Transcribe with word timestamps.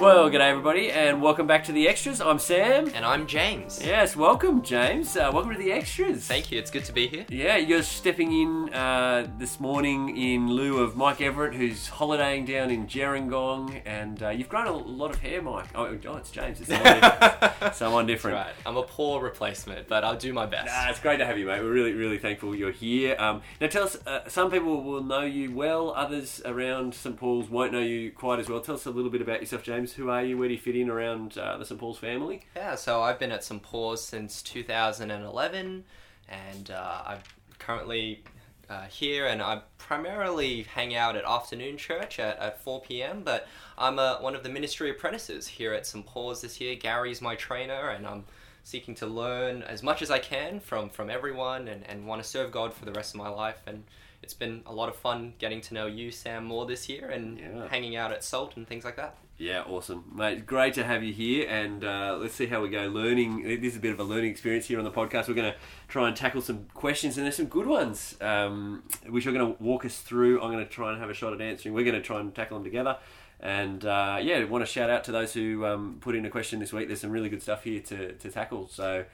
Well, 0.00 0.28
g'day 0.28 0.50
everybody, 0.50 0.90
and 0.90 1.22
welcome 1.22 1.46
back 1.46 1.62
to 1.64 1.72
the 1.72 1.86
extras. 1.86 2.20
I'm 2.20 2.40
Sam. 2.40 2.90
And 2.94 3.04
I'm 3.04 3.28
James. 3.28 3.80
Yes, 3.82 4.16
welcome, 4.16 4.60
James. 4.60 5.16
Uh, 5.16 5.30
welcome 5.32 5.52
to 5.52 5.58
the 5.58 5.70
extras. 5.70 6.26
Thank 6.26 6.50
you. 6.50 6.58
It's 6.58 6.70
good 6.70 6.84
to 6.86 6.92
be 6.92 7.06
here. 7.06 7.24
Yeah, 7.28 7.58
you're 7.58 7.84
stepping 7.84 8.32
in 8.32 8.74
uh, 8.74 9.28
this 9.38 9.60
morning 9.60 10.16
in 10.16 10.50
lieu 10.50 10.78
of 10.78 10.96
Mike 10.96 11.20
Everett, 11.20 11.54
who's 11.54 11.86
holidaying 11.86 12.44
down 12.44 12.70
in 12.70 12.88
Gerringong, 12.88 13.82
and 13.86 14.20
uh, 14.20 14.30
you've 14.30 14.48
grown 14.48 14.66
a 14.66 14.76
lot 14.76 15.12
of 15.12 15.20
hair, 15.20 15.40
Mike. 15.40 15.66
Oh, 15.76 15.96
oh 16.06 16.16
it's 16.16 16.32
James. 16.32 16.60
It's 16.60 16.70
someone 16.70 17.00
different. 17.00 17.74
someone 17.74 18.06
different. 18.06 18.36
Right. 18.36 18.52
I'm 18.66 18.76
a 18.76 18.82
poor 18.82 19.22
replacement, 19.22 19.86
but 19.86 20.02
I'll 20.02 20.16
do 20.16 20.32
my 20.32 20.44
best. 20.44 20.66
Nah, 20.66 20.90
it's 20.90 21.00
great 21.00 21.18
to 21.18 21.24
have 21.24 21.38
you, 21.38 21.46
mate. 21.46 21.62
We're 21.62 21.72
really, 21.72 21.92
really 21.92 22.18
thankful 22.18 22.52
you're 22.54 22.72
here. 22.72 23.14
Um, 23.18 23.42
now, 23.60 23.68
tell 23.68 23.84
us. 23.84 23.96
Uh, 24.04 24.28
some 24.28 24.50
people 24.50 24.82
will 24.82 25.04
know 25.04 25.22
you 25.22 25.52
well. 25.52 25.94
Others 25.94 26.42
around 26.44 26.94
St 26.94 27.16
Paul's 27.16 27.48
won't 27.48 27.72
know 27.72 27.80
you 27.80 28.10
quite 28.10 28.40
as 28.40 28.48
well. 28.48 28.60
Tell 28.60 28.74
us 28.74 28.86
a 28.86 28.90
little 28.90 29.10
bit 29.10 29.22
about 29.22 29.40
yourself, 29.40 29.62
James. 29.62 29.83
Who 29.92 30.10
are 30.10 30.24
you? 30.24 30.38
Where 30.38 30.48
do 30.48 30.54
you 30.54 30.60
fit 30.60 30.76
in 30.76 30.90
around 30.90 31.38
uh, 31.38 31.56
the 31.58 31.64
St 31.64 31.78
Paul's 31.78 31.98
family? 31.98 32.42
Yeah, 32.56 32.74
so 32.74 33.02
I've 33.02 33.18
been 33.18 33.32
at 33.32 33.44
St 33.44 33.62
Paul's 33.62 34.02
since 34.02 34.42
2011, 34.42 35.84
and 36.28 36.70
uh, 36.70 37.02
I'm 37.06 37.18
currently 37.58 38.24
uh, 38.68 38.84
here, 38.84 39.26
and 39.26 39.42
I 39.42 39.60
primarily 39.78 40.62
hang 40.62 40.94
out 40.94 41.16
at 41.16 41.24
afternoon 41.24 41.76
church 41.76 42.18
at, 42.18 42.38
at 42.38 42.62
4 42.62 42.80
p.m. 42.82 43.22
But 43.24 43.46
I'm 43.76 43.98
uh, 43.98 44.18
one 44.20 44.34
of 44.34 44.42
the 44.42 44.48
ministry 44.48 44.90
apprentices 44.90 45.46
here 45.46 45.72
at 45.72 45.86
St 45.86 46.06
Paul's 46.06 46.40
this 46.40 46.60
year. 46.60 46.74
Gary's 46.74 47.20
my 47.20 47.34
trainer, 47.34 47.90
and 47.90 48.06
I'm 48.06 48.24
seeking 48.62 48.94
to 48.96 49.06
learn 49.06 49.62
as 49.62 49.82
much 49.82 50.00
as 50.00 50.10
I 50.10 50.18
can 50.18 50.60
from 50.60 50.88
from 50.88 51.10
everyone, 51.10 51.68
and, 51.68 51.86
and 51.88 52.06
want 52.06 52.22
to 52.22 52.28
serve 52.28 52.50
God 52.50 52.72
for 52.72 52.84
the 52.84 52.92
rest 52.92 53.14
of 53.14 53.18
my 53.18 53.28
life. 53.28 53.60
And 53.66 53.84
it's 54.24 54.34
been 54.34 54.62
a 54.66 54.72
lot 54.72 54.88
of 54.88 54.96
fun 54.96 55.34
getting 55.38 55.60
to 55.60 55.74
know 55.74 55.86
you, 55.86 56.10
Sam, 56.10 56.44
more 56.46 56.64
this 56.66 56.88
year, 56.88 57.08
and 57.10 57.38
Yeah. 57.38 57.68
hanging 57.68 57.94
out 57.94 58.10
at 58.10 58.24
Salt 58.24 58.56
and 58.56 58.66
things 58.66 58.84
like 58.84 58.96
that. 58.96 59.16
Yeah, 59.36 59.62
awesome, 59.66 60.04
mate. 60.14 60.46
Great 60.46 60.74
to 60.74 60.84
have 60.84 61.02
you 61.02 61.12
here, 61.12 61.46
and 61.48 61.84
uh, 61.84 62.16
let's 62.20 62.34
see 62.34 62.46
how 62.46 62.62
we 62.62 62.68
go. 62.70 62.86
Learning 62.86 63.42
this 63.42 63.72
is 63.72 63.76
a 63.76 63.80
bit 63.80 63.92
of 63.92 63.98
a 64.00 64.04
learning 64.04 64.30
experience 64.30 64.66
here 64.66 64.78
on 64.78 64.84
the 64.84 64.92
podcast. 64.92 65.26
We're 65.28 65.34
going 65.34 65.52
to 65.52 65.58
try 65.88 66.06
and 66.08 66.16
tackle 66.16 66.40
some 66.40 66.66
questions, 66.72 67.16
and 67.18 67.26
there's 67.26 67.36
some 67.36 67.46
good 67.46 67.66
ones, 67.66 68.16
um, 68.20 68.84
which 69.08 69.24
you're 69.24 69.34
going 69.34 69.54
to 69.56 69.62
walk 69.62 69.84
us 69.84 69.98
through. 69.98 70.40
I'm 70.40 70.52
going 70.52 70.64
to 70.64 70.70
try 70.70 70.90
and 70.92 71.00
have 71.00 71.10
a 71.10 71.14
shot 71.14 71.32
at 71.32 71.40
answering. 71.40 71.74
We're 71.74 71.84
going 71.84 72.00
to 72.00 72.02
try 72.02 72.20
and 72.20 72.32
tackle 72.34 72.58
them 72.58 72.64
together. 72.64 72.96
And 73.40 73.84
uh, 73.84 74.18
yeah, 74.22 74.42
want 74.44 74.64
to 74.64 74.70
shout 74.70 74.88
out 74.88 75.02
to 75.04 75.12
those 75.12 75.34
who 75.34 75.66
um, 75.66 75.98
put 76.00 76.14
in 76.14 76.24
a 76.24 76.30
question 76.30 76.60
this 76.60 76.72
week. 76.72 76.86
There's 76.86 77.00
some 77.00 77.10
really 77.10 77.28
good 77.28 77.42
stuff 77.42 77.64
here 77.64 77.80
to, 77.80 78.12
to 78.12 78.30
tackle. 78.30 78.68
So 78.68 79.04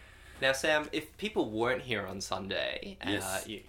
Now, 0.42 0.52
Sam, 0.52 0.88
if 0.92 1.16
people 1.16 1.50
weren't 1.50 1.82
here 1.82 2.06
on 2.06 2.20
Sunday, 2.20 2.98
Yes. 3.06 3.24
uh, 3.24 3.48
you, 3.48 3.60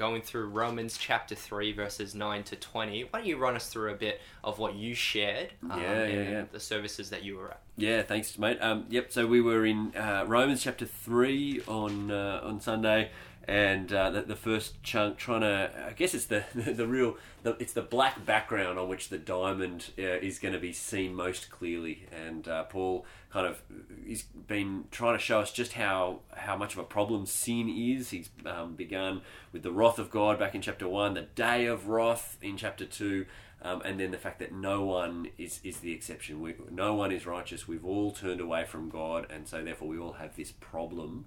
going 0.00 0.22
through 0.22 0.46
Romans 0.46 0.96
chapter 0.96 1.34
3, 1.34 1.72
verses 1.72 2.14
9 2.14 2.42
to 2.44 2.56
20, 2.56 3.02
why 3.02 3.18
don't 3.18 3.28
you 3.28 3.36
run 3.36 3.54
us 3.54 3.68
through 3.68 3.92
a 3.92 3.94
bit 3.94 4.22
of 4.42 4.58
what 4.58 4.74
you 4.74 4.94
shared 4.94 5.50
um, 5.70 5.78
Yeah, 5.78 6.06
yeah, 6.06 6.30
yeah. 6.30 6.44
the 6.50 6.58
services 6.58 7.10
that 7.10 7.22
you 7.22 7.36
were 7.36 7.50
at? 7.50 7.60
Yeah, 7.76 8.00
thanks, 8.00 8.38
mate. 8.38 8.56
Um, 8.62 8.86
yep. 8.88 9.12
So 9.12 9.26
we 9.26 9.42
were 9.42 9.66
in 9.66 9.94
uh, 9.94 10.24
Romans 10.26 10.62
chapter 10.62 10.86
three 10.86 11.60
on 11.68 12.10
uh, 12.10 12.40
on 12.42 12.62
Sunday, 12.62 13.10
and 13.48 13.92
uh, 13.92 14.10
the, 14.10 14.22
the 14.22 14.36
first 14.36 14.82
chunk 14.82 15.16
trying 15.16 15.40
to. 15.40 15.70
I 15.88 15.92
guess 15.92 16.14
it's 16.14 16.26
the 16.26 16.44
the, 16.54 16.86
real. 16.86 17.16
The, 17.42 17.56
it's 17.58 17.72
the 17.72 17.82
black 17.82 18.24
background 18.24 18.78
on 18.78 18.88
which 18.88 19.08
the 19.08 19.18
diamond 19.18 19.90
uh, 19.98 20.02
is 20.02 20.38
going 20.38 20.52
to 20.52 20.60
be 20.60 20.72
seen 20.72 21.14
most 21.14 21.50
clearly, 21.50 22.06
and 22.12 22.46
uh, 22.46 22.64
Paul 22.64 23.06
kind 23.30 23.46
of 23.46 23.62
he's 24.04 24.22
been 24.22 24.84
trying 24.90 25.16
to 25.16 25.22
show 25.22 25.40
us 25.40 25.52
just 25.52 25.72
how 25.74 26.20
how 26.34 26.56
much 26.56 26.74
of 26.74 26.78
a 26.80 26.84
problem 26.84 27.26
sin 27.26 27.68
is. 27.68 28.10
He's 28.10 28.28
um, 28.44 28.74
begun 28.74 29.22
with 29.52 29.62
the 29.62 29.72
wrath 29.72 29.98
of 29.98 30.10
God 30.10 30.38
back 30.38 30.54
in 30.54 30.60
chapter 30.60 30.88
one, 30.88 31.14
the 31.14 31.22
day 31.22 31.66
of 31.66 31.88
wrath 31.88 32.36
in 32.42 32.56
chapter 32.56 32.84
two. 32.84 33.26
Um, 33.62 33.82
and 33.82 34.00
then 34.00 34.10
the 34.10 34.16
fact 34.16 34.38
that 34.38 34.52
no 34.52 34.84
one 34.86 35.28
is, 35.36 35.60
is 35.62 35.80
the 35.80 35.92
exception. 35.92 36.40
We, 36.40 36.54
no 36.70 36.94
one 36.94 37.12
is 37.12 37.26
righteous. 37.26 37.68
We've 37.68 37.84
all 37.84 38.10
turned 38.10 38.40
away 38.40 38.64
from 38.64 38.88
God, 38.88 39.26
and 39.28 39.46
so 39.46 39.62
therefore 39.62 39.88
we 39.88 39.98
all 39.98 40.14
have 40.14 40.34
this 40.34 40.50
problem. 40.50 41.26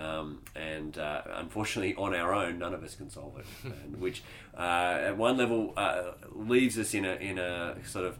Um, 0.00 0.40
and 0.56 0.96
uh, 0.96 1.22
unfortunately, 1.34 1.94
on 1.94 2.14
our 2.14 2.32
own, 2.32 2.58
none 2.58 2.72
of 2.72 2.82
us 2.82 2.94
can 2.94 3.10
solve 3.10 3.38
it. 3.38 3.46
and 3.84 4.00
which, 4.00 4.22
uh, 4.56 4.98
at 5.02 5.16
one 5.16 5.36
level, 5.36 5.74
uh, 5.76 6.12
leaves 6.32 6.78
us 6.78 6.94
in 6.94 7.04
a 7.04 7.14
in 7.16 7.38
a 7.38 7.76
sort 7.84 8.06
of 8.06 8.18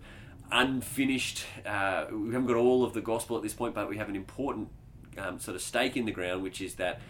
unfinished. 0.53 1.45
Uh, 1.65 2.07
we 2.11 2.33
haven't 2.33 2.47
got 2.47 2.57
all 2.57 2.85
of 2.85 2.93
the 2.93 3.01
gospel 3.01 3.37
at 3.37 3.43
this 3.43 3.55
point, 3.55 3.75
but 3.75 3.89
we 3.89 3.97
have 3.97 4.09
an 4.09 4.17
important 4.17 4.69
um, 5.17 5.39
sort 5.39 5.55
of 5.55 5.63
stake 5.63 5.97
in 5.97 6.05
the 6.05 6.13
ground, 6.13 6.43
which 6.43 6.61
is 6.61 6.75
that 6.75 7.01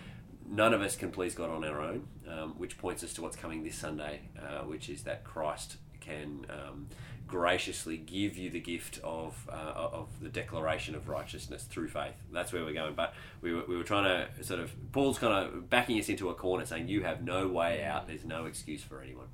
none 0.49 0.73
of 0.73 0.83
us 0.83 0.97
can 0.97 1.11
please 1.11 1.35
God 1.35 1.51
on 1.51 1.65
our 1.65 1.81
own, 1.81 2.07
um, 2.29 2.51
which 2.59 2.79
points 2.79 3.03
us 3.03 3.13
to 3.15 3.23
what's 3.23 3.37
coming 3.37 3.65
this 3.65 3.77
Sunday, 3.77 4.21
uh, 4.39 4.65
which 4.65 4.89
is 4.89 5.03
that 5.05 5.25
Christ 5.25 5.77
can 6.01 6.47
um, 6.49 6.89
graciously 7.31 7.97
give 7.97 8.37
you 8.37 8.51
the 8.51 8.61
gift 8.61 8.99
of 9.05 9.49
uh, 9.51 9.55
of 9.77 10.09
the 10.21 10.29
declaration 10.29 10.95
of 10.95 11.09
righteousness 11.09 11.63
through 11.65 11.89
faith. 11.89 12.15
That's 12.33 12.53
where 12.53 12.65
we're 12.65 12.73
going. 12.75 12.95
But 12.95 13.15
we 13.41 13.55
were, 13.55 13.63
we 13.69 13.77
were 13.77 13.85
trying 13.85 14.05
to 14.37 14.45
sort 14.45 14.61
of 14.61 14.73
Paul's 14.93 15.19
kind 15.19 15.33
of 15.33 15.71
backing 15.71 15.99
us 15.99 16.09
into 16.09 16.29
a 16.31 16.35
corner, 16.35 16.65
saying 16.67 16.89
you 16.89 17.03
have 17.03 17.23
no 17.23 17.49
way 17.49 17.85
out. 17.85 18.07
There's 18.09 18.25
no 18.25 18.47
excuse 18.47 18.83
for 18.83 19.01
anyone. 19.01 19.27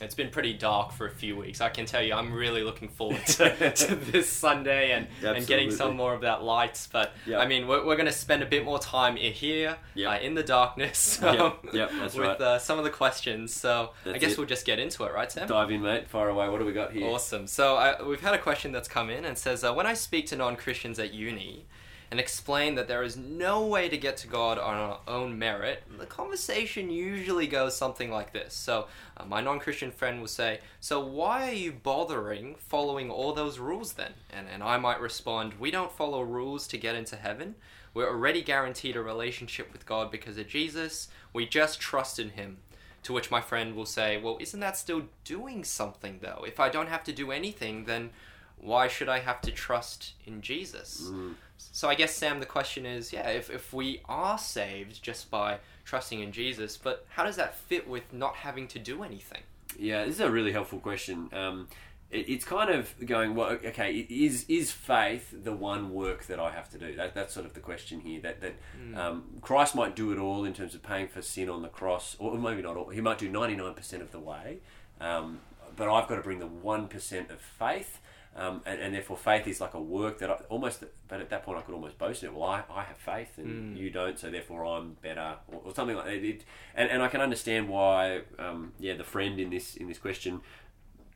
It's 0.00 0.16
been 0.16 0.30
pretty 0.30 0.54
dark 0.54 0.90
for 0.92 1.06
a 1.06 1.10
few 1.10 1.36
weeks. 1.36 1.60
I 1.60 1.68
can 1.68 1.86
tell 1.86 2.02
you, 2.02 2.14
I'm 2.14 2.32
really 2.32 2.64
looking 2.64 2.88
forward 2.88 3.24
to, 3.26 3.70
to 3.76 3.94
this 3.94 4.28
Sunday 4.28 4.90
and, 4.90 5.06
and 5.24 5.46
getting 5.46 5.70
some 5.70 5.96
more 5.96 6.12
of 6.14 6.22
that 6.22 6.42
light. 6.42 6.88
But 6.92 7.12
Yeah. 7.26 7.38
I 7.38 7.46
mean, 7.46 7.68
we're, 7.68 7.86
we're 7.86 7.94
going 7.94 8.06
to 8.06 8.12
spend 8.12 8.42
a 8.42 8.46
bit 8.46 8.64
more 8.64 8.80
time 8.80 9.14
here 9.16 9.76
Yeah. 9.94 10.10
uh, 10.10 10.18
in 10.18 10.34
the 10.34 10.42
darkness 10.42 11.20
Yep, 11.22 11.38
um, 11.40 11.52
yep, 11.72 11.90
that's 11.96 12.14
with 12.16 12.26
right. 12.26 12.40
uh, 12.40 12.58
some 12.58 12.78
of 12.78 12.84
the 12.84 12.90
questions. 12.90 13.54
So 13.54 13.90
I 14.04 14.18
guess 14.18 14.32
it. 14.32 14.38
we'll 14.38 14.48
just 14.48 14.66
get 14.66 14.80
into 14.80 15.04
it, 15.04 15.14
right, 15.14 15.30
Sam? 15.30 15.46
Dive 15.46 15.70
in, 15.70 15.82
mate. 15.82 16.08
Fire 16.08 16.28
away. 16.28 16.48
What 16.48 16.58
do 16.58 16.64
we 16.66 16.72
got 16.72 16.92
here? 16.92 17.06
Awesome. 17.06 17.33
So 17.46 17.76
I, 17.76 18.02
we've 18.02 18.20
had 18.20 18.34
a 18.34 18.38
question 18.38 18.72
that's 18.72 18.88
come 18.88 19.10
in 19.10 19.24
and 19.24 19.36
says, 19.36 19.64
uh, 19.64 19.74
when 19.74 19.86
I 19.86 19.94
speak 19.94 20.26
to 20.26 20.36
non-Christians 20.36 20.98
at 20.98 21.12
uni 21.12 21.66
and 22.10 22.20
explain 22.20 22.76
that 22.76 22.86
there 22.86 23.02
is 23.02 23.16
no 23.16 23.66
way 23.66 23.88
to 23.88 23.96
get 23.98 24.16
to 24.18 24.28
God 24.28 24.58
on 24.58 24.74
our 24.76 25.00
own 25.08 25.38
merit, 25.38 25.82
the 25.98 26.06
conversation 26.06 26.90
usually 26.90 27.46
goes 27.46 27.76
something 27.76 28.10
like 28.10 28.32
this. 28.32 28.54
So 28.54 28.86
uh, 29.16 29.24
my 29.24 29.40
non-Christian 29.40 29.90
friend 29.90 30.20
will 30.20 30.28
say, 30.28 30.60
"So 30.80 31.00
why 31.00 31.48
are 31.48 31.60
you 31.64 31.72
bothering 31.72 32.54
following 32.56 33.10
all 33.10 33.32
those 33.32 33.58
rules 33.58 33.94
then?" 33.94 34.12
And 34.32 34.46
and 34.48 34.62
I 34.62 34.76
might 34.78 35.00
respond, 35.00 35.54
"We 35.58 35.70
don't 35.70 35.90
follow 35.90 36.22
rules 36.22 36.68
to 36.68 36.78
get 36.78 36.94
into 36.94 37.16
heaven. 37.16 37.56
We're 37.94 38.10
already 38.10 38.42
guaranteed 38.42 38.96
a 38.96 39.02
relationship 39.02 39.72
with 39.72 39.86
God 39.86 40.10
because 40.10 40.38
of 40.38 40.48
Jesus. 40.48 41.08
We 41.32 41.46
just 41.46 41.80
trust 41.80 42.18
in 42.18 42.30
Him." 42.30 42.58
To 43.04 43.12
which 43.12 43.30
my 43.30 43.40
friend 43.40 43.74
will 43.74 43.86
say, 43.86 44.16
Well, 44.16 44.38
isn't 44.40 44.60
that 44.60 44.76
still 44.76 45.02
doing 45.24 45.64
something 45.64 46.18
though? 46.22 46.44
If 46.46 46.58
I 46.58 46.68
don't 46.68 46.88
have 46.88 47.04
to 47.04 47.12
do 47.12 47.30
anything, 47.30 47.84
then 47.84 48.10
why 48.56 48.88
should 48.88 49.08
I 49.08 49.18
have 49.20 49.40
to 49.42 49.50
trust 49.50 50.14
in 50.26 50.40
Jesus? 50.40 51.10
So 51.58 51.88
I 51.88 51.94
guess, 51.94 52.14
Sam, 52.14 52.40
the 52.40 52.46
question 52.46 52.86
is 52.86 53.12
yeah, 53.12 53.28
if, 53.28 53.50
if 53.50 53.72
we 53.72 54.00
are 54.06 54.38
saved 54.38 55.02
just 55.02 55.30
by 55.30 55.58
trusting 55.84 56.20
in 56.20 56.32
Jesus, 56.32 56.76
but 56.76 57.06
how 57.10 57.24
does 57.24 57.36
that 57.36 57.56
fit 57.56 57.88
with 57.88 58.12
not 58.12 58.36
having 58.36 58.66
to 58.68 58.78
do 58.78 59.02
anything? 59.02 59.42
Yeah, 59.78 60.04
this 60.04 60.14
is 60.14 60.20
a 60.20 60.30
really 60.30 60.52
helpful 60.52 60.78
question. 60.78 61.28
Um, 61.32 61.68
it's 62.14 62.44
kind 62.44 62.70
of 62.70 62.94
going, 63.04 63.34
well, 63.34 63.58
okay, 63.64 64.06
is 64.08 64.44
is 64.48 64.70
faith 64.70 65.34
the 65.44 65.52
one 65.52 65.92
work 65.92 66.26
that 66.26 66.38
I 66.38 66.50
have 66.52 66.70
to 66.70 66.78
do? 66.78 66.94
That, 66.94 67.14
that's 67.14 67.34
sort 67.34 67.46
of 67.46 67.54
the 67.54 67.60
question 67.60 68.00
here. 68.00 68.20
That 68.20 68.40
that 68.40 68.54
um, 68.96 69.24
Christ 69.40 69.74
might 69.74 69.96
do 69.96 70.12
it 70.12 70.18
all 70.18 70.44
in 70.44 70.54
terms 70.54 70.74
of 70.74 70.82
paying 70.82 71.08
for 71.08 71.22
sin 71.22 71.48
on 71.48 71.62
the 71.62 71.68
cross, 71.68 72.16
or 72.18 72.38
maybe 72.38 72.62
not 72.62 72.76
all. 72.76 72.88
He 72.88 73.00
might 73.00 73.18
do 73.18 73.28
ninety 73.28 73.56
nine 73.56 73.74
percent 73.74 74.02
of 74.02 74.10
the 74.12 74.20
way, 74.20 74.58
um, 75.00 75.40
but 75.76 75.88
I've 75.88 76.08
got 76.08 76.16
to 76.16 76.22
bring 76.22 76.38
the 76.38 76.46
one 76.46 76.88
percent 76.88 77.30
of 77.30 77.40
faith. 77.40 78.00
Um, 78.36 78.62
and, 78.66 78.80
and 78.80 78.92
therefore, 78.92 79.16
faith 79.16 79.46
is 79.46 79.60
like 79.60 79.74
a 79.74 79.80
work 79.80 80.18
that 80.18 80.28
I 80.28 80.34
almost, 80.48 80.82
but 81.06 81.20
at 81.20 81.30
that 81.30 81.44
point, 81.44 81.56
I 81.56 81.62
could 81.62 81.72
almost 81.72 81.98
boast 81.98 82.24
it. 82.24 82.34
Well, 82.34 82.42
I, 82.42 82.64
I 82.68 82.82
have 82.82 82.96
faith 82.96 83.38
and 83.38 83.78
you 83.78 83.90
don't, 83.90 84.18
so 84.18 84.28
therefore 84.28 84.66
I'm 84.66 84.96
better, 85.00 85.36
or, 85.46 85.60
or 85.66 85.72
something 85.72 85.94
like 85.94 86.06
that. 86.06 86.14
It, 86.14 86.44
and, 86.74 86.90
and 86.90 87.00
I 87.00 87.06
can 87.06 87.20
understand 87.20 87.68
why, 87.68 88.22
um, 88.40 88.72
yeah, 88.80 88.94
the 88.94 89.04
friend 89.04 89.38
in 89.38 89.50
this 89.50 89.76
in 89.76 89.86
this 89.86 89.98
question 89.98 90.40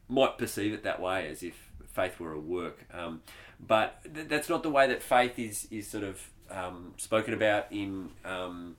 might 0.08 0.38
perceive 0.38 0.72
it 0.72 0.82
that 0.84 1.00
way, 1.00 1.28
as 1.28 1.42
if 1.42 1.54
faith 1.92 2.18
were 2.20 2.32
a 2.32 2.40
work. 2.40 2.84
Um, 2.92 3.22
but 3.60 4.02
th- 4.14 4.28
that's 4.28 4.48
not 4.48 4.62
the 4.62 4.70
way 4.70 4.86
that 4.86 5.02
faith 5.02 5.38
is 5.38 5.66
is 5.70 5.88
sort 5.88 6.04
of 6.04 6.20
um, 6.50 6.94
spoken 6.96 7.34
about 7.34 7.66
in. 7.70 8.10
Um, 8.24 8.76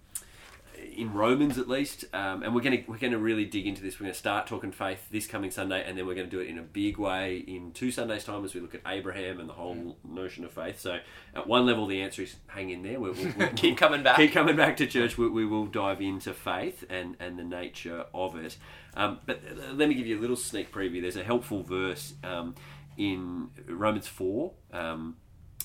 in 0.96 1.14
Romans, 1.14 1.58
at 1.58 1.68
least, 1.68 2.06
um, 2.14 2.44
and 2.44 2.54
we're 2.54 2.62
going 2.62 2.84
to 2.84 2.90
we're 2.90 2.98
going 2.98 3.14
to 3.14 3.20
really 3.20 3.46
dig 3.46 3.68
into 3.68 3.82
this. 3.82 4.00
We're 4.00 4.06
going 4.06 4.14
to 4.14 4.20
start 4.20 4.48
talking 4.48 4.72
faith 4.72 5.08
this 5.12 5.28
coming 5.28 5.52
Sunday, 5.52 5.84
and 5.86 5.98
then 5.98 6.06
we're 6.06 6.16
going 6.16 6.30
to 6.30 6.36
do 6.36 6.42
it 6.42 6.48
in 6.48 6.58
a 6.58 6.64
big 6.64 6.98
way 6.98 7.38
in 7.38 7.72
two 7.72 7.92
Sundays' 7.92 8.24
time 8.24 8.44
as 8.46 8.54
we 8.54 8.62
look 8.62 8.76
at 8.76 8.82
Abraham 8.88 9.40
and 9.40 9.50
the 9.50 9.54
whole 9.54 9.98
notion 10.04 10.46
of 10.46 10.52
faith. 10.52 10.80
So, 10.80 11.00
at 11.36 11.48
one 11.48 11.66
level, 11.66 11.86
the 11.86 12.02
answer 12.02 12.24
is 12.24 12.36
hang 12.48 12.70
in 12.70 12.84
there. 12.84 13.00
We'll, 13.00 13.14
we'll, 13.14 13.34
we'll 13.38 13.50
Keep 13.50 13.78
coming 13.78 14.04
back. 14.04 14.18
Keep 14.18 14.34
coming 14.34 14.56
back 14.56 14.78
to 14.78 14.88
church. 14.88 15.18
We, 15.18 15.30
we 15.30 15.46
will 15.46 15.66
dive 15.66 16.02
into 16.02 16.34
faith 16.34 16.84
and 16.90 17.16
and 17.20 17.38
the 17.38 17.44
nature 17.44 18.06
of 18.14 18.36
it. 18.36 18.58
Um, 18.96 19.20
but 19.26 19.42
let 19.74 19.90
me 19.90 19.96
give 19.96 20.08
you 20.08 20.18
a 20.18 20.22
little 20.22 20.36
sneak 20.36 20.72
preview. 20.72 21.02
There's 21.02 21.16
a 21.16 21.24
helpful 21.24 21.64
verse 21.64 22.14
um, 22.24 22.56
in 22.98 23.50
Romans 23.68 24.08
four. 24.08 24.54
Um, 24.72 25.18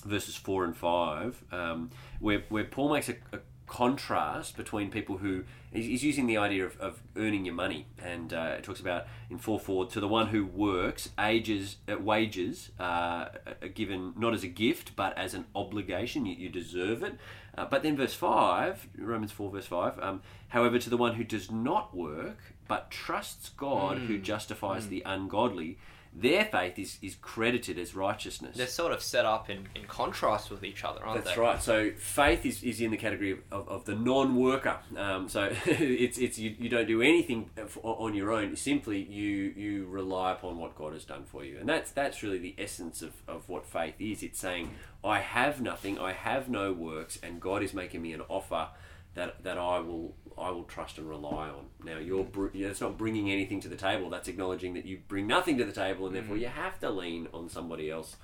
verses 0.05 0.35
four 0.35 0.65
and 0.65 0.77
five, 0.77 1.43
um, 1.51 1.89
where 2.19 2.43
where 2.49 2.63
Paul 2.63 2.93
makes 2.93 3.09
a, 3.09 3.15
a 3.33 3.39
contrast 3.67 4.55
between 4.57 4.91
people 4.91 5.17
who 5.17 5.43
he's 5.71 5.85
he's 5.85 6.03
using 6.03 6.27
the 6.27 6.37
idea 6.37 6.65
of, 6.65 6.79
of 6.79 7.01
earning 7.15 7.45
your 7.45 7.55
money, 7.55 7.87
and 7.97 8.33
uh, 8.33 8.55
it 8.57 8.63
talks 8.63 8.79
about 8.79 9.05
in 9.29 9.37
four 9.37 9.59
four 9.59 9.85
to 9.87 9.99
the 9.99 10.07
one 10.07 10.27
who 10.27 10.45
works, 10.45 11.09
ages 11.19 11.77
uh, 11.91 11.97
wages 11.97 12.71
uh, 12.79 13.27
are 13.61 13.67
given 13.73 14.13
not 14.17 14.33
as 14.33 14.43
a 14.43 14.47
gift 14.47 14.95
but 14.95 15.17
as 15.17 15.33
an 15.33 15.45
obligation. 15.55 16.25
You, 16.25 16.35
you 16.35 16.49
deserve 16.49 17.03
it. 17.03 17.17
Uh, 17.57 17.65
but 17.65 17.83
then 17.83 17.95
verse 17.95 18.13
five, 18.13 18.87
Romans 18.97 19.31
four 19.31 19.49
verse 19.49 19.65
five. 19.65 19.97
Um, 19.99 20.21
however, 20.49 20.77
to 20.79 20.89
the 20.89 20.97
one 20.97 21.15
who 21.15 21.23
does 21.23 21.49
not 21.49 21.95
work 21.95 22.37
but 22.67 22.89
trusts 22.89 23.49
God 23.49 23.99
who 23.99 24.17
justifies 24.17 24.87
the 24.87 25.03
ungodly, 25.05 25.77
their 26.17 26.45
faith 26.45 26.79
is, 26.79 26.97
is 27.01 27.15
credited 27.15 27.77
as 27.77 27.93
righteousness. 27.93 28.55
They're 28.55 28.67
sort 28.67 28.93
of 28.93 29.01
set 29.01 29.25
up 29.25 29.49
in, 29.49 29.67
in 29.75 29.83
contrast 29.83 30.49
with 30.49 30.63
each 30.63 30.85
other, 30.85 31.03
aren't 31.03 31.25
That's 31.25 31.35
they? 31.35 31.41
That's 31.41 31.55
right. 31.55 31.61
So 31.61 31.91
faith 31.97 32.45
is, 32.45 32.63
is 32.63 32.79
in 32.79 32.91
the 32.91 32.97
category 32.97 33.39
of, 33.51 33.67
of, 33.67 33.85
the 33.85 33.95
non-worker. 33.95 34.77
Um, 34.95 35.27
so 35.27 35.51
it's 35.65 36.17
it's 36.17 36.39
you, 36.39 36.55
you 36.57 36.69
don't 36.69 36.87
do 36.87 37.01
anything 37.01 37.49
on 37.83 38.13
your 38.13 38.31
own. 38.31 38.55
Simply 38.55 39.03
you 39.03 39.53
you 39.57 39.87
rely 39.87 40.31
upon 40.31 40.57
what 40.57 40.75
God 40.75 40.93
has 40.93 41.03
done 41.03 41.25
for 41.25 41.43
you, 41.43 41.57
and 41.59 41.67
that's 41.67 41.91
that's 41.91 42.23
really 42.23 42.39
the 42.39 42.55
essence 42.57 43.01
of, 43.01 43.13
of 43.27 43.49
what 43.49 43.65
faith 43.65 43.95
is. 43.99 44.23
It's 44.23 44.39
saying 44.39 44.71
I 45.03 45.19
have 45.19 45.61
nothing, 45.61 45.99
I 45.99 46.13
have 46.13 46.47
no 46.47 46.71
works, 46.71 47.19
and 47.21 47.41
God 47.41 47.61
is 47.61 47.73
making 47.73 48.01
me 48.01 48.13
an 48.13 48.21
offer 48.29 48.69
that 49.15 49.43
that 49.43 49.57
I 49.57 49.79
will 49.79 50.15
I 50.37 50.51
will 50.51 50.63
trust 50.63 50.97
and 50.97 51.09
rely 51.09 51.49
on. 51.49 51.65
Now 51.83 51.97
you're 51.97 52.23
br- 52.23 52.47
yeah, 52.53 52.67
it's 52.67 52.81
not 52.81 52.97
bringing 52.97 53.31
anything 53.31 53.59
to 53.61 53.67
the 53.69 53.75
table. 53.75 54.09
That's 54.09 54.27
acknowledging 54.27 54.73
that 54.75 54.85
you 54.85 54.99
bring 55.07 55.27
nothing 55.27 55.57
to 55.57 55.65
the 55.65 55.71
table, 55.71 56.05
and 56.05 56.15
therefore 56.15 56.37
you 56.37 56.47
have 56.47 56.79
to 56.79 56.89
lean 56.89 57.27
on 57.33 57.49
somebody 57.49 57.89
else. 57.89 58.17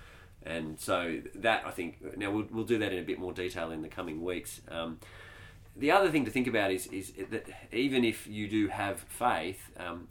And 0.44 0.80
so 0.80 1.22
that 1.36 1.64
I 1.66 1.72
think 1.72 2.18
now 2.18 2.32
we'll, 2.32 2.48
we'll 2.52 2.66
do 2.66 2.78
that 2.80 2.92
in 2.92 3.00
a 3.00 3.04
bit 3.04 3.20
more 3.20 3.32
detail 3.32 3.72
in 3.72 3.82
the 3.82 3.88
coming 3.88 4.24
weeks. 4.24 4.62
Um, 4.70 5.00
the 5.76 5.92
other 5.92 6.10
thing 6.10 6.26
to 6.26 6.32
think 6.32 6.48
about 6.48 6.72
is, 6.72 6.88
is 6.88 7.14
that 7.30 7.48
even 7.72 8.04
if 8.04 8.28
you 8.28 8.48
do 8.48 8.68
have 8.68 9.00
faith, 9.02 9.70
um, 9.78 10.08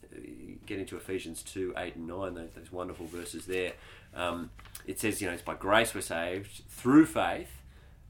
get 0.65 0.79
into 0.79 0.97
Ephesians 0.97 1.43
2 1.43 1.75
8 1.76 1.97
and 1.97 2.06
9, 2.06 2.35
those, 2.35 2.50
those 2.56 2.73
wonderful 2.73 3.06
verses 3.06 3.47
there. 3.47 3.73
Um, 4.15 4.50
it 4.87 4.99
says, 4.99 5.21
you 5.21 5.29
know, 5.29 5.35
it's 5.35 5.43
by 5.43 5.55
grace 5.55 5.94
we're 5.94 6.00
saved 6.00 6.62
through 6.69 7.06
faith. 7.06 7.60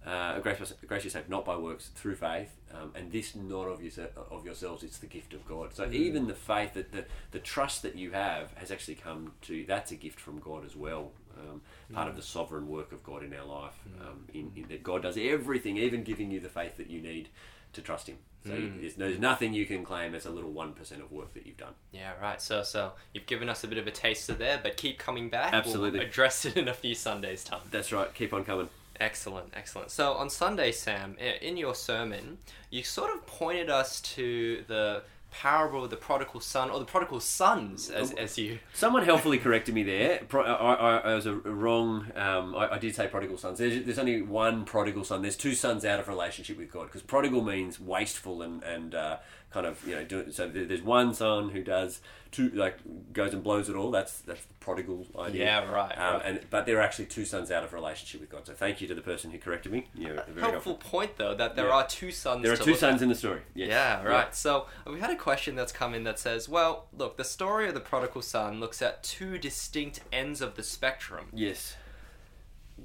Uh, 0.06 0.38
grace, 0.41 0.73
grace 0.87 1.05
you're 1.05 1.11
saved 1.11 1.29
not 1.29 1.44
by 1.44 1.56
works 1.56 1.88
through 1.94 2.14
faith, 2.14 2.56
um, 2.75 2.91
and 2.94 3.12
this 3.12 3.35
not 3.35 3.67
of, 3.69 3.82
your, 3.82 4.06
of 4.31 4.47
yourselves, 4.47 4.82
it's 4.82 4.99
the 4.99 5.06
gift 5.06 5.35
of 5.35 5.47
God. 5.47 5.75
So 5.75 5.91
even 5.93 6.26
the 6.26 6.35
faith, 6.35 6.73
that 6.75 6.93
the, 6.93 7.05
the 7.32 7.38
trust 7.38 7.82
that 7.82 7.97
you 7.97 8.12
have 8.12 8.52
has 8.55 8.70
actually 8.70 8.94
come 8.94 9.32
to, 9.43 9.64
that's 9.67 9.91
a 9.93 9.97
gift 9.97 10.19
from 10.19 10.38
God 10.41 10.64
as 10.64 10.75
well. 10.75 11.11
Um, 11.38 11.61
part 11.93 12.08
of 12.08 12.17
the 12.17 12.23
sovereign 12.23 12.67
work 12.69 12.93
of 12.93 13.02
God 13.02 13.23
in 13.23 13.35
our 13.35 13.44
life, 13.44 13.79
um, 14.00 14.25
in, 14.35 14.52
in 14.56 14.69
that 14.69 14.82
God 14.82 15.02
does 15.02 15.17
everything, 15.19 15.76
even 15.76 16.02
giving 16.02 16.31
you 16.31 16.41
the 16.41 16.49
faith 16.49 16.76
that 16.79 16.91
you 16.91 17.00
need 17.00 17.29
to 17.73 17.82
trust 17.82 18.08
Him. 18.08 18.17
So 18.47 18.56
there's, 18.81 18.94
there's 18.94 19.19
nothing 19.19 19.52
you 19.52 19.67
can 19.67 19.85
claim 19.85 20.14
as 20.14 20.25
a 20.25 20.31
little 20.31 20.50
one 20.50 20.73
percent 20.73 21.02
of 21.02 21.12
work 21.12 21.35
that 21.35 21.47
you've 21.47 21.58
done. 21.58 21.75
Yeah, 21.93 22.12
right. 22.23 22.41
So, 22.41 22.62
so 22.62 22.93
you've 23.12 23.26
given 23.26 23.50
us 23.50 23.64
a 23.64 23.69
bit 23.69 23.76
of 23.76 23.87
a 23.87 23.91
taster 23.91 24.32
there, 24.32 24.58
but 24.62 24.79
keep 24.79 24.99
coming 24.99 25.29
back. 25.29 25.52
Absolutely. 25.52 25.99
We'll 25.99 26.08
address 26.08 26.47
it 26.47 26.56
in 26.56 26.67
a 26.67 26.73
few 26.73 26.94
Sundays' 26.94 27.44
time. 27.44 27.61
That's 27.70 27.93
right. 27.93 28.12
Keep 28.14 28.32
on 28.32 28.44
coming. 28.44 28.70
Excellent, 29.00 29.55
excellent. 29.56 29.91
So 29.91 30.12
on 30.12 30.29
Sunday, 30.29 30.73
Sam, 30.73 31.17
in 31.19 31.56
your 31.56 31.75
sermon, 31.75 32.37
you 32.69 32.82
sort 32.82 33.14
of 33.14 33.26
pointed 33.26 33.70
us 33.70 34.02
to 34.02 34.62
the 34.69 35.02
parable 35.30 35.84
of 35.84 35.90
the 35.90 35.96
prodigal 35.96 36.40
son, 36.40 36.70
or 36.70 36.78
the 36.78 36.84
prodigal 36.84 37.20
sons, 37.20 37.90
as, 37.90 38.12
as 38.12 38.36
you. 38.38 38.58
Someone 38.72 39.04
helpfully 39.04 39.38
corrected 39.38 39.74
me 39.74 39.82
there. 39.82 40.20
Pro- 40.28 40.42
I, 40.44 40.74
I, 40.74 40.96
I 41.10 41.14
was 41.14 41.26
a 41.26 41.34
wrong. 41.34 42.06
Um, 42.16 42.54
I, 42.54 42.74
I 42.74 42.78
did 42.78 42.94
say 42.94 43.06
prodigal 43.06 43.38
sons. 43.38 43.58
There's, 43.58 43.84
there's 43.84 43.98
only 43.98 44.22
one 44.22 44.64
prodigal 44.64 45.04
son. 45.04 45.22
There's 45.22 45.36
two 45.36 45.54
sons 45.54 45.84
out 45.84 46.00
of 46.00 46.08
relationship 46.08 46.58
with 46.58 46.70
God 46.70 46.84
because 46.86 47.02
prodigal 47.02 47.42
means 47.42 47.78
wasteful 47.80 48.42
and 48.42 48.62
and 48.62 48.94
uh, 48.94 49.18
kind 49.50 49.66
of 49.66 49.86
you 49.86 49.94
know. 49.96 50.04
Do, 50.04 50.30
so 50.32 50.48
there's 50.48 50.82
one 50.82 51.14
son 51.14 51.50
who 51.50 51.62
does 51.62 52.00
two 52.32 52.48
like 52.50 52.78
goes 53.12 53.32
and 53.34 53.42
blows 53.42 53.68
it 53.68 53.74
all. 53.76 53.90
That's 53.90 54.20
that's 54.20 54.44
the 54.44 54.54
prodigal 54.60 55.06
idea. 55.18 55.44
Yeah, 55.46 55.70
right, 55.70 55.98
Um, 55.98 56.14
right. 56.14 56.22
And 56.24 56.40
but 56.50 56.66
there 56.66 56.78
are 56.78 56.82
actually 56.82 57.06
two 57.06 57.24
sons 57.24 57.50
out 57.50 57.64
of 57.64 57.72
relationship 57.72 58.20
with 58.20 58.30
God. 58.30 58.46
So 58.46 58.52
thank 58.52 58.80
you 58.80 58.86
to 58.88 58.94
the 58.94 59.00
person 59.00 59.30
who 59.30 59.38
corrected 59.38 59.72
me. 59.72 59.88
Yeah, 59.94 60.08
very 60.28 60.40
Helpful 60.52 60.72
helpful. 60.74 60.74
point, 60.76 61.16
though, 61.16 61.34
that 61.34 61.56
there 61.56 61.66
Yeah. 61.66 61.74
are 61.74 61.86
two 61.88 62.10
sons. 62.12 62.42
There 62.44 62.52
are 62.52 62.56
to 62.56 62.62
two 62.64 62.74
sons 62.76 62.96
at. 62.96 63.02
in 63.02 63.08
the 63.08 63.14
story. 63.16 63.40
Yes. 63.54 63.68
Yeah, 63.70 64.02
right. 64.04 64.34
So 64.34 64.66
we 64.86 65.00
had 65.00 65.10
a 65.10 65.16
question 65.20 65.55
that's 65.55 65.72
come 65.72 65.94
in 65.94 66.05
that 66.05 66.19
says, 66.19 66.49
well, 66.49 66.87
look, 66.96 67.17
the 67.17 67.25
story 67.25 67.69
of 67.69 67.75
the 67.75 67.81
prodigal 67.81 68.22
son 68.22 68.58
looks 68.58 68.82
at 68.82 69.02
two 69.02 69.38
distinct 69.38 70.00
ends 70.12 70.40
of 70.40 70.56
the 70.56 70.62
spectrum. 70.62 71.26
Yes. 71.32 71.76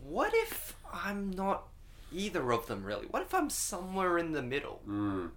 What 0.03 0.33
if 0.33 0.75
I'm 0.93 1.31
not 1.31 1.63
either 2.11 2.51
of 2.51 2.67
them, 2.67 2.83
really? 2.83 3.07
What 3.07 3.21
if 3.21 3.33
I'm 3.33 3.49
somewhere 3.49 4.17
in 4.17 4.33
the 4.33 4.41
middle? 4.41 4.81
Mm. 4.87 5.31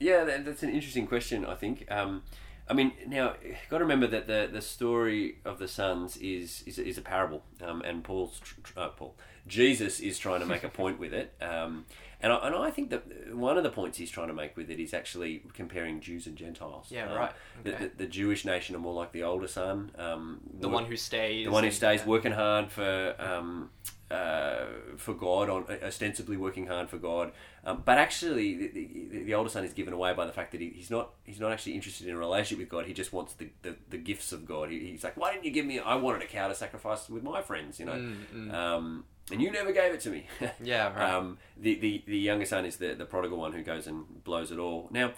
Yeah, 0.00 0.24
that, 0.24 0.44
that's 0.44 0.62
an 0.62 0.70
interesting 0.70 1.06
question. 1.06 1.44
I 1.44 1.54
think. 1.54 1.90
Um, 1.90 2.22
I 2.70 2.74
mean, 2.74 2.92
now 3.06 3.34
got 3.70 3.78
to 3.78 3.84
remember 3.84 4.06
that 4.08 4.26
the 4.26 4.48
the 4.52 4.60
story 4.60 5.36
of 5.44 5.58
the 5.58 5.68
sons 5.68 6.16
is 6.16 6.62
is, 6.66 6.78
is 6.78 6.98
a 6.98 7.02
parable, 7.02 7.42
um, 7.62 7.82
and 7.82 8.04
Paul's 8.04 8.40
tr- 8.40 8.60
tr- 8.62 8.78
uh, 8.78 8.88
Paul 8.88 9.14
Jesus 9.46 10.00
is 10.00 10.18
trying 10.18 10.40
to 10.40 10.46
make 10.46 10.64
a 10.64 10.68
point 10.68 10.98
with 10.98 11.12
it. 11.12 11.34
Um, 11.40 11.86
and 12.20 12.32
I, 12.32 12.36
and 12.46 12.54
I 12.56 12.70
think 12.70 12.90
that 12.90 13.34
one 13.34 13.56
of 13.56 13.62
the 13.62 13.70
points 13.70 13.98
he's 13.98 14.10
trying 14.10 14.28
to 14.28 14.34
make 14.34 14.56
with 14.56 14.70
it 14.70 14.80
is 14.80 14.92
actually 14.94 15.42
comparing 15.54 16.00
Jews 16.00 16.26
and 16.26 16.36
Gentiles. 16.36 16.86
Yeah, 16.90 17.10
Um, 17.10 17.16
right. 17.18 17.32
The, 17.64 17.74
Okay. 17.74 17.84
the, 17.84 17.90
the 18.04 18.06
Jewish 18.06 18.44
nation 18.44 18.74
are 18.76 18.80
more 18.80 18.94
like 18.94 19.12
the 19.12 19.22
older 19.22 19.46
son. 19.48 19.92
Um, 19.96 20.40
The 20.60 20.68
work- 20.68 20.74
one 20.74 20.84
who 20.86 20.96
stays. 20.96 21.44
the 21.46 21.52
one 21.52 21.62
who 21.62 21.68
and- 21.68 21.76
stays 21.76 22.04
working 22.04 22.32
hard 22.32 22.70
for 22.72 23.14
um, 23.18 23.70
uh, 24.10 24.64
for 24.96 25.12
God, 25.12 25.50
on 25.50 25.66
ostensibly 25.82 26.38
working 26.38 26.66
hard 26.66 26.88
for 26.88 26.96
God, 26.96 27.30
um, 27.66 27.82
but 27.84 27.98
actually 27.98 28.56
the, 28.56 28.68
the, 28.68 29.18
the 29.24 29.34
older 29.34 29.50
son 29.50 29.64
is 29.64 29.74
given 29.74 29.92
away 29.92 30.14
by 30.14 30.24
the 30.24 30.32
fact 30.32 30.50
that 30.52 30.62
he, 30.62 30.70
he's 30.70 30.90
not 30.90 31.10
he's 31.24 31.38
not 31.38 31.52
actually 31.52 31.74
interested 31.74 32.06
in 32.08 32.14
a 32.14 32.18
relationship 32.18 32.58
with 32.58 32.70
God. 32.70 32.86
He 32.86 32.94
just 32.94 33.12
wants 33.12 33.34
the, 33.34 33.50
the, 33.60 33.76
the 33.90 33.98
gifts 33.98 34.32
of 34.32 34.46
God. 34.46 34.70
He, 34.70 34.78
he's 34.92 35.04
like, 35.04 35.18
why 35.18 35.32
didn't 35.32 35.44
you 35.44 35.50
give 35.50 35.66
me? 35.66 35.78
I 35.78 35.94
wanted 35.96 36.22
a 36.22 36.26
cow 36.26 36.48
to 36.48 36.54
sacrifice 36.54 37.10
with 37.10 37.22
my 37.22 37.42
friends, 37.42 37.78
you 37.78 37.84
know, 37.84 37.92
Mm, 38.34 38.54
Um, 38.54 39.04
and 39.30 39.40
you 39.42 39.50
never 39.50 39.72
gave 39.72 39.92
it 39.92 40.00
to 40.00 40.10
me. 40.10 40.26
Yeah, 40.62 40.92
right. 40.92 41.14
Um, 41.14 41.38
the, 41.56 41.74
the 41.78 42.04
the 42.06 42.18
younger 42.18 42.46
son 42.46 42.64
is 42.64 42.76
the 42.76 42.94
the 42.94 43.04
prodigal 43.04 43.38
one 43.38 43.52
who 43.52 43.62
goes 43.62 43.86
and 43.86 44.24
blows 44.24 44.50
it 44.50 44.58
all. 44.58 44.88
Now, 44.90 45.12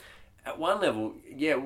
at 0.44 0.58
one 0.58 0.80
level, 0.80 1.14
yeah, 1.28 1.60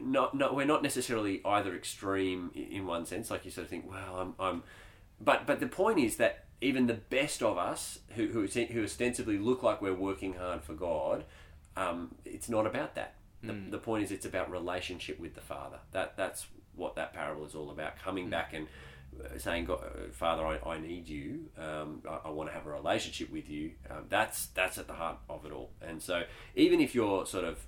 not 0.00 0.34
not 0.34 0.54
we're 0.54 0.66
not 0.66 0.82
necessarily 0.82 1.40
either 1.44 1.74
extreme 1.74 2.50
in 2.54 2.86
one 2.86 3.06
sense. 3.06 3.30
Like 3.30 3.44
you 3.44 3.50
sort 3.50 3.64
of 3.64 3.70
think, 3.70 3.90
well, 3.90 4.16
I'm, 4.16 4.34
I'm 4.38 4.62
but 5.20 5.46
but 5.46 5.60
the 5.60 5.66
point 5.66 5.98
is 5.98 6.16
that 6.16 6.44
even 6.60 6.86
the 6.86 6.94
best 6.94 7.42
of 7.42 7.58
us 7.58 8.00
who 8.10 8.28
who, 8.28 8.46
who 8.46 8.84
ostensibly 8.84 9.38
look 9.38 9.62
like 9.62 9.80
we're 9.82 9.94
working 9.94 10.34
hard 10.34 10.62
for 10.62 10.74
God, 10.74 11.24
um, 11.76 12.14
it's 12.24 12.48
not 12.48 12.66
about 12.66 12.94
that. 12.94 13.14
The, 13.42 13.54
the 13.70 13.78
point 13.78 14.04
is, 14.04 14.12
it's 14.12 14.26
about 14.26 14.50
relationship 14.50 15.18
with 15.18 15.34
the 15.34 15.40
Father. 15.40 15.78
That 15.92 16.14
that's 16.16 16.46
what 16.74 16.94
that 16.96 17.14
parable 17.14 17.46
is 17.46 17.54
all 17.54 17.70
about. 17.70 17.98
Coming 17.98 18.28
back 18.28 18.52
and 18.52 18.66
saying, 19.38 19.66
God, 19.66 19.82
uh, 19.84 20.10
Father, 20.12 20.44
I, 20.46 20.58
I 20.68 20.78
need 20.78 21.08
you. 21.08 21.46
Um, 21.58 22.02
I, 22.08 22.20
I 22.26 22.30
want 22.30 22.48
to 22.48 22.54
have 22.54 22.66
a 22.66 22.70
relationship 22.70 23.30
with 23.30 23.48
you. 23.48 23.72
Um, 23.90 24.04
that's 24.08 24.46
that's 24.46 24.78
at 24.78 24.86
the 24.86 24.94
heart 24.94 25.18
of 25.28 25.44
it 25.44 25.52
all. 25.52 25.70
And 25.80 26.02
so, 26.02 26.24
even 26.54 26.80
if 26.80 26.94
you're 26.94 27.26
sort 27.26 27.44
of 27.44 27.58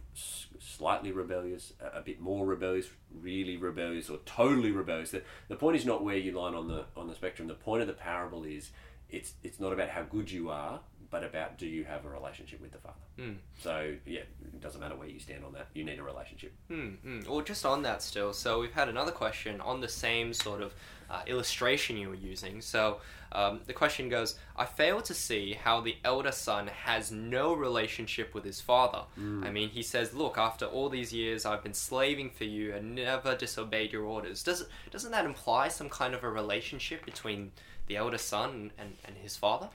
slightly 0.58 1.12
rebellious, 1.12 1.72
a, 1.80 1.98
a 1.98 2.00
bit 2.02 2.20
more 2.20 2.44
rebellious, 2.46 2.86
really 3.20 3.56
rebellious, 3.56 4.10
or 4.10 4.18
totally 4.26 4.70
rebellious, 4.70 5.10
the, 5.10 5.22
the 5.48 5.56
point 5.56 5.76
is 5.76 5.84
not 5.84 6.04
where 6.04 6.16
you 6.16 6.32
line 6.32 6.54
on 6.54 6.68
the 6.68 6.84
on 6.96 7.08
the 7.08 7.14
spectrum. 7.14 7.48
The 7.48 7.54
point 7.54 7.82
of 7.82 7.88
the 7.88 7.94
parable 7.94 8.44
is 8.44 8.70
it's 9.12 9.34
it's 9.42 9.60
not 9.60 9.72
about 9.72 9.90
how 9.90 10.02
good 10.02 10.30
you 10.30 10.50
are, 10.50 10.80
but 11.10 11.22
about 11.22 11.58
do 11.58 11.66
you 11.66 11.84
have 11.84 12.04
a 12.04 12.08
relationship 12.08 12.60
with 12.60 12.72
the 12.72 12.78
Father. 12.78 12.96
Mm. 13.18 13.36
So 13.60 13.94
yeah, 14.06 14.20
it 14.20 14.60
doesn't 14.60 14.80
matter 14.80 14.96
where 14.96 15.08
you 15.08 15.20
stand 15.20 15.44
on 15.44 15.52
that. 15.52 15.68
You 15.74 15.84
need 15.84 15.98
a 15.98 16.02
relationship. 16.02 16.54
Mm, 16.70 16.96
mm. 17.06 17.28
Well, 17.28 17.42
just 17.42 17.66
on 17.66 17.82
that 17.82 18.02
still, 18.02 18.32
so 18.32 18.60
we've 18.60 18.72
had 18.72 18.88
another 18.88 19.12
question 19.12 19.60
on 19.60 19.80
the 19.80 19.88
same 19.88 20.32
sort 20.32 20.62
of 20.62 20.74
uh, 21.10 21.20
illustration 21.26 21.98
you 21.98 22.08
were 22.08 22.14
using. 22.14 22.62
So 22.62 23.00
um, 23.32 23.60
the 23.66 23.74
question 23.74 24.08
goes 24.08 24.36
I 24.56 24.64
fail 24.64 25.02
to 25.02 25.12
see 25.12 25.52
how 25.52 25.82
the 25.82 25.96
elder 26.02 26.32
son 26.32 26.68
has 26.68 27.12
no 27.12 27.52
relationship 27.52 28.34
with 28.34 28.44
his 28.44 28.62
father. 28.62 29.02
I 29.44 29.50
mean, 29.50 29.68
he 29.68 29.82
says, 29.82 30.14
Look, 30.14 30.38
after 30.38 30.64
all 30.64 30.88
these 30.88 31.12
years, 31.12 31.44
I've 31.44 31.62
been 31.62 31.74
slaving 31.74 32.30
for 32.30 32.44
you 32.44 32.74
and 32.74 32.94
never 32.94 33.36
disobeyed 33.36 33.92
your 33.92 34.04
orders. 34.04 34.42
Does, 34.42 34.64
doesn't 34.90 35.10
that 35.12 35.26
imply 35.26 35.68
some 35.68 35.90
kind 35.90 36.14
of 36.14 36.24
a 36.24 36.30
relationship 36.30 37.04
between 37.04 37.52
the 37.92 37.98
elder 37.98 38.18
son 38.18 38.70
and, 38.78 38.96
and 39.04 39.16
his 39.18 39.36
father? 39.36 39.68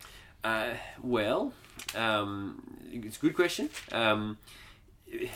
Uh, 0.43 0.73
well, 1.03 1.53
um, 1.95 2.63
it's 2.91 3.17
a 3.17 3.19
good 3.19 3.35
question. 3.35 3.69
Um, 3.91 4.39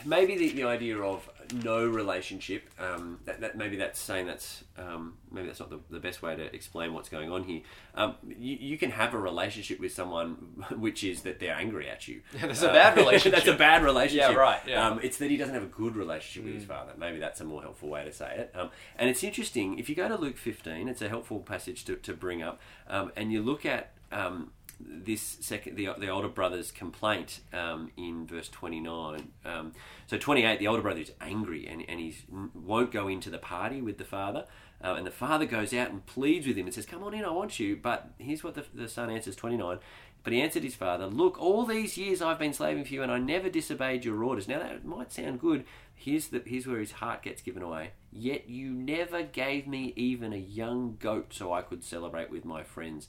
maybe 0.04 0.36
the, 0.36 0.50
the 0.54 0.64
idea 0.64 0.98
of 0.98 1.30
no 1.54 1.86
relationship, 1.86 2.70
um, 2.80 3.20
that, 3.26 3.42
that 3.42 3.58
maybe 3.58 3.76
that's 3.76 4.00
saying 4.00 4.28
that's 4.28 4.64
um, 4.78 5.16
maybe 5.32 5.48
that's 5.48 5.60
not 5.60 5.70
the, 5.70 5.80
the 5.90 6.00
best 6.00 6.22
way 6.22 6.36
to 6.36 6.54
explain 6.56 6.94
what's 6.94 7.10
going 7.10 7.32
on 7.32 7.44
here. 7.44 7.62
Um, 7.96 8.16
you, 8.28 8.58
you 8.60 8.78
can 8.78 8.92
have 8.92 9.14
a 9.14 9.20
relationship 9.20 9.80
with 9.80 9.94
someone 9.94 10.32
which 10.76 11.04
is 11.04 11.22
that 11.22 11.40
they're 11.40 11.56
angry 11.56 11.90
at 11.90 12.08
you. 12.08 12.22
That's 12.42 12.62
a 12.62 12.68
bad 12.68 12.98
relationship. 12.98 13.32
that's 13.36 13.48
a 13.48 13.56
bad 13.58 13.84
relationship. 13.84 14.32
Yeah, 14.32 14.36
right, 14.36 14.62
yeah. 14.68 14.88
Um, 14.88 15.00
it's 15.04 15.18
that 15.18 15.30
he 15.30 15.38
doesn't 15.38 15.54
have 15.54 15.64
a 15.64 15.68
good 15.68 15.96
relationship 15.96 16.46
with 16.46 16.56
his 16.56 16.66
father. 16.66 16.94
Maybe 16.98 17.20
that's 17.20 17.42
a 17.42 17.44
more 17.44 17.62
helpful 17.62 17.90
way 17.90 18.04
to 18.04 18.12
say 18.12 18.36
it. 18.38 18.52
Um, 18.56 18.70
and 18.98 19.10
it's 19.10 19.24
interesting 19.24 19.80
if 19.80 19.90
you 19.90 19.96
go 19.96 20.08
to 20.08 20.16
Luke 20.16 20.38
15, 20.38 20.88
it's 20.88 21.02
a 21.02 21.10
helpful 21.10 21.40
passage 21.40 21.86
to, 21.86 21.96
to 21.98 22.14
bring 22.14 22.42
up, 22.42 22.60
um, 22.88 23.12
and 23.16 23.32
you 23.32 23.42
look 23.42 23.66
at 23.66 23.94
um, 24.12 24.52
this 24.88 25.38
second 25.42 25.76
the, 25.76 25.90
the 25.98 26.10
older 26.10 26.28
brother's 26.28 26.72
complaint 26.72 27.42
um, 27.54 27.92
in 27.98 28.26
verse 28.26 28.50
29 28.50 29.32
um, 29.46 29.74
so 30.08 30.18
28 30.18 30.60
the 30.60 30.68
older 30.68 30.82
brother 30.82 31.02
is 31.02 31.12
angry 31.22 31.68
and, 31.68 31.84
and 31.88 32.00
he 32.00 32.16
won't 32.54 32.92
go 32.92 33.08
into 33.08 33.30
the 33.30 33.38
party 33.38 33.82
with 33.82 33.98
the 33.98 34.04
father 34.04 34.46
uh, 34.84 34.96
and 34.98 35.06
the 35.06 35.12
father 35.12 35.46
goes 35.46 35.74
out 35.74 35.92
and 35.92 36.06
pleads 36.06 36.48
with 36.48 36.58
him 36.58 36.66
and 36.66 36.74
says 36.74 36.86
come 36.86 37.04
on 37.04 37.14
in 37.14 37.26
i 37.26 37.32
want 37.32 37.60
you. 37.60 37.76
But 37.76 38.12
here's 38.18 38.44
what 38.44 38.56
the, 38.56 38.66
the 38.74 38.88
son 38.88 39.10
answers 39.10 39.36
29 39.36 39.80
but 40.24 40.34
he 40.34 40.42
answered 40.42 40.64
his 40.64 40.76
father 40.76 41.08
look 41.08 41.40
all 41.40 41.66
these 41.66 41.98
years 41.98 42.22
i've 42.22 42.38
been 42.40 42.54
slaving 42.54 42.86
for 42.86 42.94
you 42.94 43.02
and 43.02 43.12
i 43.12 43.18
never 43.18 43.50
disobeyed 43.50 44.06
your 44.06 44.24
orders 44.24 44.48
now 44.48 44.60
that 44.60 44.86
might 44.86 45.12
sound 45.12 45.40
good. 45.40 45.66
Here's 46.02 46.30
the 46.30 46.42
here's 46.44 46.66
where 46.66 46.80
his 46.80 46.94
heart 46.94 47.22
gets 47.22 47.44
given 47.44 47.62
away. 47.62 47.92
Yet 48.12 48.50
you 48.50 48.72
never 48.72 49.22
gave 49.22 49.68
me 49.68 49.94
even 49.96 50.34
a 50.34 50.38
young 50.38 50.98
goat 51.00 51.28
so 51.32 51.54
i 51.54 51.62
could 51.62 51.84
celebrate 51.84 52.32
with 52.32 52.44
my 52.44 52.64
friends. 52.64 53.08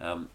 Um, 0.00 0.28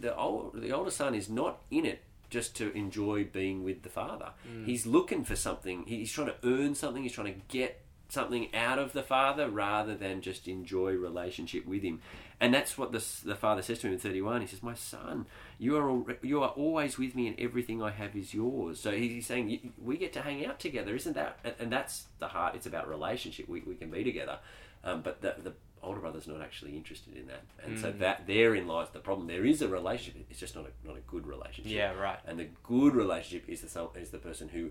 the 0.00 0.16
old, 0.16 0.60
the 0.60 0.72
older 0.72 0.90
son 0.90 1.14
is 1.14 1.28
not 1.28 1.60
in 1.70 1.84
it 1.84 2.02
just 2.30 2.54
to 2.56 2.72
enjoy 2.76 3.24
being 3.24 3.64
with 3.64 3.82
the 3.82 3.88
father. 3.88 4.30
Mm. 4.46 4.66
He's 4.66 4.86
looking 4.86 5.24
for 5.24 5.36
something. 5.36 5.84
He's 5.86 6.12
trying 6.12 6.28
to 6.28 6.36
earn 6.44 6.74
something. 6.74 7.02
He's 7.02 7.12
trying 7.12 7.32
to 7.32 7.40
get 7.48 7.80
something 8.10 8.54
out 8.54 8.78
of 8.78 8.92
the 8.92 9.02
father 9.02 9.50
rather 9.50 9.94
than 9.94 10.22
just 10.22 10.48
enjoy 10.48 10.92
relationship 10.92 11.66
with 11.66 11.82
him. 11.82 12.00
And 12.40 12.54
that's 12.54 12.78
what 12.78 12.92
the, 12.92 13.04
the 13.24 13.34
father 13.34 13.62
says 13.62 13.80
to 13.80 13.88
him 13.88 13.94
in 13.94 13.98
31. 13.98 14.42
He 14.42 14.46
says, 14.46 14.62
"My 14.62 14.74
son, 14.74 15.26
you 15.58 15.76
are 15.76 15.88
all, 15.88 16.06
you 16.22 16.42
are 16.42 16.50
always 16.50 16.96
with 16.96 17.14
me, 17.14 17.26
and 17.26 17.38
everything 17.38 17.82
I 17.82 17.90
have 17.90 18.14
is 18.14 18.32
yours." 18.32 18.80
So 18.80 18.92
he's 18.92 19.26
saying 19.26 19.72
we 19.76 19.96
get 19.96 20.12
to 20.14 20.22
hang 20.22 20.46
out 20.46 20.60
together, 20.60 20.94
isn't 20.94 21.14
that? 21.14 21.56
And 21.58 21.72
that's 21.72 22.06
the 22.18 22.28
heart. 22.28 22.54
It's 22.54 22.66
about 22.66 22.88
relationship. 22.88 23.48
We, 23.48 23.60
we 23.62 23.74
can 23.74 23.90
be 23.90 24.04
together, 24.04 24.38
um, 24.84 25.02
but 25.02 25.20
the, 25.20 25.34
the 25.42 25.52
older 25.82 26.00
brother's 26.00 26.26
not 26.26 26.40
actually 26.40 26.76
interested 26.76 27.16
in 27.16 27.26
that, 27.26 27.44
and 27.64 27.76
mm. 27.76 27.80
so 27.80 27.92
that 27.92 28.26
therein 28.26 28.66
lies 28.66 28.88
the 28.90 28.98
problem. 28.98 29.26
There 29.26 29.44
is 29.44 29.62
a 29.62 29.68
relationship; 29.68 30.26
it's 30.30 30.40
just 30.40 30.54
not 30.54 30.66
a 30.66 30.86
not 30.86 30.96
a 30.96 31.00
good 31.00 31.26
relationship. 31.26 31.72
Yeah, 31.72 31.92
right. 31.92 32.18
And 32.26 32.38
the 32.38 32.48
good 32.62 32.94
relationship 32.94 33.48
is 33.48 33.60
the 33.60 33.88
is 33.96 34.10
the 34.10 34.18
person 34.18 34.48
who 34.48 34.70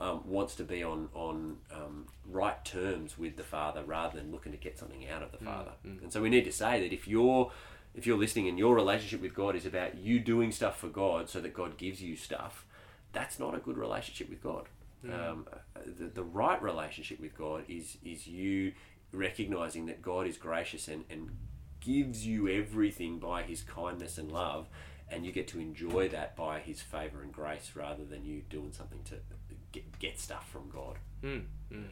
um, 0.00 0.22
wants 0.26 0.54
to 0.56 0.64
be 0.64 0.82
on 0.82 1.08
on 1.14 1.58
um, 1.74 2.06
right 2.26 2.64
terms 2.64 3.18
with 3.18 3.36
the 3.36 3.42
father, 3.42 3.82
rather 3.84 4.18
than 4.18 4.30
looking 4.30 4.52
to 4.52 4.58
get 4.58 4.78
something 4.78 5.08
out 5.08 5.22
of 5.22 5.32
the 5.32 5.38
mm, 5.38 5.44
father. 5.44 5.72
Mm. 5.86 6.02
And 6.04 6.12
so 6.12 6.22
we 6.22 6.30
need 6.30 6.44
to 6.44 6.52
say 6.52 6.80
that 6.80 6.92
if 6.92 7.08
you're 7.08 7.50
if 7.94 8.06
you're 8.06 8.18
listening 8.18 8.48
and 8.48 8.58
your 8.58 8.74
relationship 8.74 9.20
with 9.20 9.34
God 9.34 9.56
is 9.56 9.66
about 9.66 9.98
you 9.98 10.20
doing 10.20 10.52
stuff 10.52 10.78
for 10.78 10.88
God, 10.88 11.28
so 11.28 11.40
that 11.40 11.52
God 11.52 11.76
gives 11.76 12.00
you 12.00 12.16
stuff, 12.16 12.64
that's 13.12 13.38
not 13.38 13.54
a 13.54 13.58
good 13.58 13.76
relationship 13.76 14.30
with 14.30 14.42
God. 14.42 14.68
Mm. 15.04 15.30
Um, 15.30 15.46
the, 15.84 16.06
the 16.06 16.24
right 16.24 16.60
relationship 16.62 17.20
with 17.20 17.36
God 17.36 17.64
is 17.68 17.98
is 18.04 18.26
you 18.26 18.72
recognizing 19.12 19.86
that 19.86 20.02
God 20.02 20.26
is 20.26 20.36
gracious 20.36 20.88
and, 20.88 21.04
and 21.10 21.30
gives 21.80 22.26
you 22.26 22.48
everything 22.48 23.18
by 23.18 23.42
his 23.42 23.62
kindness 23.62 24.18
and 24.18 24.30
love, 24.30 24.68
and 25.10 25.24
you 25.24 25.32
get 25.32 25.48
to 25.48 25.60
enjoy 25.60 26.08
that 26.10 26.36
by 26.36 26.60
his 26.60 26.80
favor 26.80 27.22
and 27.22 27.32
grace 27.32 27.72
rather 27.74 28.04
than 28.04 28.24
you 28.24 28.42
doing 28.50 28.72
something 28.72 29.02
to 29.04 29.14
get, 29.72 29.98
get 29.98 30.18
stuff 30.18 30.48
from 30.50 30.68
God. 30.70 30.96
Mm, 31.22 31.44
mm. 31.72 31.84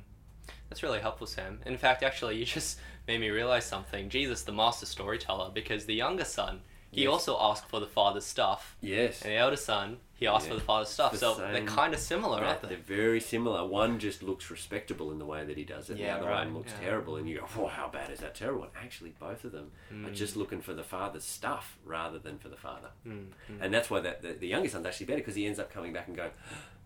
That's 0.68 0.82
really 0.82 1.00
helpful, 1.00 1.26
Sam. 1.26 1.60
In 1.66 1.78
fact, 1.78 2.02
actually, 2.02 2.36
you 2.36 2.44
just 2.44 2.78
made 3.08 3.20
me 3.20 3.30
realize 3.30 3.64
something. 3.64 4.08
Jesus, 4.08 4.42
the 4.42 4.52
master 4.52 4.86
storyteller, 4.86 5.50
because 5.52 5.86
the 5.86 5.94
younger 5.94 6.24
son, 6.24 6.60
he 6.90 7.04
yes. 7.04 7.10
also 7.10 7.36
asked 7.40 7.68
for 7.68 7.80
the 7.80 7.86
father's 7.86 8.24
stuff. 8.24 8.76
Yes. 8.80 9.22
And 9.22 9.32
the 9.32 9.36
elder 9.36 9.56
son, 9.56 9.98
he 10.16 10.26
asked 10.26 10.46
yeah. 10.46 10.52
for 10.52 10.58
the 10.58 10.64
father's 10.64 10.88
stuff. 10.88 11.12
The 11.12 11.18
so 11.18 11.36
same, 11.36 11.52
they're 11.52 11.64
kind 11.64 11.92
of 11.92 12.00
similar, 12.00 12.42
aren't 12.42 12.62
they? 12.62 12.68
They're 12.68 12.78
very 12.78 13.20
similar. 13.20 13.66
One 13.66 13.98
just 13.98 14.22
looks 14.22 14.50
respectable 14.50 15.12
in 15.12 15.18
the 15.18 15.26
way 15.26 15.44
that 15.44 15.58
he 15.58 15.64
does 15.64 15.90
it. 15.90 15.98
Yeah, 15.98 16.14
the 16.14 16.20
other 16.20 16.30
right. 16.30 16.46
one 16.46 16.54
looks 16.54 16.72
yeah. 16.80 16.88
terrible, 16.88 17.16
and 17.16 17.28
you 17.28 17.38
go, 17.38 17.46
"Oh, 17.58 17.66
how 17.66 17.88
bad 17.88 18.10
is 18.10 18.20
that 18.20 18.34
terrible?" 18.34 18.62
And 18.62 18.72
actually, 18.82 19.14
both 19.20 19.44
of 19.44 19.52
them 19.52 19.72
mm. 19.92 20.06
are 20.06 20.14
just 20.14 20.34
looking 20.34 20.62
for 20.62 20.72
the 20.72 20.82
father's 20.82 21.24
stuff 21.24 21.76
rather 21.84 22.18
than 22.18 22.38
for 22.38 22.48
the 22.48 22.56
father. 22.56 22.88
Mm. 23.06 23.26
Mm. 23.50 23.58
And 23.60 23.74
that's 23.74 23.90
why 23.90 24.00
that 24.00 24.22
the, 24.22 24.32
the 24.32 24.48
youngest 24.48 24.72
son's 24.72 24.86
actually 24.86 25.06
better 25.06 25.18
because 25.18 25.34
he 25.34 25.46
ends 25.46 25.58
up 25.58 25.72
coming 25.72 25.92
back 25.92 26.08
and 26.08 26.16
going. 26.16 26.30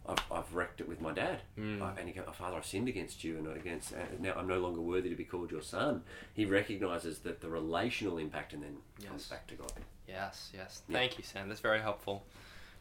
I've, 0.09 0.25
I've 0.33 0.55
wrecked 0.55 0.81
it 0.81 0.89
with 0.89 1.01
my 1.01 1.13
dad. 1.13 1.43
Mm. 1.59 1.99
and 1.99 2.09
he 2.09 2.15
goes, 2.15 2.25
oh, 2.27 2.33
Father, 2.33 2.57
I've 2.57 2.67
sinned 2.67 2.89
against 2.89 3.23
you 3.23 3.37
and 3.37 3.47
against, 3.57 3.93
uh, 3.93 3.99
now 4.19 4.33
I'm 4.35 4.49
no 4.49 4.59
longer 4.59 4.81
worthy 4.81 5.11
to 5.11 5.15
be 5.15 5.25
called 5.25 5.51
your 5.53 5.61
son. 5.63 6.03
He 6.33 6.47
recognizes 6.47 7.21
that 7.21 7.43
the 7.43 7.51
relational 7.51 8.17
impact 8.19 8.55
and 8.55 8.63
then 8.63 8.79
yes. 8.99 9.09
comes 9.09 9.27
back 9.29 9.47
to 9.49 9.55
God. 9.55 9.73
Yes, 10.09 10.51
yes. 10.55 10.83
Thank 10.91 11.19
you, 11.19 11.23
Sam. 11.23 11.49
That's 11.49 11.61
very 11.61 11.81
helpful. 11.81 12.25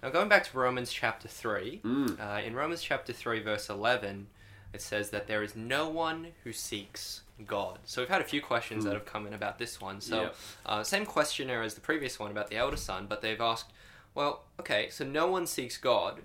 Now, 0.01 0.09
going 0.09 0.29
back 0.29 0.45
to 0.49 0.57
Romans 0.57 0.91
chapter 0.91 1.27
3, 1.27 1.81
mm. 1.83 2.19
uh, 2.19 2.41
in 2.41 2.55
Romans 2.55 2.81
chapter 2.81 3.11
3, 3.11 3.41
verse 3.41 3.69
11, 3.69 4.27
it 4.73 4.81
says 4.81 5.09
that 5.09 5.27
there 5.27 5.43
is 5.43 5.55
no 5.55 5.89
one 5.89 6.27
who 6.43 6.53
seeks 6.53 7.21
God. 7.45 7.79
So 7.83 8.01
we've 8.01 8.09
had 8.09 8.21
a 8.21 8.25
few 8.25 8.41
questions 8.41 8.83
mm. 8.83 8.87
that 8.87 8.93
have 8.93 9.05
come 9.05 9.27
in 9.27 9.33
about 9.33 9.59
this 9.59 9.81
one. 9.81 9.99
So, 9.99 10.21
yep. 10.21 10.35
uh, 10.65 10.83
same 10.83 11.05
questionnaire 11.05 11.63
as 11.63 11.73
the 11.73 11.81
previous 11.81 12.17
one 12.17 12.31
about 12.31 12.49
the 12.49 12.55
elder 12.55 12.77
son, 12.77 13.07
but 13.09 13.21
they've 13.21 13.41
asked, 13.41 13.71
well, 14.15 14.43
okay, 14.59 14.89
so 14.89 15.03
no 15.03 15.27
one 15.27 15.45
seeks 15.45 15.77
God. 15.77 16.21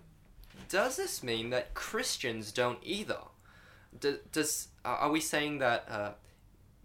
Does 0.69 0.97
this 0.97 1.23
mean 1.23 1.50
that 1.50 1.75
Christians 1.75 2.52
don't 2.52 2.78
either? 2.83 3.19
Do, 3.99 4.19
does 4.33 4.69
are 4.85 5.11
we 5.11 5.21
saying 5.21 5.59
that 5.59 5.87
uh, 5.88 6.11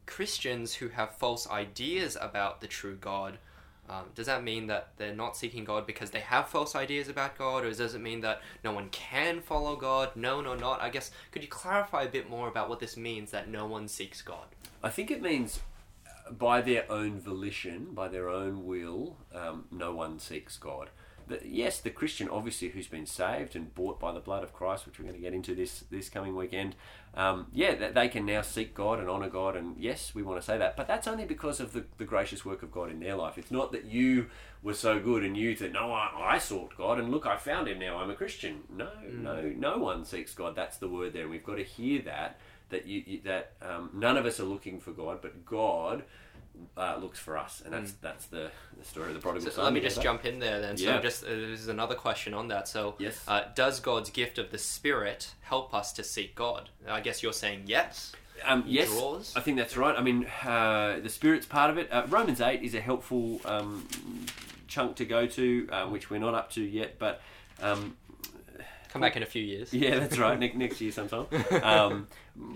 Christians 0.06 0.76
who 0.76 0.90
have 0.90 1.16
false 1.16 1.50
ideas 1.50 2.18
about 2.20 2.62
the 2.62 2.68
true 2.68 2.96
God 2.96 3.38
um, 3.90 4.06
does 4.14 4.28
that 4.28 4.44
mean 4.44 4.68
that 4.68 4.90
they're 4.98 5.16
not 5.16 5.36
seeking 5.36 5.64
God 5.64 5.88
because 5.88 6.12
they 6.12 6.20
have 6.20 6.48
false 6.48 6.76
ideas 6.76 7.10
about 7.10 7.38
God, 7.38 7.66
or 7.66 7.72
does 7.74 7.96
it 7.96 8.02
mean 8.02 8.22
that 8.22 8.42
no 8.64 8.72
one 8.72 8.90
can 8.90 9.42
follow 9.42 9.76
God? 9.76 10.16
No, 10.16 10.42
no, 10.42 10.54
not. 10.54 10.82
I 10.82 10.90
guess 10.90 11.12
could 11.32 11.42
you 11.42 11.50
clarify 11.50 12.04
a 12.04 12.10
bit 12.10 12.30
more 12.30 12.48
about 12.48 12.70
what 12.70 12.80
this 12.80 12.96
means 12.96 13.32
that 13.32 13.50
no 13.50 13.66
one 13.66 13.88
seeks 13.88 14.22
God? 14.22 14.46
I 14.84 14.90
think 14.90 15.10
it 15.10 15.22
means 15.22 15.60
by 16.32 16.62
their 16.62 16.90
own 16.92 17.20
volition, 17.20 17.88
by 17.94 18.08
their 18.08 18.30
own 18.30 18.66
will, 18.66 19.18
um, 19.34 19.66
no 19.72 19.96
one 19.96 20.20
seeks 20.20 20.58
God 20.58 20.90
the, 21.30 21.40
yes, 21.46 21.80
the 21.80 21.90
Christian, 21.90 22.28
obviously, 22.28 22.70
who's 22.70 22.88
been 22.88 23.06
saved 23.06 23.56
and 23.56 23.74
bought 23.74 24.00
by 24.00 24.12
the 24.12 24.20
blood 24.20 24.44
of 24.44 24.52
Christ, 24.52 24.86
which 24.86 25.00
we're 25.00 25.06
going 25.06 25.16
to 25.16 25.22
get 25.22 25.34
into 25.34 25.56
this 25.56 25.86
this 25.90 26.10
coming 26.10 26.36
weekend, 26.36 26.76
um, 27.16 27.48
yeah, 27.54 27.92
they 27.92 28.10
can 28.10 28.26
now 28.26 28.42
seek 28.42 28.74
God 28.74 29.00
and 29.00 29.10
honor 29.10 29.30
God, 29.30 29.56
and 29.56 29.78
yes, 29.80 30.14
we 30.14 30.24
want 30.24 30.42
to 30.42 30.46
say 30.46 30.58
that, 30.58 30.76
but 30.76 30.88
that's 30.88 31.08
only 31.08 31.26
because 31.26 31.60
of 31.60 31.74
the, 31.74 31.86
the 31.98 32.06
gracious 32.06 32.44
work 32.44 32.64
of 32.64 32.72
God 32.72 32.92
in 32.92 33.00
their 33.00 33.16
life. 33.16 33.38
It's 33.38 33.52
not 33.52 33.72
that 33.72 33.86
you 33.86 34.28
were 34.62 34.74
so 34.74 35.00
good 35.00 35.24
and 35.24 35.38
you 35.38 35.56
said, 35.56 35.74
"No, 35.74 35.92
I, 35.92 36.12
I 36.34 36.38
sought 36.40 36.76
God, 36.76 37.00
and 37.00 37.10
look, 37.12 37.26
I 37.26 37.38
found 37.38 37.68
Him. 37.68 37.80
Now 37.80 37.98
I'm 37.98 38.10
a 38.10 38.16
Christian." 38.16 38.64
No, 38.70 38.90
mm. 39.06 39.22
no, 39.22 39.42
no 39.56 39.78
one 39.78 40.04
seeks 40.06 40.34
God. 40.34 40.56
That's 40.56 40.78
the 40.78 40.90
word 40.90 41.14
there, 41.14 41.24
and 41.24 41.32
we've 41.32 41.44
got 41.44 41.58
to 41.58 41.64
hear 41.64 42.02
that 42.04 42.40
that 42.70 42.86
you, 42.86 43.04
you 43.06 43.22
that 43.26 43.54
um, 43.62 43.90
none 43.94 44.18
of 44.18 44.26
us 44.26 44.40
are 44.40 44.46
looking 44.46 44.80
for 44.80 44.92
God, 44.92 45.20
but 45.22 45.46
God 45.46 46.04
uh, 46.78 46.98
looks 47.02 47.20
for 47.20 47.38
us, 47.38 47.62
and 47.64 47.74
that's 47.74 47.92
mm. 47.92 48.02
that's 48.02 48.26
the, 48.28 48.52
the 48.78 48.86
story 48.86 49.10
of 49.10 49.14
the 49.14 49.20
prodigal 49.20 49.50
so 49.50 49.56
son. 49.56 49.66
Let 49.66 49.74
me 49.74 49.82
just 49.82 50.02
jump 50.02 50.26
in 50.26 50.40
there 50.40 50.62
then. 50.62 50.78
So 50.78 50.86
yeah. 50.86 51.02
just 51.02 51.24
uh, 51.24 51.28
this 51.28 51.60
is 51.60 51.68
another 51.68 51.96
question 51.96 52.34
on 52.34 52.48
that. 52.50 52.68
So 52.68 52.96
yes, 53.00 53.24
uh, 53.28 53.44
does 53.56 53.80
God's 53.80 54.10
gift 54.10 54.38
of 54.38 54.52
the 54.52 54.58
Spirit 54.58 55.34
help 55.42 55.74
us 55.74 55.92
to 55.94 56.04
seek 56.04 56.36
God? 56.36 56.70
I 56.88 57.02
guess 57.02 57.24
you're 57.24 57.34
saying 57.34 57.64
yes. 57.66 58.14
Um, 58.46 58.64
yes, 58.66 58.90
draws. 58.90 59.36
I 59.36 59.42
think 59.42 59.58
that's 59.58 59.76
right. 59.76 59.96
I 59.98 60.02
mean, 60.02 60.26
uh, 60.46 61.00
the 61.02 61.10
Spirit's 61.10 61.46
part 61.46 61.70
of 61.70 61.78
it. 61.78 61.92
Uh, 61.92 62.06
Romans 62.08 62.40
eight 62.42 62.64
is 62.64 62.74
a 62.74 62.82
helpful 62.82 63.42
um, 63.46 63.88
chunk 64.68 64.96
to 64.98 65.06
go 65.06 65.28
to, 65.28 65.68
uh, 65.72 65.86
which 65.88 66.10
we're 66.10 66.20
not 66.20 66.34
up 66.34 66.52
to 66.52 66.62
yet, 66.62 66.98
but. 67.00 67.22
Um, 67.62 67.98
Come 68.90 69.02
back 69.02 69.16
in 69.16 69.22
a 69.22 69.28
few 69.28 69.44
years. 69.44 69.72
Yeah, 69.72 70.00
that's 70.00 70.18
right. 70.18 70.40
next, 70.40 70.56
next 70.56 70.82
year 70.82 70.92
sometime. 70.92 71.28
Um, 71.64 72.08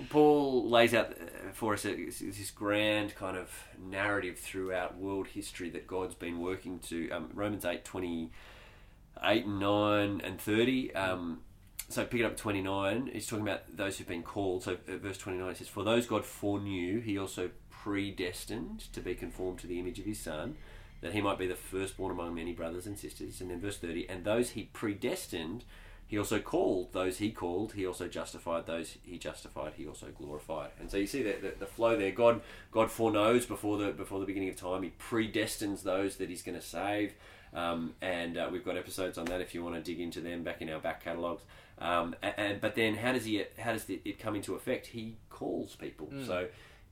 Paul 0.10 0.70
lays 0.70 0.94
out 0.94 1.14
for 1.54 1.74
us 1.74 1.86
is 1.86 2.20
this 2.20 2.52
grand 2.52 3.16
kind 3.16 3.38
of 3.38 3.50
narrative 3.80 4.40
throughout 4.40 4.98
world 4.98 5.28
history 5.28 5.70
that 5.72 5.88
God's 5.88 6.16
been 6.16 6.40
working 6.40 6.80
to. 6.80 7.10
Um, 7.12 7.30
Romans 7.34 7.66
8, 7.66 7.84
28 7.84 9.46
and 9.46 9.60
9 9.60 10.22
and 10.24 10.42
30. 10.42 10.96
Um, 10.96 11.42
so 11.90 12.06
pick 12.06 12.22
it 12.22 12.24
up 12.24 12.32
at 12.34 12.38
29. 12.38 13.12
He's 13.14 13.28
talking 13.28 13.48
about 13.48 13.76
those 13.76 13.98
who've 13.98 14.08
been 14.08 14.24
called. 14.24 14.64
So 14.64 14.78
verse 14.88 15.18
29 15.18 15.50
it 15.50 15.58
says, 15.58 15.68
For 15.68 15.84
those 15.84 16.06
God 16.06 16.26
foreknew, 16.26 17.00
he 17.00 17.18
also 17.18 17.50
predestined 17.70 18.92
to 18.94 19.02
be 19.02 19.14
conformed 19.14 19.60
to 19.60 19.68
the 19.68 19.80
image 19.80 20.00
of 20.00 20.06
his 20.06 20.20
Son, 20.20 20.56
that 21.02 21.14
he 21.14 21.22
might 21.22 21.38
be 21.38 21.48
the 21.48 21.56
firstborn 21.56 22.12
among 22.12 22.36
many 22.36 22.54
brothers 22.54 22.88
and 22.88 22.98
sisters. 22.98 23.42
And 23.42 23.52
then 23.52 23.60
verse 23.60 23.78
30, 23.78 24.10
And 24.10 24.24
those 24.24 24.52
he 24.52 24.64
predestined 24.64 25.66
he 26.14 26.20
also 26.20 26.40
called 26.40 26.94
those 26.94 27.18
he 27.18 27.32
called. 27.32 27.74
He 27.74 27.88
also 27.88 28.08
justified 28.08 28.68
those 28.68 28.98
he 29.04 29.18
justified. 29.18 29.74
He 29.76 29.88
also 29.88 30.06
glorified. 30.16 30.70
And 30.80 30.92
so 30.92 30.98
you 30.98 31.08
see 31.08 31.24
that 31.24 31.42
the, 31.42 31.56
the, 31.58 31.66
flow 31.66 31.98
there. 31.98 32.12
God 32.12 32.42
God 32.70 32.92
foreknows 32.92 33.48
before 33.48 33.80
the 33.80 33.92
before 33.94 34.20
the 34.20 34.28
beginning 34.28 34.50
of 34.50 34.56
time. 34.56 34.84
He 34.84 34.92
predestines 35.00 35.82
those 35.82 36.18
that 36.18 36.30
He's 36.30 36.44
going 36.44 36.60
to 36.60 36.64
save. 36.64 37.16
Um, 37.52 37.96
and 38.00 38.38
uh, 38.38 38.48
we've 38.52 38.64
got 38.64 38.78
episodes 38.78 39.18
on 39.18 39.26
that 39.26 39.42
if 39.42 39.56
you 39.56 39.64
want 39.64 39.74
to 39.74 39.82
dig 39.82 40.00
into 40.00 40.22
them 40.22 40.44
back 40.44 40.62
in 40.62 40.70
our 40.70 40.80
back 40.80 41.04
catalogs. 41.04 41.42
Um, 41.80 42.16
and, 42.22 42.34
and, 42.38 42.62
but 42.62 42.76
then 42.76 42.94
how 42.94 43.14
does 43.14 43.26
he 43.26 43.44
how 43.58 43.74
does 43.74 43.90
it 43.90 44.20
come 44.20 44.36
into 44.36 44.54
effect? 44.54 44.86
He 44.86 45.18
calls 45.32 45.76
people. 45.76 46.12
Mm. 46.14 46.28
So 46.28 46.48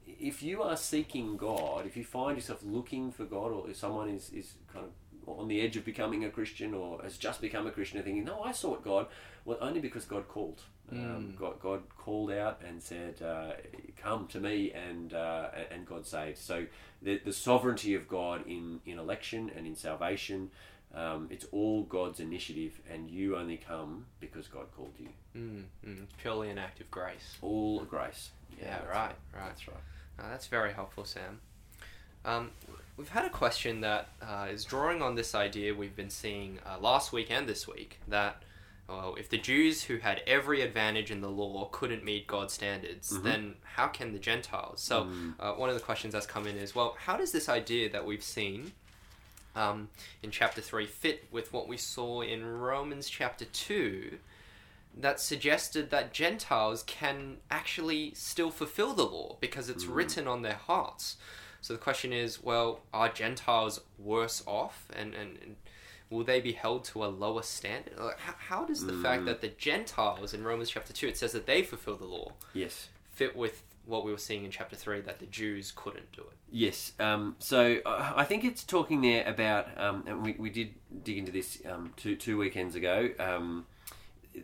if 0.08 0.42
you 0.42 0.64
are 0.64 0.76
seeking 0.76 1.38
God, 1.38 1.86
if 1.86 1.96
you 1.96 2.04
find 2.04 2.38
yourself 2.38 2.62
looking 2.64 3.12
for 3.12 3.26
God, 3.26 3.52
or 3.52 3.70
if 3.70 3.76
someone 3.76 4.10
is, 4.10 4.32
is 4.32 4.56
kind 4.74 4.84
of 4.84 4.92
on 5.28 5.48
the 5.48 5.62
edge 5.62 5.78
of 5.78 5.86
becoming 5.86 6.26
a 6.26 6.30
Christian 6.30 6.74
or 6.74 7.02
has 7.04 7.18
just 7.18 7.42
become 7.42 7.68
a 7.68 7.72
Christian 7.72 7.98
and 7.98 8.06
thinking, 8.06 8.26
no, 8.26 8.42
I 8.42 8.52
sought 8.52 8.84
God. 8.84 9.08
Well, 9.46 9.58
only 9.62 9.80
because 9.80 10.06
God 10.06 10.28
called. 10.28 10.62
Um, 10.92 11.36
God, 11.40 11.60
God 11.62 11.84
called 11.98 12.32
out 12.32 12.62
and 12.68 12.84
said, 12.84 13.22
uh, 13.22 13.52
"Come 13.96 14.28
to 14.28 14.42
me," 14.42 14.74
and 14.74 15.14
uh, 15.14 15.48
and 15.72 15.86
God 15.86 16.06
saved. 16.06 16.38
So 16.38 16.66
the 17.02 17.18
the 17.24 17.32
sovereignty 17.32 17.96
of 17.96 18.10
God 18.10 18.46
in 18.46 18.82
in 18.86 19.00
election 19.00 19.50
and 19.56 19.66
in 19.66 19.76
salvation. 19.76 20.52
Um, 20.94 21.30
it's 21.32 21.46
all 21.54 21.84
God's 21.84 22.20
initiative, 22.20 22.82
and 22.92 23.10
you 23.10 23.38
only 23.38 23.56
come 23.56 24.08
because 24.20 24.50
God 24.50 24.66
called 24.76 24.92
you. 25.00 25.08
Mm, 25.34 25.64
mm, 25.88 26.06
purely 26.22 26.50
an 26.50 26.58
act 26.58 26.82
of 26.82 26.92
grace. 26.92 27.38
All 27.42 27.80
grace. 27.86 28.32
Yeah, 28.60 28.80
that's 28.80 28.90
right, 28.90 29.16
right. 29.34 29.48
That's 29.48 29.68
right. 29.70 29.78
Uh, 30.20 30.30
that's 30.30 30.48
very 30.48 30.74
helpful, 30.74 31.06
Sam. 31.06 31.40
Um, 32.26 32.52
we've 32.98 33.10
had 33.10 33.26
a 33.26 33.30
question 33.30 33.82
that 33.82 34.10
uh, 34.22 34.48
is 34.52 34.64
drawing 34.66 35.02
on 35.02 35.16
this 35.16 35.34
idea 35.36 35.74
we've 35.74 35.96
been 35.96 36.10
seeing 36.10 36.60
uh, 36.66 36.78
last 36.80 37.12
week 37.12 37.28
and 37.32 37.48
this 37.48 37.68
week 37.68 38.00
that 38.08 38.42
well, 38.90 39.16
if 39.18 39.30
the 39.30 39.38
Jews 39.38 39.84
who 39.84 39.98
had 40.00 40.22
every 40.28 40.62
advantage 40.62 41.12
in 41.12 41.22
the 41.22 41.30
law 41.30 41.70
couldn't 41.72 42.04
meet 42.04 42.28
God's 42.28 42.54
standards, 42.54 43.10
Mhm. 43.14 43.24
then 43.24 43.56
how 43.64 43.88
can 43.88 44.12
the 44.12 44.20
Gentiles? 44.20 44.82
So, 44.82 45.06
Mm. 45.06 45.36
uh, 45.40 45.54
one 45.54 45.70
of 45.70 45.76
the 45.76 45.82
questions 45.82 46.12
that's 46.14 46.26
come 46.26 46.46
in 46.46 46.58
is 46.58 46.76
well, 46.76 46.98
how 47.00 47.16
does 47.16 47.32
this 47.32 47.48
idea 47.48 47.90
that 47.90 48.06
we've 48.06 48.24
seen 48.24 48.74
um, 49.56 49.90
in 50.24 50.32
chapter 50.32 50.62
3 50.62 50.86
fit 50.86 51.28
with 51.32 51.52
what 51.54 51.68
we 51.70 51.76
saw 51.78 52.22
in 52.22 52.46
Romans 52.46 53.10
chapter 53.10 53.46
2? 53.46 54.18
That 54.98 55.20
suggested 55.22 55.90
that 55.92 56.12
Gentiles 56.14 56.84
can 56.84 57.38
actually 57.50 58.14
still 58.14 58.52
fulfill 58.52 58.94
the 58.94 59.06
law 59.06 59.38
because 59.40 59.70
it's 59.70 59.86
Mm. 59.86 59.96
written 59.96 60.28
on 60.28 60.42
their 60.42 60.56
hearts. 60.56 61.16
So 61.62 61.74
the 61.74 61.80
question 61.80 62.12
is, 62.12 62.42
well, 62.44 62.82
are 62.94 63.10
Gentiles 63.10 63.82
worse 64.00 64.44
off, 64.48 64.88
and, 64.96 65.14
and, 65.14 65.38
and 65.42 65.56
will 66.10 66.24
they 66.24 66.42
be 66.42 66.54
held 66.54 66.84
to 66.86 67.06
a 67.06 67.08
lower 67.08 67.44
standard? 67.44 67.94
Like, 68.00 68.20
how, 68.20 68.34
how 68.38 68.66
does 68.66 68.86
the 68.86 68.94
fact 68.94 69.22
Mm. 69.24 69.26
that 69.28 69.42
the 69.42 69.50
Gentiles 69.50 70.34
in 70.34 70.44
Romans 70.44 70.70
chapter 70.72 70.92
two 70.92 71.08
it 71.08 71.18
says 71.18 71.32
that 71.34 71.46
they 71.46 71.62
fulfill 71.64 71.96
the 71.98 72.06
law 72.06 72.32
Yes. 72.54 72.90
fit 73.12 73.36
with 73.36 73.64
what 73.86 74.06
we 74.06 74.12
were 74.12 74.18
seeing 74.18 74.44
in 74.46 74.52
chapter 74.52 74.76
three 74.76 75.02
that 75.02 75.20
the 75.20 75.26
Jews 75.26 75.72
couldn't 75.76 76.12
do 76.12 76.22
it? 76.22 76.38
Yes. 76.52 76.94
Um, 77.00 77.36
so 77.40 77.78
uh, 77.86 78.14
I 78.16 78.26
think 78.26 78.44
it's 78.44 78.64
talking 78.64 79.02
there 79.02 79.24
about, 79.28 79.68
um, 79.80 80.04
and 80.08 80.24
we, 80.24 80.34
we 80.38 80.50
did 80.50 80.74
dig 81.04 81.18
into 81.18 81.32
this 81.32 81.62
um, 81.70 81.94
two 81.98 82.16
two 82.16 82.38
weekends 82.38 82.76
ago. 82.76 83.10
Um, 83.20 83.66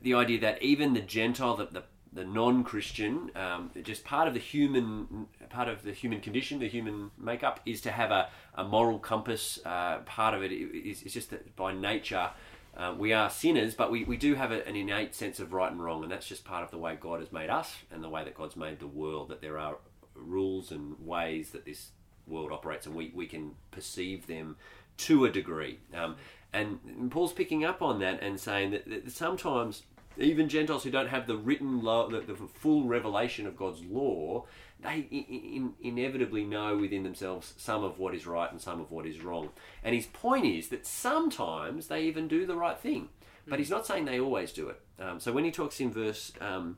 the 0.02 0.14
idea 0.16 0.40
that 0.42 0.62
even 0.62 0.94
the 0.94 1.02
Gentile, 1.02 1.56
the 1.56 1.66
the, 1.66 1.84
the 2.14 2.24
non-Christian, 2.24 3.32
um, 3.36 3.72
just 3.84 4.04
part 4.04 4.28
of 4.28 4.34
the 4.34 4.40
human 4.40 5.28
part 5.50 5.68
of 5.68 5.84
the 5.84 5.92
human 5.92 6.22
condition, 6.22 6.60
the 6.60 6.68
human 6.68 7.12
makeup, 7.18 7.60
is 7.66 7.82
to 7.82 7.92
have 7.92 8.12
a, 8.12 8.30
a 8.56 8.64
moral 8.64 9.00
compass. 9.00 9.60
Uh, 9.66 10.00
part 10.00 10.34
of 10.34 10.44
it 10.44 10.52
is, 10.52 11.04
is 11.04 11.14
just 11.14 11.30
that 11.30 11.56
by 11.56 11.74
nature. 11.74 12.32
Uh, 12.76 12.94
we 12.96 13.12
are 13.12 13.28
sinners, 13.28 13.74
but 13.74 13.90
we, 13.90 14.04
we 14.04 14.18
do 14.18 14.36
have 14.36 14.52
a, 14.52 14.68
an 14.68 14.76
innate 14.76 15.16
sense 15.16 15.40
of 15.40 15.52
right 15.52 15.72
and 15.72 15.84
wrong, 15.84 16.04
and 16.04 16.12
that's 16.12 16.28
just 16.28 16.46
part 16.46 16.64
of 16.64 16.70
the 16.70 16.78
way 16.78 16.96
God 17.00 17.20
has 17.20 17.32
made 17.32 17.50
us 17.50 17.74
and 17.90 18.04
the 18.04 18.10
way 18.10 18.24
that 18.24 18.36
God's 18.36 18.56
made 18.56 18.80
the 18.80 18.88
world. 18.88 19.30
That 19.30 19.42
there 19.42 19.58
are 19.58 19.78
rules 20.14 20.72
and 20.72 20.96
ways 21.00 21.50
that 21.52 21.66
this 21.66 21.90
world 22.28 22.52
operates, 22.52 22.86
and 22.86 22.96
we, 22.96 23.12
we 23.16 23.26
can 23.26 23.56
perceive 23.72 24.28
them 24.28 24.58
to 24.98 25.26
a 25.26 25.32
degree. 25.32 25.80
Um, 25.94 26.18
and 26.54 27.10
Paul's 27.12 27.34
picking 27.34 27.66
up 27.66 27.82
on 27.82 28.00
that 28.00 28.22
and 28.22 28.40
saying 28.40 28.72
that, 28.72 28.90
that 28.90 29.12
sometimes 29.12 29.84
even 30.20 30.50
Gentiles 30.50 30.84
who 30.84 30.92
don't 30.92 31.10
have 31.10 31.28
the 31.28 31.38
written 31.38 31.82
law, 31.82 32.10
the, 32.10 32.22
the 32.22 32.36
full 32.36 32.86
revelation 32.86 33.46
of 33.46 33.56
God's 33.56 33.84
law, 33.84 34.46
they 34.80 35.08
in, 35.12 35.24
in, 35.24 35.74
inevitably 35.82 36.44
know 36.44 36.78
within 36.78 37.04
themselves 37.04 37.54
some 37.58 37.84
of 37.84 38.00
what 38.00 38.14
is 38.14 38.28
right 38.28 38.52
and 38.52 38.62
some 38.62 38.80
of 38.80 38.92
what 38.92 39.06
is 39.06 39.22
wrong. 39.22 39.50
And 39.84 39.96
his 39.96 40.06
point 40.06 40.46
is 40.46 40.70
that 40.70 40.86
sometimes 40.86 41.88
they 41.88 42.04
even 42.04 42.28
do 42.28 42.46
the 42.46 42.56
right 42.56 42.78
thing, 42.78 43.10
but 43.48 43.60
he's 43.60 43.70
not 43.70 43.86
saying 43.86 44.06
they 44.06 44.20
always 44.20 44.52
do 44.52 44.70
it. 44.70 44.82
Um, 45.00 45.20
so 45.20 45.32
when 45.32 45.44
he 45.44 45.52
talks 45.52 45.80
in 45.80 45.92
verse, 45.92 46.32
um, 46.42 46.78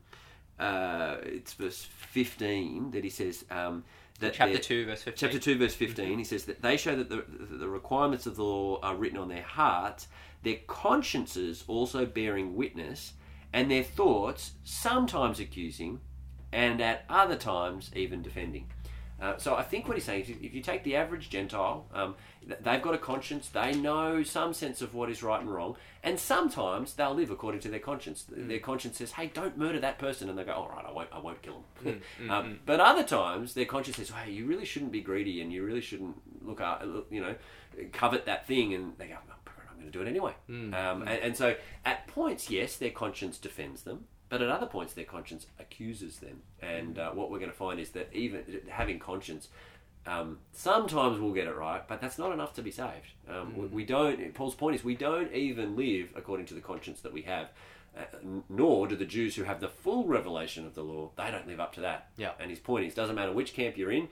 uh, 0.58 1.16
it's 1.22 1.54
verse 1.54 1.84
fifteen 1.84 2.90
that 2.92 3.04
he 3.04 3.10
says. 3.10 3.44
Um, 3.50 3.84
that 4.20 4.34
chapter 4.34 4.58
two, 4.58 4.84
verse 4.84 5.02
fifteen. 5.02 5.30
Chapter 5.30 5.38
2, 5.38 5.58
verse 5.58 5.74
15, 5.74 6.18
he 6.18 6.24
says 6.24 6.44
that 6.44 6.60
they 6.60 6.76
show 6.76 6.94
that 6.94 7.08
the, 7.08 7.24
the 7.26 7.66
requirements 7.66 8.26
of 8.26 8.36
the 8.36 8.44
law 8.44 8.78
are 8.82 8.94
written 8.94 9.16
on 9.16 9.28
their 9.28 9.42
hearts, 9.42 10.08
their 10.42 10.58
consciences 10.66 11.64
also 11.66 12.04
bearing 12.04 12.54
witness, 12.54 13.14
and 13.52 13.70
their 13.70 13.82
thoughts 13.82 14.52
sometimes 14.64 15.40
accusing, 15.40 16.00
and 16.52 16.80
at 16.80 17.04
other 17.08 17.36
times 17.36 17.90
even 17.94 18.22
defending. 18.22 18.66
Uh, 19.20 19.36
so 19.36 19.54
I 19.54 19.62
think 19.62 19.86
what 19.86 19.96
he's 19.96 20.04
saying 20.04 20.22
is 20.22 20.30
if 20.30 20.54
you 20.54 20.62
take 20.62 20.82
the 20.82 20.96
average 20.96 21.28
Gentile, 21.28 21.86
um, 21.92 22.14
they've 22.46 22.80
got 22.80 22.94
a 22.94 22.98
conscience, 22.98 23.48
they 23.48 23.74
know 23.74 24.22
some 24.22 24.54
sense 24.54 24.80
of 24.80 24.94
what 24.94 25.10
is 25.10 25.22
right 25.22 25.40
and 25.40 25.52
wrong, 25.52 25.76
and 26.02 26.18
sometimes 26.18 26.94
they'll 26.94 27.14
live 27.14 27.30
according 27.30 27.60
to 27.60 27.68
their 27.68 27.80
conscience. 27.80 28.24
Their 28.30 28.60
conscience 28.60 28.96
says, 28.96 29.12
"Hey, 29.12 29.30
don't 29.32 29.58
murder 29.58 29.78
that 29.80 29.98
person," 29.98 30.30
and 30.30 30.38
they 30.38 30.44
go, 30.44 30.52
"All 30.52 30.70
right, 30.70 30.86
I 30.86 30.90
won't, 30.90 31.10
I 31.12 31.18
won't 31.18 31.42
kill 31.42 31.64
him." 31.84 32.00
um, 32.30 32.60
But 32.64 32.80
other 32.80 33.04
times, 33.04 33.52
their 33.52 33.66
conscience 33.66 33.98
says, 33.98 34.08
"Hey, 34.08 34.32
you 34.32 34.46
really 34.46 34.64
shouldn't 34.64 34.92
be 34.92 35.02
greedy, 35.02 35.42
and 35.42 35.52
you 35.52 35.64
really 35.66 35.82
shouldn't 35.82 36.16
look, 36.42 36.62
at, 36.62 36.82
you 37.10 37.20
know, 37.20 37.34
covet 37.92 38.24
that 38.24 38.46
thing," 38.46 38.72
and 38.72 38.96
they 38.96 39.08
go, 39.08 39.16
"Oh, 39.16 39.32
"I'm 39.32 39.39
going 39.80 39.92
to 39.92 39.98
do 39.98 40.04
it 40.04 40.08
anyway." 40.08 40.34
Um, 40.74 41.02
and, 41.02 41.08
and 41.08 41.36
so, 41.36 41.56
at 41.84 42.06
points, 42.06 42.50
yes, 42.50 42.76
their 42.76 42.90
conscience 42.90 43.38
defends 43.38 43.82
them. 43.82 44.06
But 44.28 44.42
at 44.42 44.48
other 44.48 44.66
points, 44.66 44.92
their 44.92 45.04
conscience 45.04 45.46
accuses 45.58 46.18
them. 46.18 46.42
And 46.62 46.98
uh, 46.98 47.10
what 47.10 47.30
we're 47.30 47.40
going 47.40 47.50
to 47.50 47.56
find 47.56 47.80
is 47.80 47.90
that 47.90 48.08
even 48.12 48.44
having 48.68 49.00
conscience, 49.00 49.48
um, 50.06 50.38
sometimes 50.52 51.18
we'll 51.18 51.32
get 51.32 51.48
it 51.48 51.56
right, 51.56 51.86
but 51.88 52.00
that's 52.00 52.16
not 52.16 52.32
enough 52.32 52.54
to 52.54 52.62
be 52.62 52.70
saved. 52.70 53.12
Um, 53.28 53.56
we, 53.56 53.66
we 53.66 53.84
don't. 53.84 54.32
Paul's 54.34 54.54
point 54.54 54.76
is 54.76 54.84
we 54.84 54.94
don't 54.94 55.32
even 55.32 55.76
live 55.76 56.12
according 56.14 56.46
to 56.46 56.54
the 56.54 56.60
conscience 56.60 57.00
that 57.00 57.12
we 57.12 57.22
have. 57.22 57.48
Uh, 57.98 58.02
nor 58.48 58.86
do 58.86 58.94
the 58.94 59.04
Jews 59.04 59.34
who 59.34 59.42
have 59.42 59.60
the 59.60 59.68
full 59.68 60.04
revelation 60.04 60.64
of 60.64 60.76
the 60.76 60.82
law. 60.82 61.10
They 61.16 61.28
don't 61.32 61.48
live 61.48 61.58
up 61.58 61.72
to 61.72 61.80
that. 61.80 62.10
Yeah. 62.16 62.30
And 62.38 62.48
his 62.48 62.60
point 62.60 62.86
is, 62.86 62.94
doesn't 62.94 63.16
matter 63.16 63.32
which 63.32 63.52
camp 63.52 63.76
you're 63.76 63.90
in, 63.90 64.08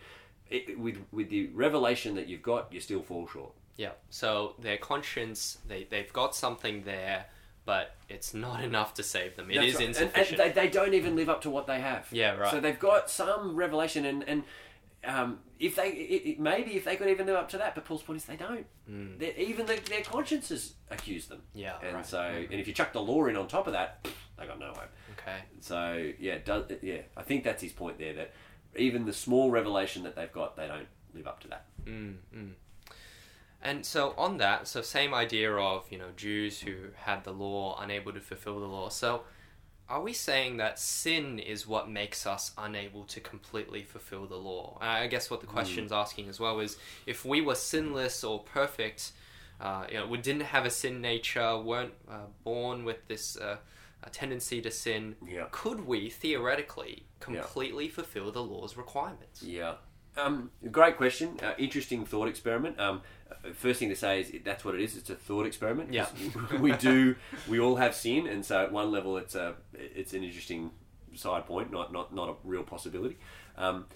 it, 0.50 0.76
with 0.76 0.96
with 1.12 1.30
the 1.30 1.46
revelation 1.54 2.16
that 2.16 2.26
you've 2.26 2.42
got, 2.42 2.72
you 2.72 2.80
still 2.80 3.02
fall 3.02 3.28
short. 3.28 3.52
Yeah. 3.78 3.92
So 4.10 4.54
their 4.58 4.76
conscience, 4.76 5.56
they 5.66 5.84
they've 5.84 6.12
got 6.12 6.36
something 6.36 6.82
there, 6.82 7.24
but 7.64 7.94
it's 8.10 8.34
not 8.34 8.62
enough 8.70 8.92
to 8.94 9.02
save 9.02 9.36
them. 9.36 9.50
It 9.50 9.54
That's 9.54 9.66
is 9.68 9.74
right. 9.76 9.80
And- 9.86 9.88
insufficient. 9.96 10.40
And, 10.40 10.54
they, 10.54 10.60
they 10.66 10.68
don't 10.68 10.92
even 10.94 11.16
live 11.16 11.30
up 11.30 11.40
to 11.42 11.50
what 11.50 11.66
they 11.66 11.80
have. 11.80 12.06
Yeah, 12.12 12.32
right. 12.36 12.50
So 12.50 12.60
they've 12.60 12.78
got 12.78 13.08
some 13.08 13.56
revelation, 13.56 14.04
and 14.04 14.22
and 14.24 14.42
um, 15.04 15.38
if 15.60 15.76
they 15.76 15.90
it, 15.90 16.28
it, 16.28 16.40
maybe 16.40 16.72
if 16.72 16.84
they 16.84 16.96
could 16.96 17.08
even 17.08 17.26
live 17.26 17.36
up 17.36 17.48
to 17.50 17.58
that, 17.58 17.74
but 17.76 17.84
Paul's 17.84 18.02
point 18.02 18.16
is 18.18 18.24
they 18.26 18.36
don't. 18.36 18.66
They're- 18.88 19.32
Even 19.36 19.66
the, 19.66 19.76
their 19.88 20.02
consciences 20.02 20.74
accuse 20.90 21.26
them. 21.26 21.38
Mm. 21.38 21.60
Yeah, 21.60 21.74
And 21.82 21.94
right. 21.96 22.06
so, 22.06 22.20
and 22.20 22.54
if 22.54 22.66
you 22.66 22.72
chuck 22.74 22.92
the 22.92 23.00
law 23.02 23.26
in 23.26 23.36
on 23.36 23.46
top 23.46 23.66
of 23.68 23.74
that, 23.74 24.08
they 24.38 24.46
got 24.46 24.58
no 24.58 24.68
hope. 24.68 24.88
okay. 25.20 25.36
So 25.60 26.10
yeah, 26.18 26.32
it 26.34 26.44
does 26.44 26.64
yeah? 26.82 27.02
I 27.16 27.22
think 27.22 27.44
that's 27.44 27.62
his 27.62 27.72
point 27.72 27.98
there. 27.98 28.14
That 28.14 28.32
even 28.76 29.04
the 29.06 29.12
small 29.12 29.50
revelation 29.52 30.02
that 30.02 30.16
they've 30.16 30.32
got, 30.32 30.56
they 30.56 30.66
don't 30.66 30.88
live 31.14 31.26
up 31.28 31.40
to 31.40 31.48
that. 31.48 31.66
Mm, 31.84 32.14
mm. 32.36 32.50
And 33.60 33.84
so 33.84 34.14
on 34.16 34.38
that, 34.38 34.68
so 34.68 34.82
same 34.82 35.12
idea 35.12 35.52
of 35.52 35.86
you 35.90 35.98
know 35.98 36.10
Jews 36.16 36.60
who 36.60 36.74
had 36.96 37.24
the 37.24 37.32
law 37.32 37.78
unable 37.80 38.12
to 38.12 38.20
fulfill 38.20 38.60
the 38.60 38.66
law. 38.66 38.88
So 38.88 39.22
are 39.88 40.02
we 40.02 40.12
saying 40.12 40.58
that 40.58 40.78
sin 40.78 41.38
is 41.38 41.66
what 41.66 41.88
makes 41.90 42.26
us 42.26 42.52
unable 42.58 43.04
to 43.04 43.20
completely 43.20 43.82
fulfill 43.82 44.26
the 44.26 44.36
law? 44.36 44.78
I 44.80 45.06
guess 45.06 45.30
what 45.30 45.40
the 45.40 45.46
question's 45.46 45.92
asking 45.92 46.28
as 46.28 46.38
well 46.38 46.60
is 46.60 46.76
if 47.06 47.24
we 47.24 47.40
were 47.40 47.54
sinless 47.54 48.22
or 48.22 48.40
perfect, 48.40 49.12
uh, 49.60 49.86
you 49.88 49.94
know, 49.94 50.06
we 50.06 50.18
didn't 50.18 50.42
have 50.42 50.66
a 50.66 50.70
sin 50.70 51.00
nature, 51.00 51.58
weren't 51.58 51.94
uh, 52.08 52.26
born 52.44 52.84
with 52.84 53.08
this 53.08 53.38
uh, 53.38 53.56
a 54.02 54.10
tendency 54.10 54.60
to 54.62 54.70
sin, 54.70 55.16
Yeah. 55.26 55.46
could 55.50 55.86
we 55.86 56.10
theoretically 56.10 57.06
completely 57.18 57.88
fulfill 57.88 58.30
the 58.30 58.42
law's 58.42 58.76
requirements? 58.76 59.42
Yeah. 59.42 59.74
Um, 60.18 60.50
great 60.70 60.96
question. 60.96 61.38
Uh, 61.42 61.52
interesting 61.58 62.04
thought 62.04 62.28
experiment. 62.28 62.78
Um, 62.80 63.02
first 63.54 63.78
thing 63.78 63.88
to 63.88 63.96
say 63.96 64.20
is 64.20 64.32
that's 64.44 64.64
what 64.64 64.74
it 64.74 64.80
is. 64.80 64.96
It's 64.96 65.10
a 65.10 65.14
thought 65.14 65.46
experiment. 65.46 65.92
Yeah. 65.92 66.06
we 66.60 66.72
do. 66.72 67.16
We 67.48 67.60
all 67.60 67.76
have 67.76 67.94
sin, 67.94 68.26
and 68.26 68.44
so 68.44 68.62
at 68.62 68.72
one 68.72 68.90
level, 68.90 69.16
it's 69.16 69.34
a 69.34 69.54
it's 69.74 70.12
an 70.12 70.24
interesting 70.24 70.70
side 71.14 71.46
point, 71.46 71.72
not 71.72 71.92
not 71.92 72.14
not 72.14 72.28
a 72.28 72.34
real 72.44 72.62
possibility. 72.62 73.16
Um, 73.56 73.86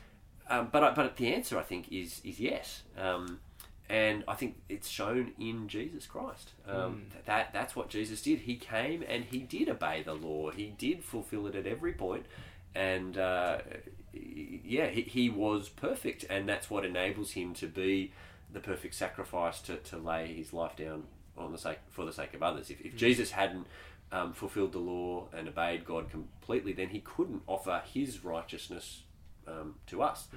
um, 0.48 0.68
but 0.72 0.94
but 0.94 1.16
the 1.16 1.35
answer 1.35 1.58
I 1.58 1.62
think 1.62 1.90
is 1.92 2.20
is 2.24 2.40
yes. 2.40 2.82
Um, 2.96 3.40
and 3.88 4.24
I 4.26 4.35
think 4.35 4.56
it's 4.68 4.88
shown 4.88 5.32
in 5.38 5.68
Jesus 5.68 6.06
Christ. 6.06 6.52
Um, 6.66 7.06
That 7.26 7.52
that's 7.52 7.76
what 7.76 7.90
Jesus 7.90 8.22
did. 8.22 8.40
He 8.40 8.56
came 8.56 9.04
and 9.06 9.24
he 9.24 9.40
did 9.40 9.68
obey 9.68 10.02
the 10.02 10.14
law. 10.14 10.50
He 10.50 10.72
did 10.78 11.04
fulfill 11.04 11.46
it 11.46 11.54
at 11.54 11.66
every 11.66 11.92
point, 11.92 12.26
and 12.74 13.18
uh, 13.18 13.58
yeah, 14.12 14.87
he, 14.87 15.03
he 15.03 15.31
was 15.31 15.68
perfect, 15.68 16.25
and 16.29 16.48
that's 16.48 16.70
what 16.70 16.85
enables 16.85 17.33
him 17.33 17.55
to 17.55 17.66
be 17.66 18.12
the 18.53 18.61
perfect 18.61 18.94
sacrifice 18.94 19.61
to, 19.62 19.77
to 19.77 19.96
lay 19.96 20.33
his 20.35 20.53
life 20.53 20.77
down 20.77 21.05
on 21.37 21.53
the 21.53 21.59
sake 21.59 21.79
for 21.90 22.05
the 22.05 22.12
sake 22.12 22.35
of 22.35 22.42
others. 22.42 22.70
If, 22.70 22.81
if 22.81 22.96
Jesus 22.96 23.31
hadn't 23.31 23.66
um, 24.11 24.33
fulfilled 24.33 24.72
the 24.72 24.79
law 24.79 25.27
and 25.37 25.48
obeyed 25.48 25.85
God 25.85 26.11
completely, 26.11 26.72
then 26.72 26.88
he 26.88 27.01
couldn't 27.01 27.42
offer 27.46 27.83
his 27.92 28.25
righteousness 28.25 29.03
um, 29.48 29.77
to 29.87 30.03
us. 30.03 30.29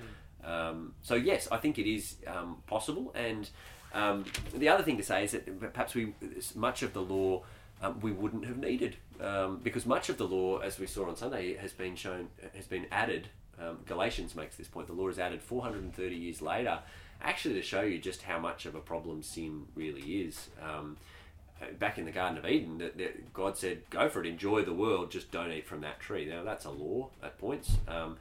Um, 0.44 0.94
so 1.02 1.16
yes, 1.16 1.48
I 1.52 1.58
think 1.58 1.78
it 1.78 1.92
is 1.92 2.16
um, 2.28 2.58
possible. 2.68 3.12
And 3.16 3.50
um, 3.94 4.26
the 4.54 4.70
other 4.70 4.84
thing 4.84 4.98
to 4.98 5.04
say 5.04 5.26
is 5.26 5.32
that 5.32 5.74
perhaps 5.74 5.94
we 5.96 6.14
much 6.56 6.84
of 6.84 6.94
the 6.94 7.02
law 7.02 7.44
um, 7.82 8.00
we 8.00 8.12
wouldn't 8.12 8.46
have 8.46 8.58
needed 8.58 8.96
um, 9.20 9.60
because 9.62 9.86
much 9.86 10.10
of 10.10 10.18
the 10.18 10.28
law, 10.28 10.60
as 10.60 10.80
we 10.80 10.88
saw 10.88 11.08
on 11.08 11.16
Sunday, 11.16 11.56
has 11.56 11.74
been 11.74 11.96
shown 11.96 12.30
has 12.56 12.68
been 12.68 12.86
added. 12.92 13.30
Um, 13.62 13.80
Galatians 13.86 14.36
makes 14.36 14.56
this 14.56 14.68
point: 14.68 14.88
the 14.88 14.94
law 14.94 15.08
is 15.08 15.20
added 15.20 15.41
430 15.41 16.15
years 16.15 16.41
later, 16.41 16.80
actually 17.22 17.56
to 17.56 17.62
show 17.62 17.82
you 17.82 17.98
just 17.98 18.24
how 18.24 18.39
much 18.39 18.65
of 18.65 18.76
a 18.76 18.80
problem 18.80 19.24
sin 19.24 19.65
really 19.76 20.22
is. 20.22 20.50
Um, 20.62 20.98
back 21.80 21.98
in 21.98 22.06
the 22.06 22.12
Garden 22.12 22.38
of 22.38 22.46
Eden, 22.46 22.78
that, 22.80 22.98
that 22.98 23.34
God 23.34 23.58
said, 23.58 23.89
"Go 23.89 24.10
for 24.10 24.22
it, 24.22 24.28
enjoy 24.28 24.63
the 24.63 24.74
world, 24.74 25.12
just 25.12 25.32
don't 25.32 25.52
eat 25.52 25.68
from 25.68 25.82
that 25.82 26.00
tree." 26.00 26.26
Now 26.26 26.44
that's 26.44 26.65
a 26.65 26.72
law 26.72 27.10
at 27.24 27.38
points. 27.38 27.78
Um, 27.88 28.18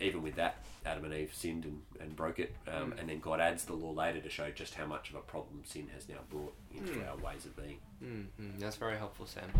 even 0.00 0.22
with 0.22 0.36
that, 0.36 0.56
Adam 0.86 1.04
and 1.04 1.14
Eve 1.14 1.32
sinned 1.34 1.64
and, 1.64 1.82
and 2.00 2.14
broke 2.14 2.38
it, 2.38 2.54
um, 2.72 2.94
and 2.98 3.08
then 3.08 3.18
God 3.20 3.40
adds 3.40 3.64
the 3.64 3.74
law 3.74 3.90
later 3.90 4.20
to 4.20 4.28
show 4.30 4.50
just 4.50 4.74
how 4.74 4.86
much 4.86 5.10
of 5.10 5.16
a 5.16 5.20
problem 5.20 5.62
sin 5.64 5.88
has 5.94 6.08
now 6.08 6.18
brought 6.30 6.54
into 6.74 7.04
our 7.08 7.16
ways 7.16 7.44
of 7.46 7.56
being. 7.56 7.78
Mm, 8.02 8.26
mm, 8.40 8.58
that's 8.58 8.76
very 8.76 8.96
helpful, 8.96 9.26
Sam. 9.26 9.50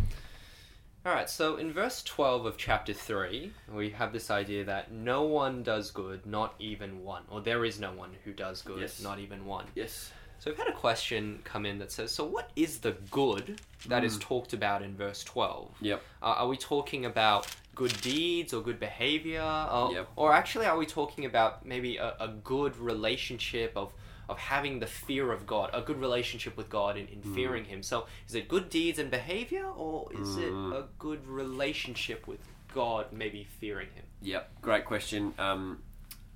All 1.08 1.14
right, 1.14 1.30
so 1.30 1.56
in 1.56 1.72
verse 1.72 2.02
12 2.02 2.44
of 2.44 2.58
chapter 2.58 2.92
3, 2.92 3.50
we 3.72 3.88
have 3.88 4.12
this 4.12 4.30
idea 4.30 4.62
that 4.64 4.92
no 4.92 5.22
one 5.22 5.62
does 5.62 5.90
good, 5.90 6.26
not 6.26 6.54
even 6.58 7.02
one. 7.02 7.22
Or 7.30 7.40
there 7.40 7.64
is 7.64 7.80
no 7.80 7.92
one 7.92 8.10
who 8.26 8.32
does 8.34 8.60
good, 8.60 8.82
Yes. 8.82 9.00
not 9.02 9.18
even 9.18 9.46
one. 9.46 9.64
Yes. 9.74 10.12
So 10.38 10.50
we've 10.50 10.58
had 10.58 10.68
a 10.68 10.74
question 10.74 11.40
come 11.44 11.64
in 11.64 11.78
that 11.78 11.90
says, 11.92 12.12
so 12.12 12.26
what 12.26 12.50
is 12.56 12.80
the 12.80 12.92
good 13.10 13.58
that 13.86 14.04
is 14.04 14.18
talked 14.18 14.52
about 14.52 14.82
in 14.82 14.94
verse 14.96 15.24
12? 15.24 15.76
Yep. 15.80 16.02
Uh, 16.20 16.24
are 16.26 16.46
we 16.46 16.58
talking 16.58 17.06
about 17.06 17.46
good 17.74 17.98
deeds 18.02 18.52
or 18.52 18.60
good 18.62 18.78
behavior? 18.78 19.40
Or, 19.72 19.90
Yep. 19.94 20.08
or 20.14 20.34
actually, 20.34 20.66
are 20.66 20.76
we 20.76 20.84
talking 20.84 21.24
about 21.24 21.64
maybe 21.64 21.96
a, 21.96 22.16
a 22.20 22.28
good 22.44 22.76
relationship 22.76 23.72
of, 23.76 23.94
of 24.28 24.38
having 24.38 24.80
the 24.80 24.86
fear 24.86 25.32
of 25.32 25.46
God, 25.46 25.70
a 25.72 25.80
good 25.80 26.00
relationship 26.00 26.56
with 26.56 26.68
God 26.68 26.96
in, 26.96 27.06
in 27.08 27.22
fearing 27.34 27.64
Him? 27.64 27.82
So 27.82 28.06
is 28.28 28.34
it 28.34 28.48
good 28.48 28.70
deeds 28.70 28.98
and 28.98 29.10
behavior, 29.10 29.64
or 29.64 30.08
is 30.12 30.36
it 30.36 30.52
a 30.52 30.84
good 30.98 31.26
relationship 31.26 32.26
with 32.26 32.40
God, 32.74 33.06
maybe 33.12 33.46
fearing 33.58 33.88
Him? 33.94 34.04
Yep, 34.22 34.50
great 34.62 34.84
question. 34.84 35.34
Um, 35.38 35.78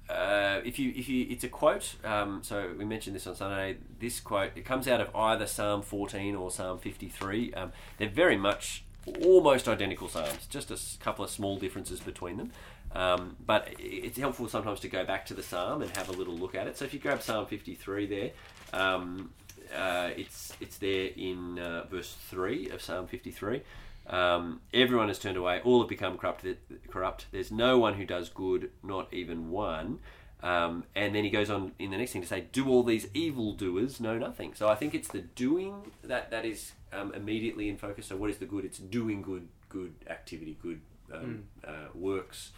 uh, 0.08 0.60
if 0.64 0.78
you 0.78 0.92
if 0.94 1.08
you 1.08 1.26
it's 1.30 1.44
a 1.44 1.48
quote. 1.48 1.94
Um, 2.04 2.40
so 2.42 2.70
we 2.76 2.84
mentioned 2.84 3.16
this 3.16 3.26
on 3.26 3.34
Sunday. 3.34 3.78
This 3.98 4.20
quote 4.20 4.52
it 4.56 4.64
comes 4.64 4.88
out 4.88 5.00
of 5.00 5.14
either 5.14 5.46
Psalm 5.46 5.82
14 5.82 6.34
or 6.34 6.50
Psalm 6.50 6.78
53. 6.78 7.54
Um, 7.54 7.72
they're 7.98 8.08
very 8.08 8.36
much 8.36 8.84
almost 9.24 9.68
identical 9.68 10.08
psalms, 10.08 10.46
just 10.46 10.70
a 10.70 10.78
couple 11.02 11.24
of 11.24 11.30
small 11.30 11.58
differences 11.58 12.00
between 12.00 12.36
them. 12.36 12.52
Um, 12.94 13.36
but 13.44 13.68
it's 13.78 14.18
helpful 14.18 14.48
sometimes 14.48 14.80
to 14.80 14.88
go 14.88 15.04
back 15.04 15.24
to 15.26 15.34
the 15.34 15.42
psalm 15.42 15.82
and 15.82 15.90
have 15.96 16.08
a 16.08 16.12
little 16.12 16.34
look 16.34 16.54
at 16.54 16.66
it. 16.66 16.76
So 16.76 16.84
if 16.84 16.92
you 16.92 17.00
grab 17.00 17.22
Psalm 17.22 17.46
53 17.46 18.06
there, 18.06 18.30
um, 18.72 19.30
uh, 19.74 20.10
it's 20.16 20.52
it's 20.60 20.78
there 20.78 21.10
in 21.16 21.58
uh, 21.58 21.84
verse 21.90 22.14
three 22.28 22.68
of 22.70 22.82
Psalm 22.82 23.06
53. 23.06 23.62
Um, 24.06 24.60
everyone 24.74 25.08
has 25.08 25.18
turned 25.18 25.36
away; 25.36 25.60
all 25.64 25.80
have 25.80 25.88
become 25.88 26.18
corrupt. 26.18 26.44
Corrupt. 26.90 27.26
There's 27.30 27.50
no 27.50 27.78
one 27.78 27.94
who 27.94 28.04
does 28.04 28.28
good, 28.28 28.70
not 28.82 29.12
even 29.12 29.50
one. 29.50 30.00
Um, 30.42 30.84
and 30.96 31.14
then 31.14 31.22
he 31.22 31.30
goes 31.30 31.50
on 31.50 31.72
in 31.78 31.92
the 31.92 31.96
next 31.96 32.12
thing 32.12 32.22
to 32.22 32.28
say, 32.28 32.44
"Do 32.52 32.68
all 32.68 32.82
these 32.82 33.06
evildoers 33.14 34.00
know 34.00 34.18
nothing?" 34.18 34.54
So 34.54 34.68
I 34.68 34.74
think 34.74 34.94
it's 34.94 35.08
the 35.08 35.20
doing 35.20 35.92
that 36.02 36.30
that 36.30 36.44
is 36.44 36.72
um, 36.92 37.14
immediately 37.14 37.68
in 37.68 37.76
focus. 37.76 38.06
So 38.06 38.16
what 38.16 38.28
is 38.28 38.38
the 38.38 38.46
good? 38.46 38.64
It's 38.64 38.78
doing 38.78 39.22
good, 39.22 39.48
good 39.68 39.94
activity, 40.10 40.58
good 40.60 40.80
um, 41.14 41.44
uh, 41.64 41.88
works, 41.94 42.50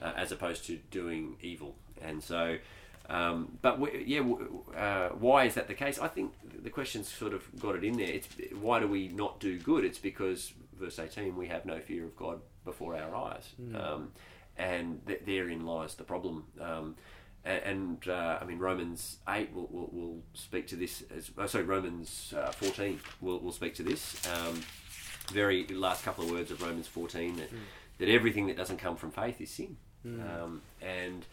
uh, 0.00 0.12
as 0.16 0.32
opposed 0.32 0.64
to 0.66 0.78
doing 0.90 1.36
evil. 1.40 1.74
And 2.00 2.22
so, 2.22 2.58
um, 3.08 3.58
but 3.62 3.80
w- 3.80 4.04
yeah, 4.06 4.18
w- 4.20 4.62
uh, 4.76 5.08
why 5.10 5.44
is 5.44 5.54
that 5.54 5.66
the 5.68 5.74
case? 5.74 5.98
I 5.98 6.08
think 6.08 6.32
the 6.62 6.70
question's 6.70 7.08
sort 7.08 7.32
of 7.34 7.42
got 7.60 7.74
it 7.76 7.84
in 7.84 7.96
there. 7.96 8.06
It's 8.08 8.28
why 8.60 8.80
do 8.80 8.86
we 8.86 9.08
not 9.08 9.40
do 9.40 9.58
good? 9.58 9.84
It's 9.84 9.98
because 9.98 10.52
verse 10.78 10.98
eighteen, 10.98 11.36
we 11.36 11.48
have 11.48 11.64
no 11.64 11.80
fear 11.80 12.04
of 12.04 12.16
God 12.16 12.40
before 12.64 12.96
our 12.96 13.14
eyes, 13.14 13.52
um, 13.74 14.12
and 14.56 15.00
th- 15.06 15.22
therein 15.24 15.64
lies 15.66 15.94
the 15.94 16.04
problem. 16.04 16.44
Um, 16.60 16.96
and 17.44 18.06
uh, 18.08 18.38
I 18.42 18.44
mean 18.44 18.58
Romans 18.58 19.18
eight 19.28 19.54
will, 19.54 19.68
will, 19.70 19.88
will 19.92 20.22
speak 20.34 20.66
to 20.68 20.76
this 20.76 21.02
as 21.16 21.30
oh, 21.38 21.46
sorry 21.46 21.64
Romans 21.64 22.34
uh, 22.36 22.50
fourteen 22.52 23.00
will, 23.20 23.38
will 23.40 23.52
speak 23.52 23.74
to 23.76 23.82
this. 23.82 24.20
Um, 24.28 24.60
very 25.32 25.66
last 25.68 26.04
couple 26.04 26.24
of 26.24 26.30
words 26.30 26.50
of 26.50 26.60
Romans 26.62 26.86
fourteen 26.86 27.36
that 27.36 27.50
that 27.98 28.08
everything 28.08 28.46
that 28.48 28.56
doesn't 28.56 28.78
come 28.78 28.96
from 28.96 29.10
faith 29.10 29.40
is 29.40 29.50
sin. 29.50 29.76
Um, 30.04 30.62
and 30.80 31.26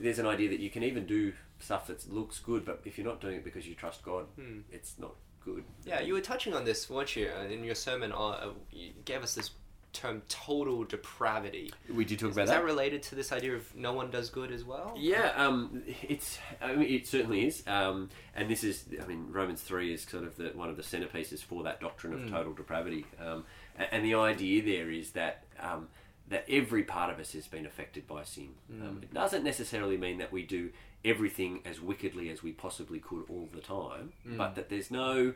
there's 0.00 0.18
an 0.18 0.26
idea 0.26 0.48
that 0.48 0.60
you 0.60 0.70
can 0.70 0.82
even 0.82 1.04
do 1.06 1.32
stuff 1.60 1.86
that 1.88 2.10
looks 2.12 2.38
good, 2.38 2.64
but 2.64 2.80
if 2.84 2.96
you're 2.96 3.06
not 3.06 3.20
doing 3.20 3.36
it 3.36 3.44
because 3.44 3.66
you 3.66 3.74
trust 3.74 4.02
God, 4.02 4.26
it's 4.72 4.94
not 4.98 5.14
good. 5.44 5.64
Yeah, 5.84 6.00
you 6.00 6.14
were 6.14 6.20
touching 6.20 6.54
on 6.54 6.64
this, 6.64 6.88
weren't 6.88 7.14
you, 7.16 7.30
uh, 7.38 7.44
in 7.44 7.64
your 7.64 7.74
sermon? 7.74 8.12
Uh, 8.12 8.28
uh, 8.28 8.48
you 8.72 8.90
gave 9.04 9.22
us 9.22 9.34
this 9.34 9.50
term 9.92 10.22
total 10.28 10.84
depravity. 10.84 11.72
We 11.92 12.04
did 12.04 12.18
talk 12.18 12.30
Is 12.30 12.36
about 12.36 12.46
that 12.48 12.60
that. 12.60 12.64
related 12.64 13.02
to 13.04 13.14
this 13.14 13.30
idea 13.30 13.54
of 13.54 13.74
no 13.76 13.92
one 13.92 14.10
does 14.10 14.28
good 14.30 14.50
as 14.50 14.64
well? 14.64 14.94
Yeah, 14.98 15.32
um, 15.36 15.82
it's. 16.02 16.38
I 16.60 16.74
mean, 16.74 16.88
it 16.92 17.06
certainly 17.06 17.46
is. 17.46 17.62
Um, 17.66 18.10
and 18.34 18.50
this 18.50 18.64
is. 18.64 18.86
I 19.02 19.06
mean, 19.06 19.28
Romans 19.30 19.60
three 19.62 19.92
is 19.94 20.02
sort 20.02 20.24
of 20.24 20.36
the 20.36 20.48
one 20.54 20.68
of 20.68 20.76
the 20.76 20.82
centerpieces 20.82 21.42
for 21.42 21.62
that 21.64 21.80
doctrine 21.80 22.12
of 22.14 22.28
total 22.30 22.52
depravity. 22.54 23.06
Um, 23.24 23.44
and, 23.78 23.88
and 23.92 24.04
the 24.04 24.14
idea 24.14 24.62
there 24.62 24.90
is 24.90 25.12
that 25.12 25.44
um, 25.60 25.88
that 26.28 26.44
every 26.48 26.82
part 26.82 27.10
of 27.12 27.18
us 27.20 27.32
has 27.32 27.46
been 27.46 27.66
affected 27.66 28.06
by 28.06 28.22
sin. 28.24 28.50
Um, 28.82 29.00
it 29.02 29.12
doesn't 29.12 29.44
necessarily 29.44 29.96
mean 29.96 30.18
that 30.18 30.32
we 30.32 30.42
do 30.42 30.70
everything 31.04 31.60
as 31.66 31.80
wickedly 31.80 32.30
as 32.30 32.42
we 32.42 32.52
possibly 32.52 32.98
could 32.98 33.24
all 33.28 33.48
the 33.52 33.60
time, 33.60 34.12
but 34.38 34.54
that 34.54 34.70
there's 34.70 34.90
no 34.90 35.34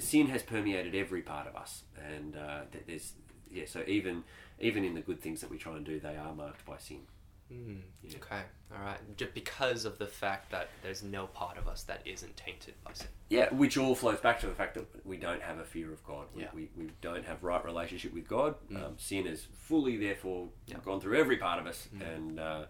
sin 0.00 0.28
has 0.28 0.42
permeated 0.42 0.94
every 0.94 1.22
part 1.22 1.46
of 1.46 1.56
us, 1.56 1.82
and 2.12 2.36
uh, 2.36 2.60
that 2.72 2.86
there's 2.86 3.12
yeah. 3.50 3.64
So 3.66 3.82
even 3.86 4.24
even 4.60 4.84
in 4.84 4.94
the 4.94 5.00
good 5.00 5.20
things 5.20 5.40
that 5.42 5.50
we 5.50 5.58
try 5.58 5.76
and 5.76 5.84
do, 5.84 6.00
they 6.00 6.16
are 6.16 6.34
marked 6.34 6.64
by 6.64 6.78
sin. 6.78 7.00
Mm. 7.52 7.80
Okay, 8.16 8.42
all 8.76 8.84
right. 8.84 8.98
Just 9.16 9.32
because 9.34 9.84
of 9.84 9.98
the 9.98 10.06
fact 10.06 10.50
that 10.50 10.68
there's 10.82 11.02
no 11.02 11.26
part 11.28 11.56
of 11.56 11.66
us 11.66 11.82
that 11.84 12.02
isn't 12.04 12.36
tainted 12.36 12.74
by 12.84 12.92
sin. 12.92 13.08
Yeah, 13.30 13.52
which 13.54 13.78
all 13.78 13.94
flows 13.94 14.20
back 14.20 14.40
to 14.40 14.46
the 14.46 14.54
fact 14.54 14.74
that 14.74 14.86
we 15.06 15.16
don't 15.16 15.40
have 15.42 15.58
a 15.58 15.64
fear 15.64 15.92
of 15.92 16.04
God. 16.04 16.26
We, 16.34 16.42
Yeah. 16.42 16.48
we, 16.54 16.68
we 16.76 16.90
don't 17.00 17.24
have 17.24 17.42
right 17.42 17.64
relationship 17.64 18.12
with 18.12 18.28
God. 18.28 18.54
Mm. 18.70 18.84
Um, 18.84 18.94
sin 18.98 19.26
has 19.26 19.46
fully, 19.54 19.96
therefore, 19.96 20.48
Yeah. 20.66 20.76
gone 20.84 21.00
through 21.00 21.18
every 21.18 21.36
part 21.38 21.58
of 21.60 21.66
us, 21.66 21.88
Mm. 21.96 22.14
and 22.14 22.40
uh, 22.40 22.64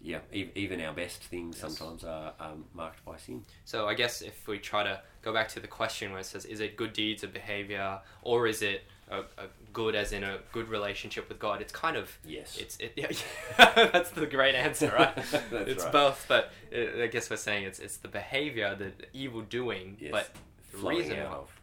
yeah, 0.00 0.20
e- 0.32 0.50
even 0.54 0.80
our 0.80 0.94
best 0.94 1.24
things 1.24 1.60
Yes. 1.60 1.76
sometimes 1.76 2.04
are 2.04 2.32
um, 2.40 2.64
marked 2.72 3.04
by 3.04 3.16
sin. 3.16 3.44
So 3.64 3.86
I 3.88 3.94
guess 3.94 4.22
if 4.22 4.46
we 4.46 4.58
try 4.58 4.82
to 4.84 5.02
go 5.22 5.32
back 5.32 5.48
to 5.48 5.60
the 5.60 5.68
question 5.68 6.10
where 6.12 6.20
it 6.20 6.24
says, 6.26 6.44
is 6.46 6.60
it 6.60 6.76
good 6.76 6.92
deeds 6.92 7.22
of 7.24 7.32
behavior, 7.32 8.00
or 8.22 8.46
is 8.46 8.62
it 8.62 8.84
a, 9.10 9.20
a 9.20 9.46
good 9.72 9.94
as 9.94 10.12
in 10.12 10.24
a 10.24 10.38
good 10.52 10.68
relationship 10.68 11.28
with 11.28 11.38
God? 11.38 11.60
It's 11.60 11.72
kind 11.72 11.96
of 11.96 12.10
Yes. 12.26 12.56
It's 12.58 12.76
it. 12.78 12.92
Yeah, 12.96 13.08
that's 13.92 14.10
the 14.10 14.26
great 14.26 14.54
answer, 14.54 14.92
right? 14.96 15.14
That's 15.50 15.52
it's 15.68 15.84
right. 15.84 15.92
both, 15.92 16.24
but 16.28 16.52
uh, 16.74 17.02
I 17.02 17.06
guess 17.08 17.28
we're 17.30 17.36
saying 17.36 17.64
it's 17.64 17.78
it's 17.78 17.96
the 17.98 18.08
behavior, 18.08 18.74
the 18.74 18.92
evil 19.12 19.42
doing, 19.42 19.96
Yes. 20.00 20.10
but 20.12 20.30
the 20.72 20.86
reason 20.88 21.16
why, 21.18 21.24
of. 21.24 21.60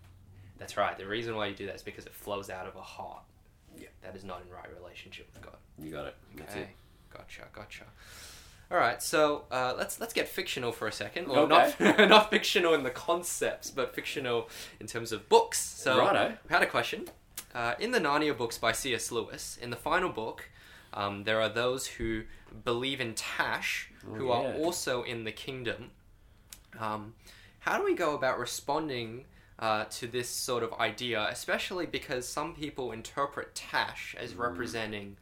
that's 0.57 0.75
right. 0.77 0.97
The 0.97 1.07
reason 1.07 1.36
why 1.36 1.47
you 1.47 1.55
do 1.55 1.65
that 1.67 1.75
is 1.75 1.81
because 1.83 2.05
it 2.05 2.13
flows 2.13 2.49
out 2.49 2.67
of 2.67 2.75
a 2.75 2.81
heart. 2.81 3.23
Yeah. 3.77 3.88
That 4.01 4.15
is 4.15 4.23
not 4.23 4.41
in 4.45 4.53
right 4.53 4.67
relationship 4.81 5.27
with 5.33 5.41
God. 5.43 5.55
You 5.81 5.91
got 5.91 6.07
it. 6.07 6.15
Okay. 6.41 6.62
it. 6.62 6.69
Gotcha, 7.13 7.43
gotcha. 7.53 7.83
All 8.69 8.77
right, 8.77 9.01
so 9.01 9.45
uh, 9.49 9.73
let's 9.77 9.97
let's 10.01 10.12
get 10.13 10.27
fictional 10.27 10.73
for 10.73 10.88
a 10.88 10.91
second. 10.91 11.27
Or 11.27 11.39
Okay. 11.49 11.73
not 11.79 12.10
not 12.10 12.29
fictional 12.29 12.73
in 12.73 12.83
the 12.83 12.89
concepts, 12.89 13.71
but 13.71 13.95
fictional 13.95 14.49
in 14.81 14.88
terms 14.88 15.13
of 15.13 15.29
books. 15.29 15.57
So 15.60 15.97
Righto. 15.99 16.33
we 16.49 16.53
had 16.53 16.63
a 16.63 16.65
question. 16.67 17.05
Uh, 17.58 17.74
in 17.80 17.89
the 17.89 18.00
Narnia 18.00 18.38
books 18.38 18.60
by 18.60 18.72
C.S. 18.72 19.12
Lewis, 19.12 19.58
in 19.60 19.72
the 19.72 19.76
final 19.76 20.10
book, 20.10 20.48
um, 20.93 21.24
there 21.24 21.41
are 21.41 21.50
those 21.50 21.88
who 21.88 22.22
believe 22.63 23.02
in 23.02 23.15
Tash, 23.15 23.89
who 24.13 24.30
Oh, 24.30 24.34
are 24.34 24.54
also 24.54 25.02
in 25.02 25.24
the 25.24 25.32
kingdom. 25.32 25.89
Um, 26.80 27.15
how 27.62 27.80
do 27.80 27.84
we 27.84 27.96
go 27.96 28.13
about 28.13 28.38
responding 28.38 29.26
uh, 29.58 29.86
to 29.86 30.06
this 30.06 30.30
sort 30.30 30.62
of 30.62 30.72
idea, 30.74 31.28
especially 31.32 31.88
because 31.88 32.28
some 32.28 32.54
people 32.54 32.91
interpret 32.91 33.56
Tash 33.56 34.15
as 34.20 34.34
Mm. 34.34 34.39
representing 34.39 35.17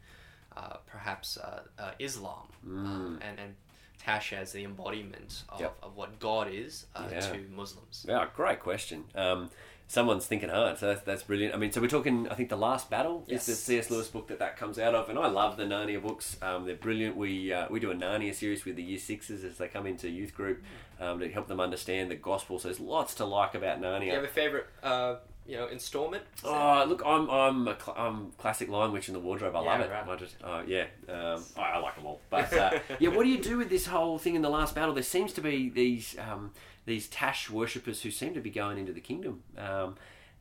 uh, 0.58 0.76
perhaps 0.86 1.38
uh, 1.38 1.62
uh, 1.80 1.92
Islam 2.00 2.48
um, 2.68 3.20
and, 3.22 3.40
and 3.40 3.56
Tash 3.98 4.34
as 4.34 4.52
the 4.52 4.66
embodiment 4.66 5.44
of, 5.48 5.58
Mm. 5.60 5.62
Yep. 5.62 5.78
of 5.84 5.96
what 5.96 6.20
God 6.20 6.50
is 6.52 6.86
uh, 6.98 7.08
Yeah. 7.10 7.20
to 7.32 7.48
Muslims? 7.56 8.06
Yeah, 8.10 8.28
great 8.36 8.60
question. 8.60 9.06
Um, 9.16 9.50
someone's 9.88 10.26
thinking 10.26 10.50
hard, 10.50 10.78
so 10.78 10.88
that's, 10.88 11.02
that's 11.02 11.24
brilliant. 11.24 11.54
I 11.54 11.58
mean, 11.58 11.72
so 11.72 11.80
we're 11.82 11.88
talking. 11.88 12.28
I 12.30 12.36
think 12.36 12.50
the 12.50 12.58
Last 12.58 12.90
Battle 12.90 13.24
Yes. 13.28 13.48
is 13.48 13.56
the 13.58 13.62
C.S. 13.62 13.90
Lewis 13.92 14.08
book 14.08 14.28
that 14.30 14.40
that 14.40 14.58
comes 14.58 14.80
out 14.80 14.96
of, 14.96 15.10
and 15.10 15.20
I 15.20 15.28
love 15.28 15.58
the 15.58 15.64
Narnia 15.64 16.02
books. 16.02 16.38
Um, 16.42 16.66
they're 16.66 16.76
brilliant. 16.76 17.16
We 17.16 17.54
uh, 17.54 17.68
we 17.70 17.80
do 17.80 17.92
a 17.92 17.96
Narnia 17.96 18.34
series 18.34 18.66
with 18.66 18.76
the 18.78 18.84
Year 18.84 19.00
Sixes 19.00 19.44
as 19.44 19.58
they 19.58 19.68
come 19.68 19.86
into 19.86 20.10
youth 20.10 20.34
group 20.34 20.64
um, 21.00 21.20
to 21.20 21.30
help 21.30 21.48
them 21.48 21.60
understand 21.60 22.10
the 22.10 22.16
gospel. 22.16 22.58
So 22.60 22.68
there's 22.68 22.80
lots 22.80 23.14
to 23.16 23.26
like 23.26 23.54
about 23.56 23.80
Narnia. 23.82 24.00
Do 24.02 24.06
you 24.08 24.12
have 24.14 24.24
a 24.24 24.28
favorite, 24.28 24.68
uh, 24.84 25.16
you 25.48 25.58
know, 25.58 25.68
installment? 25.68 26.24
Oh, 26.44 26.86
look, 26.88 27.02
I'm 27.06 27.30
I'm 27.30 27.68
a 27.68 27.78
cl- 27.80 27.98
I'm 27.98 28.32
classic 28.34 28.68
Lion 28.70 28.92
Witch 28.92 29.08
in 29.08 29.14
the 29.14 29.20
Wardrobe. 29.20 29.56
I 29.56 29.60
love 29.60 29.80
Yeah, 29.80 29.86
it. 29.86 29.92
right. 29.92 30.08
I 30.10 30.16
just, 30.16 30.36
oh 30.44 30.64
yeah, 30.66 30.86
um, 31.08 31.44
I, 31.58 31.62
I 31.62 31.78
like 31.78 31.96
them 31.96 32.06
all. 32.06 32.20
But 32.30 32.52
uh, 32.54 32.80
yeah, 33.00 33.10
what 33.10 33.24
do 33.24 33.30
you 33.30 33.42
do 33.42 33.58
with 33.58 33.70
this 33.70 33.86
whole 33.86 34.18
thing 34.18 34.36
in 34.36 34.42
the 34.42 34.50
last 34.50 34.74
battle? 34.76 34.94
There 34.94 35.04
seems 35.04 35.34
to 35.34 35.42
be 35.42 35.70
these 35.70 36.16
um, 36.20 36.52
these 36.86 37.08
Tash 37.08 37.50
worshippers 37.50 38.02
who 38.02 38.12
seem 38.12 38.34
to 38.34 38.42
be 38.42 38.50
going 38.50 38.78
into 38.78 38.94
the 38.94 39.02
kingdom. 39.02 39.44
Um, 39.58 39.96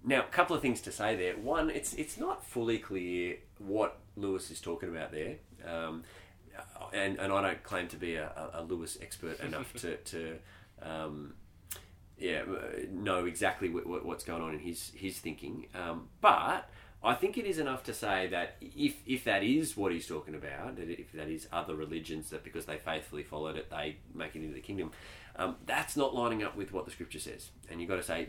now, 0.06 0.20
a 0.20 0.24
couple 0.24 0.54
of 0.54 0.60
things 0.62 0.80
to 0.82 0.92
say 0.92 1.16
there. 1.16 1.36
One, 1.36 1.70
it's 1.70 1.94
it's 1.94 2.18
not 2.18 2.44
fully 2.44 2.78
clear 2.78 3.36
what 3.58 3.98
Lewis 4.16 4.50
is 4.50 4.60
talking 4.60 4.88
about 4.90 5.12
there. 5.12 5.36
Um, 5.66 6.04
and, 6.92 7.18
and 7.18 7.32
I 7.32 7.40
don't 7.42 7.62
claim 7.64 7.88
to 7.88 7.96
be 7.96 8.14
a, 8.16 8.30
a 8.54 8.62
Lewis 8.62 8.96
expert 9.02 9.40
enough 9.40 9.72
to, 9.74 9.96
to 9.96 10.36
um, 10.82 11.34
yeah, 12.18 12.42
know 12.90 13.26
exactly 13.26 13.68
what, 13.68 13.86
what, 13.86 14.04
what's 14.04 14.24
going 14.24 14.42
on 14.42 14.54
in 14.54 14.60
his 14.60 14.92
his 14.94 15.18
thinking. 15.18 15.66
Um, 15.74 16.08
but 16.20 16.68
I 17.02 17.14
think 17.14 17.36
it 17.36 17.44
is 17.44 17.58
enough 17.58 17.82
to 17.84 17.94
say 17.94 18.28
that 18.28 18.56
if 18.60 18.96
if 19.06 19.24
that 19.24 19.42
is 19.42 19.76
what 19.76 19.92
he's 19.92 20.06
talking 20.06 20.34
about, 20.34 20.76
that 20.76 20.88
if 20.88 21.12
that 21.12 21.28
is 21.28 21.48
other 21.52 21.74
religions 21.74 22.30
that 22.30 22.44
because 22.44 22.66
they 22.66 22.78
faithfully 22.78 23.22
followed 23.22 23.56
it, 23.56 23.70
they 23.70 23.96
make 24.14 24.36
it 24.36 24.42
into 24.42 24.54
the 24.54 24.60
kingdom. 24.60 24.92
Um, 25.36 25.56
that's 25.66 25.96
not 25.96 26.14
lining 26.14 26.44
up 26.44 26.56
with 26.56 26.72
what 26.72 26.84
the 26.84 26.92
scripture 26.92 27.18
says, 27.18 27.50
and 27.68 27.80
you've 27.80 27.90
got 27.90 27.96
to 27.96 28.04
say, 28.04 28.28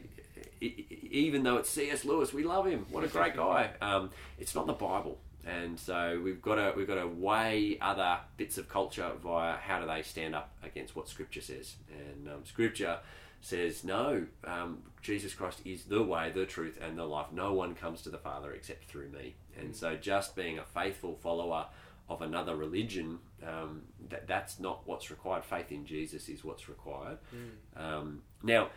even 0.60 1.44
though 1.44 1.58
it's 1.58 1.70
C.S. 1.70 2.04
Lewis, 2.04 2.34
we 2.34 2.44
love 2.44 2.66
him. 2.66 2.88
What 2.90 3.04
a 3.04 3.08
great 3.08 3.36
guy. 3.36 3.70
Um, 3.80 4.10
it's 4.40 4.56
not 4.56 4.66
the 4.66 4.74
Bible 4.74 5.20
and 5.46 5.80
so 5.80 6.20
we've 6.24 6.42
got 6.42 6.56
to 6.56 6.74
we've 6.76 6.88
got 6.88 6.96
to 6.96 7.08
weigh 7.08 7.78
other 7.80 8.18
bits 8.38 8.58
of 8.58 8.68
culture 8.68 9.12
via 9.22 9.56
how 9.58 9.80
do 9.80 9.86
they 9.86 10.02
stand 10.02 10.34
up 10.34 10.52
against 10.64 10.96
what 10.96 11.08
Scripture 11.08 11.42
says, 11.42 11.76
and 11.92 12.28
um, 12.28 12.46
Scripture 12.46 12.98
says 13.46 13.84
no, 13.84 14.26
um, 14.44 14.80
Jesus 15.04 15.36
Christ 15.36 15.62
is 15.66 15.84
the 15.84 16.02
way, 16.02 16.32
the 16.32 16.48
truth, 16.48 16.80
and 16.82 16.98
the 16.98 17.06
life. 17.06 17.28
No 17.32 17.54
one 17.54 17.76
comes 17.76 18.02
to 18.02 18.10
the 18.10 18.18
Father 18.18 18.52
except 18.54 18.86
through 18.86 19.10
me, 19.10 19.36
and 19.56 19.76
so 19.76 19.96
just 19.96 20.36
being 20.36 20.58
a 20.58 20.64
faithful 20.64 21.16
follower 21.22 21.68
of 22.10 22.24
another 22.24 22.56
religion, 22.56 23.20
um, 23.46 23.84
that, 24.10 24.28
that's 24.28 24.60
not 24.60 24.82
what's 24.86 25.12
required. 25.12 25.46
Faith 25.46 25.72
in 25.72 25.86
Jesus 25.86 26.28
is 26.28 26.44
what's 26.44 26.68
required. 26.68 27.20
Mm. 27.36 27.82
Um, 27.84 28.22
now, 28.42 28.70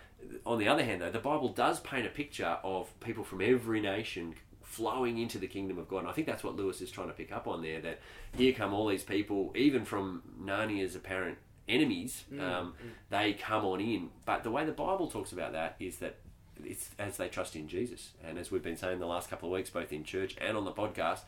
on 0.45 0.59
the 0.59 0.69
other 0.69 0.85
hand, 0.85 1.01
though, 1.01 1.11
the 1.11 1.19
Bible 1.19 1.49
does 1.49 1.81
paint 1.81 2.07
a 2.07 2.11
picture 2.11 2.59
of 2.63 2.89
people 3.01 3.25
from 3.25 3.41
every 3.41 3.81
nation 3.81 4.35
flowing 4.63 5.19
into 5.19 5.39
the 5.39 5.47
kingdom 5.47 5.79
of 5.79 5.89
God. 5.89 6.01
And 6.01 6.09
I 6.09 6.13
think 6.13 6.27
that's 6.27 6.45
what 6.45 6.57
Lewis 6.57 6.83
is 6.83 6.91
trying 6.91 7.09
to 7.09 7.15
pick 7.15 7.33
up 7.33 7.47
on 7.47 7.63
there. 7.63 7.81
That 7.81 8.01
here 8.37 8.53
come 8.53 8.75
all 8.75 8.87
these 8.87 9.03
people, 9.03 9.53
even 9.57 9.85
from 9.85 10.23
Narnia's 10.43 10.95
apparent 10.95 11.39
enemies, 11.69 12.25
mm, 12.33 12.41
um, 12.41 12.75
mm. 12.83 12.91
they 13.11 13.35
come 13.35 13.65
on 13.65 13.81
in. 13.81 14.11
But 14.25 14.43
the 14.45 14.51
way 14.51 14.65
the 14.65 14.73
Bible 14.73 15.09
talks 15.09 15.33
about 15.33 15.53
that 15.53 15.77
is 15.79 15.99
that 15.99 16.17
it's 16.65 16.91
as 16.99 17.17
they 17.17 17.29
trust 17.29 17.57
in 17.57 17.69
Jesus. 17.69 18.11
And 18.25 18.39
as 18.39 18.51
we've 18.51 18.63
been 18.63 18.77
saying 18.77 18.99
the 18.99 19.07
last 19.07 19.31
couple 19.31 19.49
of 19.49 19.53
weeks, 19.53 19.71
both 19.71 19.93
in 19.93 20.05
church 20.05 20.37
and 20.41 20.57
on 20.57 20.65
the 20.65 20.73
podcast, 20.73 21.21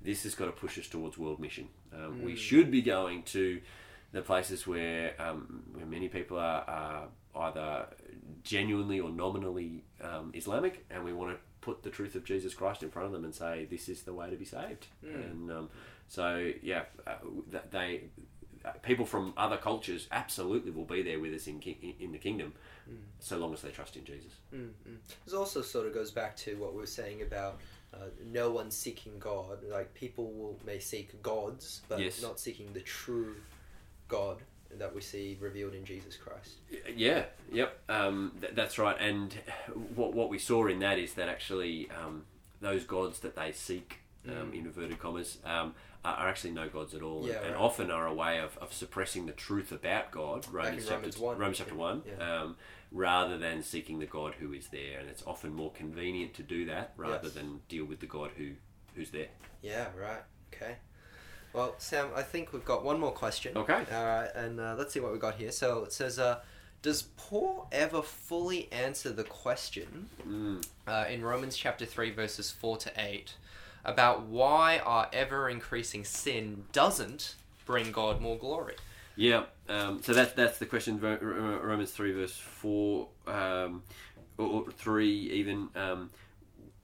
this 0.00 0.22
has 0.24 0.34
got 0.34 0.46
to 0.46 0.52
push 0.52 0.78
us 0.78 0.88
towards 0.88 1.18
world 1.18 1.40
mission. 1.40 1.68
Um, 1.92 2.20
mm. 2.20 2.24
We 2.24 2.36
should 2.36 2.70
be 2.70 2.82
going 2.82 3.22
to 3.24 3.60
the 4.12 4.22
places 4.22 4.66
where 4.66 5.14
um, 5.18 5.64
where 5.72 5.86
many 5.86 6.08
people 6.08 6.38
are, 6.38 6.64
are, 6.68 7.08
either 7.34 7.86
genuinely 8.44 8.98
or 8.98 9.10
nominally 9.10 9.84
um, 10.02 10.32
Islamic, 10.34 10.86
and 10.90 11.04
we 11.04 11.12
want 11.12 11.32
to 11.32 11.38
put 11.60 11.82
the 11.82 11.90
truth 11.90 12.14
of 12.14 12.24
Jesus 12.24 12.54
Christ 12.54 12.82
in 12.82 12.90
front 12.90 13.06
of 13.06 13.12
them 13.12 13.24
and 13.24 13.34
say 13.34 13.66
this 13.68 13.88
is 13.88 14.02
the 14.02 14.14
way 14.14 14.30
to 14.30 14.36
be 14.36 14.44
saved. 14.44 14.86
Mm. 15.04 15.30
And 15.30 15.50
um, 15.50 15.68
so 16.08 16.50
yeah, 16.62 16.84
uh, 17.06 17.16
they 17.70 18.04
people 18.82 19.04
from 19.04 19.32
other 19.36 19.56
cultures 19.56 20.08
absolutely 20.10 20.70
will 20.70 20.84
be 20.84 21.02
there 21.02 21.20
with 21.20 21.34
us 21.34 21.46
in 21.46 21.60
in 22.00 22.12
the 22.12 22.18
kingdom, 22.18 22.52
mm. 22.90 22.96
so 23.18 23.38
long 23.38 23.52
as 23.52 23.62
they 23.62 23.70
trust 23.70 23.96
in 23.96 24.04
Jesus. 24.04 24.32
Mm-hmm. 24.54 24.94
This 25.24 25.34
also 25.34 25.62
sort 25.62 25.86
of 25.86 25.94
goes 25.94 26.10
back 26.10 26.36
to 26.38 26.56
what 26.56 26.72
we 26.72 26.80
were 26.80 26.86
saying 26.86 27.22
about. 27.22 27.60
Uh, 27.94 28.08
no 28.32 28.50
one 28.50 28.70
seeking 28.70 29.18
God. 29.18 29.58
Like 29.68 29.94
people 29.94 30.32
will, 30.32 30.58
may 30.66 30.78
seek 30.78 31.22
gods, 31.22 31.82
but 31.88 32.00
yes. 32.00 32.20
not 32.20 32.38
seeking 32.38 32.72
the 32.72 32.80
true 32.80 33.36
God 34.08 34.42
that 34.78 34.94
we 34.94 35.00
see 35.00 35.36
revealed 35.40 35.74
in 35.74 35.84
Jesus 35.84 36.16
Christ. 36.16 36.56
Yeah, 36.94 37.24
yep, 37.52 37.78
um, 37.88 38.32
th- 38.40 38.54
that's 38.54 38.78
right. 38.78 38.96
And 39.00 39.34
what 39.94 40.14
what 40.14 40.28
we 40.28 40.38
saw 40.38 40.66
in 40.66 40.80
that 40.80 40.98
is 40.98 41.14
that 41.14 41.28
actually 41.28 41.88
um, 41.90 42.24
those 42.60 42.84
gods 42.84 43.20
that 43.20 43.36
they 43.36 43.52
seek, 43.52 44.00
um, 44.30 44.50
mm. 44.50 44.54
in 44.54 44.66
inverted 44.66 44.98
commas, 44.98 45.38
um, 45.44 45.74
are, 46.04 46.14
are, 46.14 46.28
actually 46.28 46.52
no 46.52 46.68
gods 46.68 46.94
at 46.94 47.02
all, 47.02 47.26
yeah, 47.26 47.40
and, 47.42 47.54
right. 47.54 47.60
often 47.60 47.90
are 47.90 48.06
a 48.06 48.14
way 48.14 48.38
of, 48.38 48.56
of 48.58 48.72
suppressing 48.72 49.26
the 49.26 49.32
truth 49.32 49.72
about 49.72 50.10
God. 50.10 50.46
Romans 50.50 50.84
chapter 50.84 50.94
Romans 50.94 51.18
one, 51.18 51.38
Romans 51.38 51.58
chapter 51.58 51.74
one. 51.74 52.02
Yeah. 52.06 52.40
Um, 52.40 52.56
rather 52.92 53.36
than 53.36 53.62
seeking 53.62 53.98
the 53.98 54.06
God 54.06 54.34
who 54.38 54.52
is 54.52 54.68
there, 54.68 55.00
and 55.00 55.08
it's 55.08 55.22
often 55.26 55.52
more 55.52 55.72
convenient 55.72 56.34
to 56.34 56.42
do 56.42 56.66
that 56.66 56.92
rather 56.96 57.20
yes. 57.24 57.34
than 57.34 57.60
deal 57.68 57.84
with 57.84 58.00
the 58.00 58.06
God 58.06 58.30
who 58.36 58.52
who's 58.94 59.10
there. 59.10 59.28
Yeah. 59.62 59.88
Right. 59.98 60.22
Okay. 60.54 60.76
Well, 61.52 61.74
Sam, 61.78 62.08
I 62.14 62.22
think 62.22 62.52
we've 62.52 62.64
got 62.64 62.84
one 62.84 63.00
more 63.00 63.12
question. 63.12 63.56
Okay. 63.56 63.72
All 63.90 64.04
right, 64.04 64.28
and 64.34 64.60
uh, 64.60 64.74
let's 64.76 64.92
see 64.92 65.00
what 65.00 65.10
we 65.10 65.18
got 65.18 65.36
here. 65.36 65.50
So 65.50 65.84
it 65.84 65.92
says, 65.92 66.18
uh, 66.18 66.40
does 66.82 67.04
Paul 67.16 67.66
ever 67.72 68.02
fully 68.02 68.70
answer 68.70 69.10
the 69.10 69.24
question 69.24 70.10
mm. 70.28 70.62
uh, 70.86 71.06
in 71.08 71.24
Romans 71.24 71.56
chapter 71.56 71.86
3, 71.86 72.10
verses 72.10 72.50
4 72.50 72.76
to 72.76 72.92
8, 72.96 73.34
about 73.86 74.26
why 74.26 74.78
our 74.80 75.08
ever 75.12 75.48
increasing 75.48 76.04
sin 76.04 76.64
doesn't 76.72 77.36
bring 77.64 77.92
God 77.92 78.20
more 78.20 78.36
glory? 78.36 78.74
Yeah, 79.14 79.44
um, 79.70 80.02
so 80.02 80.12
that's 80.12 80.32
that's 80.32 80.58
the 80.58 80.66
question. 80.66 81.00
Romans 81.00 81.92
three 81.92 82.12
verse 82.12 82.36
four, 82.36 83.08
um, 83.26 83.82
or, 84.36 84.70
three 84.70 85.30
even. 85.30 85.68
Um, 85.74 86.10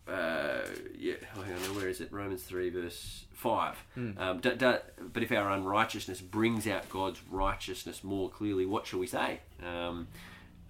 uh, 0.08 0.62
yeah, 0.98 1.14
oh, 1.36 1.42
hang 1.42 1.54
on, 1.54 1.76
where 1.76 1.88
is 1.88 2.00
it? 2.00 2.12
Romans 2.12 2.42
3, 2.42 2.70
verse 2.70 3.24
5. 3.34 3.76
Mm. 3.96 4.20
Um, 4.20 4.40
but 4.40 5.22
if 5.22 5.30
our 5.30 5.52
unrighteousness 5.52 6.20
brings 6.20 6.66
out 6.66 6.88
God's 6.90 7.20
righteousness 7.30 8.02
more 8.02 8.28
clearly, 8.28 8.66
what 8.66 8.84
shall 8.84 8.98
we 8.98 9.06
say? 9.06 9.40
Um, 9.64 10.08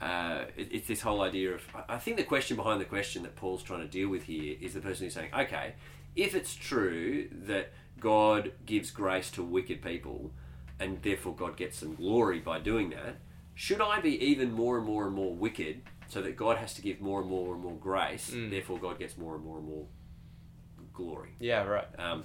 uh, 0.02 0.44
it, 0.56 0.68
it's 0.70 0.86
this 0.86 1.00
whole 1.00 1.22
idea 1.22 1.52
of. 1.52 1.62
I 1.88 1.96
think 1.96 2.18
the 2.18 2.24
question 2.24 2.56
behind 2.56 2.80
the 2.80 2.84
question 2.84 3.22
that 3.22 3.36
Paul's 3.36 3.62
trying 3.62 3.80
to 3.80 3.88
deal 3.88 4.08
with 4.08 4.24
here 4.24 4.56
is 4.60 4.74
the 4.74 4.80
person 4.80 5.06
who's 5.06 5.14
saying, 5.14 5.30
okay, 5.32 5.74
if 6.16 6.34
it's 6.34 6.54
true 6.54 7.28
that 7.30 7.72
God 8.00 8.52
gives 8.66 8.90
grace 8.90 9.30
to 9.32 9.42
wicked 9.42 9.82
people 9.82 10.32
and 10.78 11.00
therefore 11.02 11.34
God 11.34 11.56
gets 11.56 11.78
some 11.78 11.94
glory 11.94 12.40
by 12.40 12.58
doing 12.58 12.90
that, 12.90 13.16
should 13.54 13.80
I 13.80 14.00
be 14.00 14.22
even 14.24 14.52
more 14.52 14.78
and 14.78 14.86
more 14.86 15.06
and 15.06 15.14
more 15.14 15.34
wicked 15.34 15.82
so 16.12 16.20
that 16.20 16.36
God 16.36 16.58
has 16.58 16.74
to 16.74 16.82
give 16.82 17.00
more 17.00 17.22
and 17.22 17.30
more 17.30 17.54
and 17.54 17.62
more 17.62 17.76
grace. 17.76 18.30
Mm. 18.30 18.50
Therefore, 18.50 18.78
God 18.78 18.98
gets 18.98 19.16
more 19.16 19.34
and 19.34 19.42
more 19.42 19.56
and 19.56 19.66
more 19.66 19.86
glory. 20.92 21.30
Yeah, 21.40 21.64
right. 21.64 21.88
Um, 21.98 22.24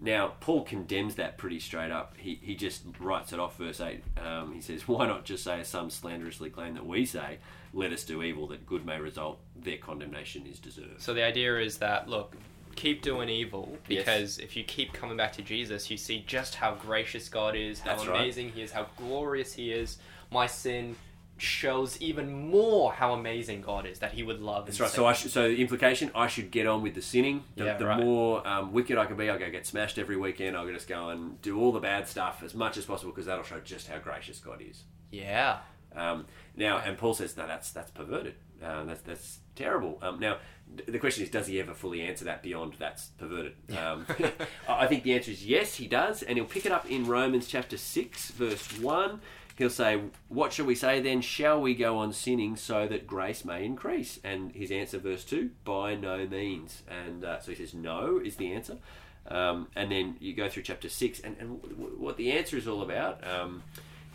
now, 0.00 0.32
Paul 0.40 0.64
condemns 0.64 1.14
that 1.16 1.38
pretty 1.38 1.60
straight 1.60 1.92
up. 1.92 2.16
He, 2.18 2.40
he 2.42 2.56
just 2.56 2.82
writes 2.98 3.32
it 3.32 3.38
off, 3.38 3.56
verse 3.56 3.80
8. 3.80 4.02
Um, 4.20 4.54
he 4.54 4.60
says, 4.60 4.88
Why 4.88 5.06
not 5.06 5.24
just 5.24 5.44
say, 5.44 5.60
as 5.60 5.68
some 5.68 5.88
slanderously 5.88 6.50
claim 6.50 6.74
that 6.74 6.84
we 6.84 7.06
say, 7.06 7.38
let 7.72 7.92
us 7.92 8.02
do 8.02 8.24
evil 8.24 8.48
that 8.48 8.66
good 8.66 8.84
may 8.84 8.98
result, 8.98 9.38
their 9.54 9.76
condemnation 9.76 10.44
is 10.44 10.58
deserved. 10.58 11.00
So 11.00 11.14
the 11.14 11.22
idea 11.22 11.60
is 11.60 11.78
that, 11.78 12.08
look, 12.08 12.34
keep 12.78 13.02
doing 13.02 13.28
evil 13.28 13.76
because 13.88 14.38
yes. 14.38 14.44
if 14.44 14.56
you 14.56 14.62
keep 14.62 14.92
coming 14.92 15.16
back 15.16 15.32
to 15.32 15.42
Jesus, 15.42 15.90
you 15.90 15.96
see 15.96 16.24
just 16.26 16.54
how 16.54 16.74
gracious 16.74 17.28
God 17.28 17.56
is, 17.56 17.80
how 17.80 17.96
That's 17.96 18.06
amazing 18.06 18.46
right. 18.46 18.54
He 18.54 18.62
is, 18.62 18.70
how 18.70 18.86
glorious 18.96 19.52
He 19.52 19.72
is. 19.72 19.98
My 20.30 20.46
sin 20.46 20.96
shows 21.38 22.00
even 22.00 22.50
more 22.50 22.92
how 22.92 23.14
amazing 23.14 23.62
God 23.62 23.86
is 23.86 23.98
that 23.98 24.12
He 24.12 24.22
would 24.22 24.40
love. 24.40 24.66
That's 24.66 24.80
right. 24.80 24.90
So 24.90 25.06
I 25.06 25.12
should, 25.12 25.32
so 25.32 25.48
the 25.48 25.60
implication 25.60 26.10
I 26.14 26.28
should 26.28 26.50
get 26.50 26.66
on 26.66 26.82
with 26.82 26.94
the 26.94 27.02
sinning. 27.02 27.44
The, 27.56 27.64
yeah, 27.64 27.76
the 27.76 27.86
right. 27.86 28.00
more 28.00 28.46
um, 28.46 28.72
wicked 28.72 28.96
I 28.96 29.06
can 29.06 29.16
be, 29.16 29.28
I'll 29.28 29.38
go 29.38 29.50
get 29.50 29.66
smashed 29.66 29.98
every 29.98 30.16
weekend. 30.16 30.56
I'll 30.56 30.66
just 30.68 30.88
go 30.88 31.08
and 31.08 31.40
do 31.42 31.58
all 31.60 31.72
the 31.72 31.80
bad 31.80 32.06
stuff 32.06 32.42
as 32.44 32.54
much 32.54 32.76
as 32.76 32.84
possible 32.84 33.10
because 33.10 33.26
that'll 33.26 33.44
show 33.44 33.60
just 33.60 33.88
how 33.88 33.98
gracious 33.98 34.38
God 34.38 34.62
is. 34.62 34.84
Yeah. 35.10 35.58
Um, 35.94 36.26
now, 36.56 36.78
and 36.78 36.96
Paul 36.98 37.14
says, 37.14 37.36
no, 37.36 37.46
that's 37.46 37.70
that's 37.70 37.90
perverted. 37.90 38.34
Uh, 38.62 38.84
that's 38.84 39.02
that's 39.02 39.38
terrible. 39.54 39.98
Um, 40.02 40.20
now, 40.20 40.38
the 40.86 40.98
question 40.98 41.24
is, 41.24 41.30
does 41.30 41.46
he 41.46 41.60
ever 41.60 41.74
fully 41.74 42.02
answer 42.02 42.24
that 42.26 42.42
beyond 42.42 42.74
that's 42.78 43.06
perverted? 43.18 43.54
Um, 43.76 44.06
I 44.68 44.86
think 44.86 45.02
the 45.02 45.14
answer 45.14 45.30
is 45.30 45.44
yes, 45.44 45.74
he 45.74 45.86
does, 45.86 46.22
and 46.22 46.36
he'll 46.36 46.46
pick 46.46 46.66
it 46.66 46.72
up 46.72 46.90
in 46.90 47.06
Romans 47.06 47.46
chapter 47.46 47.76
six, 47.76 48.30
verse 48.30 48.78
one 48.78 49.20
he'll 49.58 49.68
say, 49.68 50.00
What 50.28 50.52
shall 50.52 50.64
we 50.64 50.74
say 50.74 51.00
then? 51.00 51.20
Shall 51.20 51.60
we 51.60 51.74
go 51.74 51.98
on 51.98 52.12
sinning 52.12 52.56
so 52.56 52.86
that 52.86 53.06
grace 53.06 53.44
may 53.44 53.64
increase? 53.64 54.18
And 54.24 54.52
his 54.52 54.70
answer, 54.70 54.98
verse 54.98 55.24
2, 55.24 55.50
by 55.64 55.96
no 55.96 56.26
means. 56.26 56.82
And 56.88 57.24
uh, 57.24 57.40
so 57.40 57.50
he 57.50 57.56
says, 57.56 57.74
No 57.74 58.18
is 58.24 58.36
the 58.36 58.52
answer. 58.52 58.78
Um, 59.26 59.68
and 59.76 59.92
then 59.92 60.16
you 60.20 60.34
go 60.34 60.48
through 60.48 60.62
chapter 60.62 60.88
6, 60.88 61.20
and, 61.20 61.36
and 61.38 61.60
what 61.98 62.16
the 62.16 62.32
answer 62.32 62.56
is 62.56 62.66
all 62.66 62.80
about 62.80 63.26
um, 63.28 63.62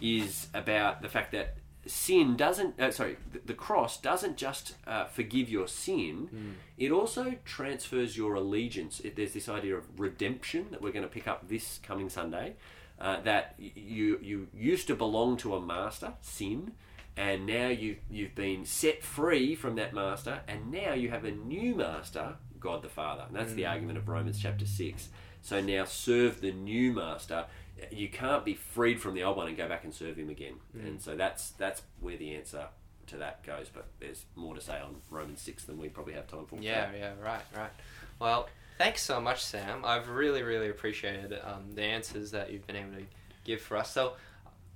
is 0.02 0.48
about 0.56 1.04
the 1.04 1.10
fact 1.10 1.34
that 1.34 1.58
sin 1.86 2.36
doesn't, 2.36 2.80
uh, 2.80 2.92
sorry, 2.92 3.18
the, 3.32 3.40
the, 3.46 3.54
cross 3.54 4.00
doesn't 4.00 4.38
just 4.38 4.76
uh, 4.88 5.06
forgive 5.06 5.50
your 5.50 5.68
sin, 5.68 6.30
mm. 6.34 6.54
it 6.78 6.92
also 6.92 7.36
transfers 7.46 8.16
your 8.16 8.36
allegiance. 8.36 9.00
It, 9.02 9.16
there's 9.16 9.34
this 9.34 9.50
idea 9.50 9.76
of 9.76 10.00
redemption 10.00 10.68
that 10.72 10.82
we're 10.82 10.92
going 10.92 11.04
to 11.04 11.10
pick 11.10 11.28
up 11.28 11.50
this 11.50 11.80
coming 11.84 12.10
Sunday 12.10 12.56
uh, 13.00 13.20
that 13.22 13.56
you 13.58 14.20
you 14.22 14.48
used 14.56 14.88
to 14.88 14.96
belong 14.96 15.36
to 15.38 15.56
a 15.56 15.62
master, 15.62 16.14
sin, 16.22 16.72
and 17.18 17.46
now 17.46 17.68
you 17.68 17.98
you've 18.10 18.36
been 18.36 18.66
set 18.66 19.04
free 19.04 19.56
from 19.56 19.76
that 19.76 19.94
master, 19.94 20.42
and 20.48 20.72
now 20.72 20.94
you 20.94 21.10
have 21.10 21.26
a 21.26 21.32
new 21.32 21.76
master, 21.76 22.36
God 22.60 22.82
the 22.82 22.90
Father. 22.90 23.26
And 23.28 23.36
that's 23.36 23.52
mm. 23.52 23.56
the 23.56 23.66
argument 23.66 23.98
of 23.98 24.08
Romans 24.08 24.40
chapter 24.42 24.66
six. 24.66 25.10
So 25.44 25.62
now 25.62 25.86
serve 25.86 26.42
the 26.42 26.52
new 26.52 26.94
master. 26.94 27.46
You 27.92 28.08
can't 28.08 28.44
be 28.46 28.56
freed 28.56 29.02
from 29.02 29.14
the 29.14 29.24
old 29.24 29.38
one 29.38 29.48
and 29.48 29.58
go 29.58 29.68
back 29.68 29.84
and 29.84 29.94
serve 29.94 30.16
him 30.16 30.30
again. 30.30 30.56
Mm. 30.76 30.88
And 30.88 31.02
so 31.02 31.16
that's 31.16 31.52
that's 31.52 31.82
where 32.00 32.18
the 32.18 32.34
answer 32.34 32.68
to 33.08 33.18
that 33.18 33.44
goes. 33.44 33.70
But 33.72 33.88
there's 34.00 34.26
more 34.36 34.56
to 34.56 34.62
say 34.62 34.80
on 34.80 34.96
Romans 35.12 35.42
six 35.42 35.66
than 35.66 35.78
we 35.78 35.90
probably 35.90 36.14
have 36.14 36.28
time 36.28 36.46
for. 36.46 36.58
Yeah, 36.60 36.90
yeah, 36.98 37.12
right, 37.22 37.42
right. 37.56 37.72
Well, 38.20 38.48
thanks 38.78 39.04
so 39.04 39.20
much, 39.20 39.44
Sam. 39.44 39.84
I've 39.84 40.08
really, 40.08 40.44
really 40.44 40.70
appreciated 40.70 41.38
um, 41.44 41.76
the 41.76 41.84
answers 41.84 42.32
that 42.32 42.52
you've 42.52 42.66
been 42.66 42.78
able 42.78 42.94
to 42.94 43.06
give 43.44 43.62
for 43.62 43.78
us. 43.78 43.92
So 43.92 44.14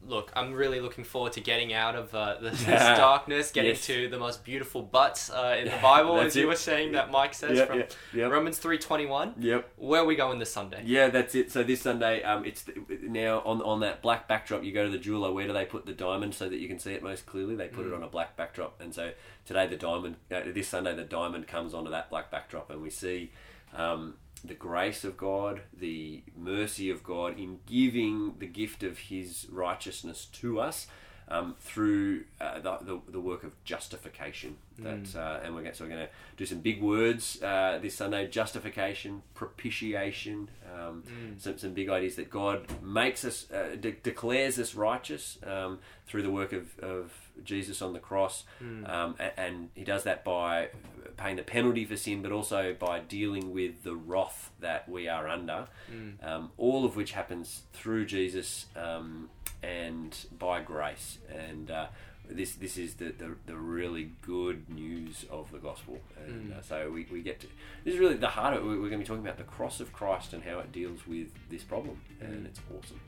look, 0.06 0.32
I'm 0.36 0.54
really 0.54 0.80
looking 0.80 1.04
forward 1.04 1.34
to 1.34 1.42
getting 1.42 1.74
out 1.74 1.96
of 1.96 2.14
uh, 2.14 2.38
this, 2.42 2.60
this 2.66 2.82
darkness, 2.82 3.52
getting 3.52 3.72
yes. 3.72 3.86
to 3.88 4.10
the 4.10 4.20
most 4.20 4.44
beautiful 4.44 4.82
buts 4.82 5.30
uh, 5.30 5.58
in 5.60 5.66
the 5.66 5.78
Bible, 5.82 6.20
as 6.20 6.36
it. 6.36 6.42
you 6.42 6.48
were 6.48 6.56
saying 6.56 6.94
that 6.94 7.12
Mike 7.12 7.34
says 7.34 7.58
yep, 7.58 7.68
from 7.68 7.80
yep, 7.80 7.94
yep. 8.14 8.32
Romans 8.32 8.58
three 8.58 8.78
twenty 8.78 9.06
one. 9.06 9.34
Yep. 9.38 9.70
Where 9.78 10.02
are 10.02 10.06
we 10.06 10.16
going 10.16 10.40
this 10.40 10.52
Sunday? 10.52 10.82
Yeah, 10.86 11.10
that's 11.10 11.36
it. 11.36 11.52
So 11.52 11.64
this 11.64 11.82
Sunday, 11.82 12.24
um, 12.24 12.46
it's 12.46 12.66
now 13.04 13.40
on 13.40 13.62
on 13.62 13.80
that 13.82 14.02
black 14.02 14.28
backdrop. 14.28 14.64
You 14.64 14.72
go 14.72 14.86
to 14.86 14.92
the 14.92 15.00
jeweler. 15.00 15.32
Where 15.32 15.48
do 15.48 15.54
they 15.54 15.66
put 15.66 15.86
the 15.86 15.94
diamond 15.94 16.34
so 16.36 16.50
that 16.50 16.58
you 16.58 16.68
can 16.68 16.80
see 16.80 16.94
it 16.94 17.04
most 17.04 17.26
clearly? 17.26 17.56
They 17.56 17.68
put 17.68 17.86
mm. 17.86 17.92
it 17.92 17.94
on 17.94 18.04
a 18.04 18.08
black 18.08 18.38
backdrop, 18.38 18.80
and 18.82 18.94
so 18.94 19.12
today 19.46 19.68
the 19.68 19.78
diamond. 19.78 20.16
Uh, 20.32 20.42
this 20.54 20.68
Sunday 20.68 20.96
the 20.96 21.04
diamond 21.04 21.48
comes 21.48 21.74
onto 21.74 21.92
that 21.92 22.10
black 22.10 22.32
backdrop, 22.32 22.70
and 22.70 22.82
we 22.82 22.90
see. 22.90 23.32
Um, 23.76 24.16
the 24.48 24.54
grace 24.54 25.04
of 25.04 25.18
God, 25.18 25.62
the 25.78 26.24
mercy 26.36 26.90
of 26.90 27.04
God 27.04 27.38
in 27.38 27.60
giving 27.66 28.36
the 28.40 28.48
gift 28.48 28.84
of 28.84 28.98
His 28.98 29.48
righteousness 29.52 30.26
to 30.34 30.60
us 30.60 30.88
um, 31.30 31.56
through 31.60 32.24
uh, 32.40 32.60
the, 32.60 32.78
the, 32.82 33.02
the, 33.10 33.20
work 33.20 33.44
of 33.44 33.52
justification. 33.66 34.56
That 34.80 35.04
mm. 35.04 35.16
uh, 35.16 35.40
and 35.44 35.56
we're 35.56 35.64
going, 35.64 35.74
so 35.74 35.84
we're 35.84 35.90
going 35.90 36.06
to 36.06 36.10
do 36.38 36.46
some 36.46 36.60
big 36.60 36.82
words 36.82 37.42
uh, 37.44 37.80
this 37.82 37.96
Sunday: 37.96 38.28
justification, 38.28 39.24
propitiation, 39.34 40.50
um, 40.74 41.04
mm. 41.06 41.42
some 41.42 41.58
some 41.58 41.74
big 41.74 41.90
ideas 41.90 42.16
that 42.16 42.30
God 42.30 42.66
makes 42.82 43.26
us 43.26 43.52
uh, 43.52 43.76
de- 43.80 43.92
declares 43.92 44.58
us 44.58 44.74
righteous 44.76 45.38
um, 45.46 45.80
through 46.06 46.22
the 46.22 46.32
work 46.32 46.54
of, 46.54 46.80
of 46.80 47.12
Jesus 47.44 47.82
on 47.82 47.94
the 47.94 48.00
cross, 48.00 48.46
mm. 48.64 48.90
um, 48.90 49.16
and, 49.20 49.32
and, 49.38 49.70
he 49.76 49.84
does 49.84 50.04
that 50.04 50.24
by 50.24 50.70
paying 51.18 51.36
the 51.36 51.44
penalty 51.44 51.84
for 51.84 51.98
sin, 51.98 52.22
but 52.22 52.32
also 52.32 52.76
by 52.78 53.00
dealing 53.00 53.52
with 53.52 53.84
the 53.84 53.96
wrath 53.96 54.52
that 54.60 54.88
we 54.88 55.08
are 55.08 55.28
under. 55.28 55.68
Mm. 55.92 56.24
Um, 56.26 56.52
all 56.58 56.86
of 56.86 56.96
which 56.96 57.12
happens 57.12 57.64
through 57.74 58.06
Jesus 58.06 58.68
um, 58.76 59.30
and 59.62 60.16
by 60.38 60.62
grace. 60.62 61.18
And 61.30 61.70
uh, 61.70 61.88
this 62.30 62.54
this 62.56 62.78
is 62.78 62.96
the, 62.96 63.06
the, 63.06 63.36
the, 63.46 63.56
really 63.56 64.12
good 64.22 64.70
news 64.70 65.26
of 65.32 65.52
the 65.52 65.60
gospel. 65.60 66.00
And 66.26 66.52
mm. 66.52 66.58
uh, 66.58 66.62
so 66.62 66.92
we, 66.92 67.08
we 67.12 67.22
get 67.22 67.40
to 67.42 67.48
this 67.84 67.96
is 67.96 68.00
really 68.00 68.16
the 68.16 68.28
heart 68.28 68.56
of 68.56 68.64
it. 68.64 68.66
We're 68.66 68.76
going 68.78 68.92
to 68.92 68.98
be 69.00 69.06
talking 69.06 69.24
about 69.24 69.38
the 69.38 69.44
cross 69.44 69.80
of 69.80 69.92
Christ 69.94 70.34
and 70.34 70.44
how 70.44 70.60
it 70.60 70.72
deals 70.72 71.08
with 71.08 71.28
this 71.50 71.64
problem, 71.64 72.02
and 72.22 72.44
mm. 72.44 72.46
it's 72.46 72.60
awesome. 72.70 73.00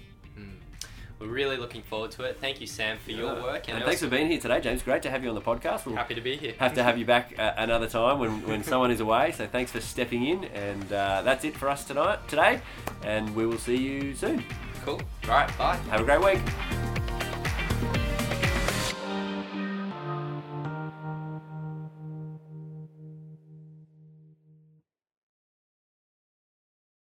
We're 1.20 1.28
really 1.28 1.58
looking 1.58 1.82
forward 1.82 2.12
to 2.12 2.24
it. 2.24 2.38
Thank 2.40 2.62
you, 2.62 2.68
Sam, 2.68 2.98
for 3.04 3.12
your 3.12 3.36
work. 3.36 3.68
And, 3.68 3.78
and 3.78 3.86
thanks 3.86 4.02
for 4.02 4.08
being 4.08 4.28
here 4.28 4.40
today, 4.40 4.62
James. 4.62 4.82
Great 4.82 5.04
to 5.04 5.10
have 5.10 5.22
you 5.22 5.30
on 5.30 5.36
the 5.36 5.42
podcast. 5.42 5.86
We'll 5.86 5.96
Happy 5.96 6.16
to 6.16 6.22
be 6.22 6.38
here. 6.38 6.54
Have 6.60 6.74
to 6.76 6.84
have 6.84 6.98
you 6.98 7.06
back 7.06 7.34
uh, 7.38 7.54
another 7.58 7.88
time 7.90 8.20
when, 8.20 8.42
when 8.48 8.64
someone 8.64 8.90
is 8.90 9.02
away. 9.02 9.34
So 9.34 9.46
thanks 9.46 9.72
for 9.72 9.82
stepping 9.82 10.26
in. 10.26 10.46
And 10.46 10.94
uh, 10.94 11.22
that's 11.24 11.44
it 11.44 11.58
for 11.58 11.68
us 11.68 11.84
tonight 11.84 12.26
today. 12.30 12.62
And 13.04 13.36
we 13.36 13.46
will 13.46 13.58
see 13.58 13.76
you 13.76 14.16
soon. 14.16 14.46
Cool. 14.86 15.02
All 15.26 15.32
right. 15.32 15.58
Bye. 15.58 15.76
Have 15.90 16.02
a 16.02 16.06
great 16.06 16.24
week. 16.24 16.89